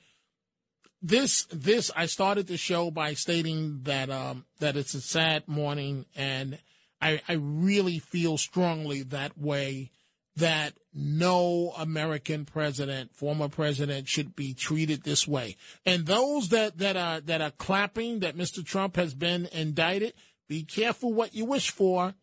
This 1.02 1.46
this 1.52 1.92
I 1.96 2.08
started 2.08 2.48
the 2.48 2.58
show 2.58 2.92
by 2.92 3.14
stating 3.14 3.82
that 3.84 4.10
um 4.10 4.46
that 4.60 4.76
it's 4.76 4.94
a 4.94 5.02
sad 5.02 5.48
morning, 5.48 6.06
and 6.16 6.58
I 7.02 7.22
I 7.28 7.34
really 7.34 8.00
feel 8.00 8.38
strongly 8.38 9.04
that 9.04 9.38
way 9.38 9.92
that 10.36 10.74
no 10.94 11.74
American 11.78 12.46
president, 12.46 13.14
former 13.16 13.48
president, 13.48 14.08
should 14.08 14.36
be 14.36 14.54
treated 14.54 15.04
this 15.04 15.28
way. 15.28 15.56
And 15.86 16.06
those 16.06 16.50
that, 16.50 16.78
that 16.80 16.98
are 16.98 17.22
that 17.22 17.42
are 17.42 17.52
clapping 17.52 18.20
that 18.20 18.38
Mr. 18.38 18.66
Trump 18.66 18.96
has 18.96 19.14
been 19.14 19.48
indicted, 19.52 20.14
be 20.48 20.64
careful 20.64 21.14
what 21.14 21.34
you 21.34 21.46
wish 21.46 21.72
for, 21.72 22.14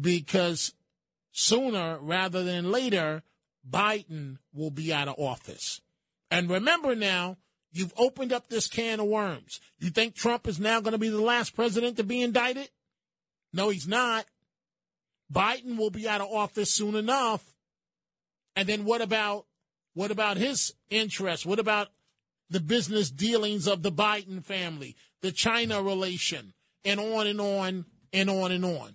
because 0.00 0.74
sooner 1.32 1.98
rather 2.00 2.42
than 2.42 2.70
later, 2.70 3.22
Biden 3.68 4.38
will 4.52 4.70
be 4.70 4.92
out 4.92 5.08
of 5.08 5.18
office. 5.18 5.80
And 6.30 6.50
remember 6.50 6.94
now, 6.94 7.36
you've 7.72 7.92
opened 7.96 8.32
up 8.32 8.48
this 8.48 8.68
can 8.68 9.00
of 9.00 9.06
worms. 9.06 9.60
You 9.78 9.90
think 9.90 10.14
Trump 10.14 10.46
is 10.46 10.58
now 10.58 10.80
going 10.80 10.92
to 10.92 10.98
be 10.98 11.08
the 11.08 11.20
last 11.20 11.54
president 11.54 11.96
to 11.96 12.04
be 12.04 12.22
indicted? 12.22 12.70
No, 13.52 13.68
he's 13.68 13.86
not. 13.86 14.26
Biden 15.32 15.76
will 15.76 15.90
be 15.90 16.08
out 16.08 16.20
of 16.20 16.28
office 16.28 16.74
soon 16.74 16.94
enough. 16.94 17.44
And 18.56 18.68
then 18.68 18.84
what 18.84 19.00
about 19.00 19.46
what 19.94 20.10
about 20.10 20.36
his 20.36 20.72
interests? 20.90 21.44
What 21.44 21.58
about 21.58 21.88
the 22.48 22.60
business 22.60 23.10
dealings 23.10 23.66
of 23.66 23.82
the 23.82 23.92
Biden 23.92 24.42
family, 24.42 24.96
the 25.20 25.32
China 25.32 25.82
relation, 25.82 26.54
and 26.84 26.98
on 26.98 27.26
and 27.26 27.40
on 27.40 27.84
and 28.12 28.30
on 28.30 28.52
and 28.52 28.64
on? 28.64 28.94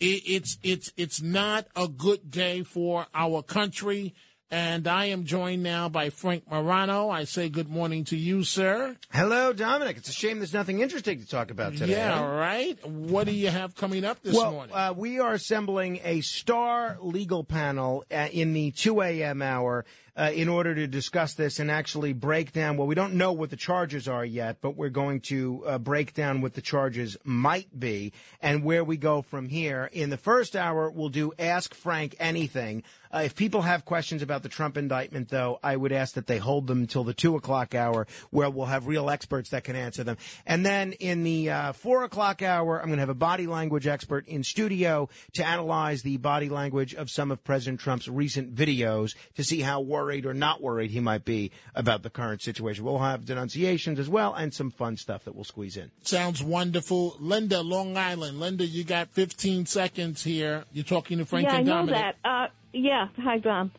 It, 0.00 0.22
it's 0.26 0.58
it's 0.62 0.92
it's 0.96 1.20
not 1.20 1.66
a 1.74 1.88
good 1.88 2.30
day 2.30 2.62
for 2.62 3.06
our 3.14 3.42
country. 3.42 4.14
And 4.50 4.88
I 4.88 5.06
am 5.06 5.24
joined 5.26 5.62
now 5.62 5.90
by 5.90 6.08
Frank 6.08 6.50
Morano. 6.50 7.10
I 7.10 7.24
say 7.24 7.50
good 7.50 7.68
morning 7.68 8.04
to 8.04 8.16
you, 8.16 8.44
sir. 8.44 8.96
Hello, 9.12 9.52
Dominic. 9.52 9.98
It's 9.98 10.08
a 10.08 10.12
shame 10.12 10.38
there's 10.38 10.54
nothing 10.54 10.80
interesting 10.80 11.20
to 11.20 11.28
talk 11.28 11.50
about 11.50 11.74
today. 11.76 11.92
Yeah, 11.92 12.24
right. 12.24 12.78
What 12.86 13.26
do 13.26 13.32
you 13.32 13.48
have 13.48 13.74
coming 13.74 14.06
up 14.06 14.22
this 14.22 14.34
well, 14.34 14.52
morning? 14.52 14.74
Uh, 14.74 14.94
we 14.96 15.20
are 15.20 15.34
assembling 15.34 16.00
a 16.02 16.22
star 16.22 16.96
legal 17.02 17.44
panel 17.44 18.04
uh, 18.10 18.28
in 18.32 18.54
the 18.54 18.70
2 18.70 19.02
a.m. 19.02 19.42
hour 19.42 19.84
uh, 20.18 20.32
in 20.34 20.48
order 20.48 20.74
to 20.74 20.86
discuss 20.88 21.34
this 21.34 21.60
and 21.60 21.70
actually 21.70 22.12
break 22.12 22.52
down. 22.52 22.76
Well, 22.76 22.88
we 22.88 22.96
don't 22.96 23.14
know 23.14 23.32
what 23.32 23.50
the 23.50 23.56
charges 23.56 24.08
are 24.08 24.24
yet, 24.24 24.56
but 24.60 24.76
we're 24.76 24.88
going 24.88 25.20
to 25.22 25.64
uh, 25.64 25.78
break 25.78 26.12
down 26.12 26.40
what 26.40 26.54
the 26.54 26.60
charges 26.60 27.16
might 27.22 27.78
be 27.78 28.12
and 28.42 28.64
where 28.64 28.82
we 28.82 28.96
go 28.96 29.22
from 29.22 29.48
here. 29.48 29.88
In 29.92 30.10
the 30.10 30.16
first 30.16 30.56
hour, 30.56 30.90
we'll 30.90 31.08
do 31.08 31.32
Ask 31.38 31.72
Frank 31.72 32.16
Anything. 32.18 32.82
Uh, 33.10 33.22
if 33.24 33.34
people 33.34 33.62
have 33.62 33.86
questions 33.86 34.20
about 34.20 34.42
the 34.42 34.50
Trump 34.50 34.76
indictment, 34.76 35.30
though, 35.30 35.58
I 35.62 35.76
would 35.76 35.92
ask 35.92 36.14
that 36.14 36.26
they 36.26 36.36
hold 36.36 36.66
them 36.66 36.80
until 36.80 37.04
the 37.04 37.14
two 37.14 37.36
o'clock 37.36 37.74
hour, 37.74 38.06
where 38.30 38.50
we'll 38.50 38.66
have 38.66 38.86
real 38.86 39.08
experts 39.08 39.48
that 39.50 39.64
can 39.64 39.76
answer 39.76 40.04
them. 40.04 40.18
And 40.44 40.66
then 40.66 40.92
in 40.92 41.22
the 41.22 41.50
uh, 41.50 41.72
four 41.72 42.04
o'clock 42.04 42.42
hour, 42.42 42.78
I'm 42.78 42.88
going 42.88 42.98
to 42.98 43.02
have 43.02 43.08
a 43.08 43.14
body 43.14 43.46
language 43.46 43.86
expert 43.86 44.26
in 44.26 44.42
studio 44.42 45.08
to 45.34 45.46
analyze 45.46 46.02
the 46.02 46.18
body 46.18 46.50
language 46.50 46.94
of 46.94 47.08
some 47.08 47.30
of 47.30 47.42
President 47.44 47.80
Trump's 47.80 48.08
recent 48.08 48.54
videos 48.54 49.14
to 49.36 49.44
see 49.44 49.60
how 49.60 49.80
worried 49.80 50.07
or 50.26 50.34
not 50.34 50.60
worried 50.62 50.90
he 50.90 51.00
might 51.00 51.24
be 51.24 51.50
about 51.74 52.02
the 52.02 52.10
current 52.10 52.42
situation. 52.42 52.84
We'll 52.84 52.98
have 52.98 53.24
denunciations 53.24 53.98
as 53.98 54.08
well 54.08 54.34
and 54.34 54.52
some 54.52 54.70
fun 54.70 54.96
stuff 54.96 55.24
that 55.24 55.34
we'll 55.34 55.44
squeeze 55.44 55.76
in. 55.76 55.90
Sounds 56.02 56.42
wonderful. 56.42 57.16
Linda, 57.18 57.60
Long 57.62 57.96
Island. 57.96 58.40
Linda, 58.40 58.66
you 58.66 58.84
got 58.84 59.10
15 59.10 59.66
seconds 59.66 60.24
here. 60.24 60.64
You're 60.72 60.84
talking 60.84 61.18
to 61.18 61.24
Frank 61.24 61.46
yeah, 61.48 61.54
I 61.54 61.58
and 61.58 61.66
know 61.66 61.74
Dominic. 61.86 62.16
that. 62.22 62.28
Uh, 62.28 62.48
yeah, 62.72 63.08
hi, 63.22 63.38
Dom. 63.38 63.70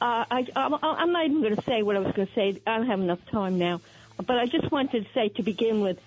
Uh, 0.00 0.24
I, 0.30 0.46
I'm, 0.56 0.74
I'm 0.82 1.12
not 1.12 1.26
even 1.26 1.42
going 1.42 1.56
to 1.56 1.62
say 1.62 1.82
what 1.82 1.96
I 1.96 1.98
was 1.98 2.12
going 2.14 2.26
to 2.28 2.34
say. 2.34 2.60
I 2.66 2.78
don't 2.78 2.86
have 2.86 3.00
enough 3.00 3.24
time 3.30 3.58
now. 3.58 3.80
But 4.16 4.38
I 4.38 4.46
just 4.46 4.70
wanted 4.70 5.04
to 5.04 5.12
say 5.12 5.28
to 5.30 5.42
begin 5.42 5.80
with 5.80 5.98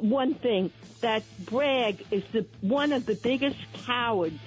one 0.00 0.34
thing 0.34 0.70
that 1.00 1.22
Bragg 1.44 2.04
is 2.10 2.24
the 2.32 2.46
one 2.60 2.92
of 2.92 3.06
the 3.06 3.14
biggest 3.14 3.58
cowards 3.84 4.38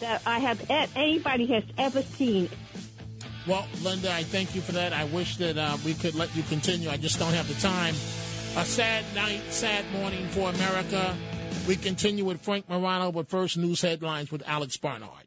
that 0.00 0.22
I 0.26 0.38
have 0.38 0.70
e- 0.70 0.86
anybody 0.96 1.46
has 1.46 1.64
ever 1.78 2.02
seen. 2.02 2.48
Well, 3.46 3.66
Linda, 3.82 4.10
I 4.10 4.22
thank 4.22 4.54
you 4.54 4.62
for 4.62 4.72
that. 4.72 4.92
I 4.92 5.04
wish 5.04 5.36
that 5.36 5.58
uh, 5.58 5.76
we 5.84 5.94
could 5.94 6.14
let 6.14 6.34
you 6.34 6.42
continue. 6.44 6.88
I 6.88 6.96
just 6.96 7.18
don't 7.18 7.34
have 7.34 7.46
the 7.46 7.60
time. 7.60 7.94
A 8.56 8.64
sad 8.64 9.04
night, 9.14 9.42
sad 9.50 9.84
morning 9.92 10.26
for 10.28 10.48
America. 10.48 11.14
We 11.68 11.76
continue 11.76 12.24
with 12.24 12.40
Frank 12.40 12.68
Morano, 12.68 13.12
but 13.12 13.28
first 13.28 13.58
news 13.58 13.82
headlines 13.82 14.32
with 14.32 14.42
Alex 14.46 14.76
Barnard. 14.78 15.22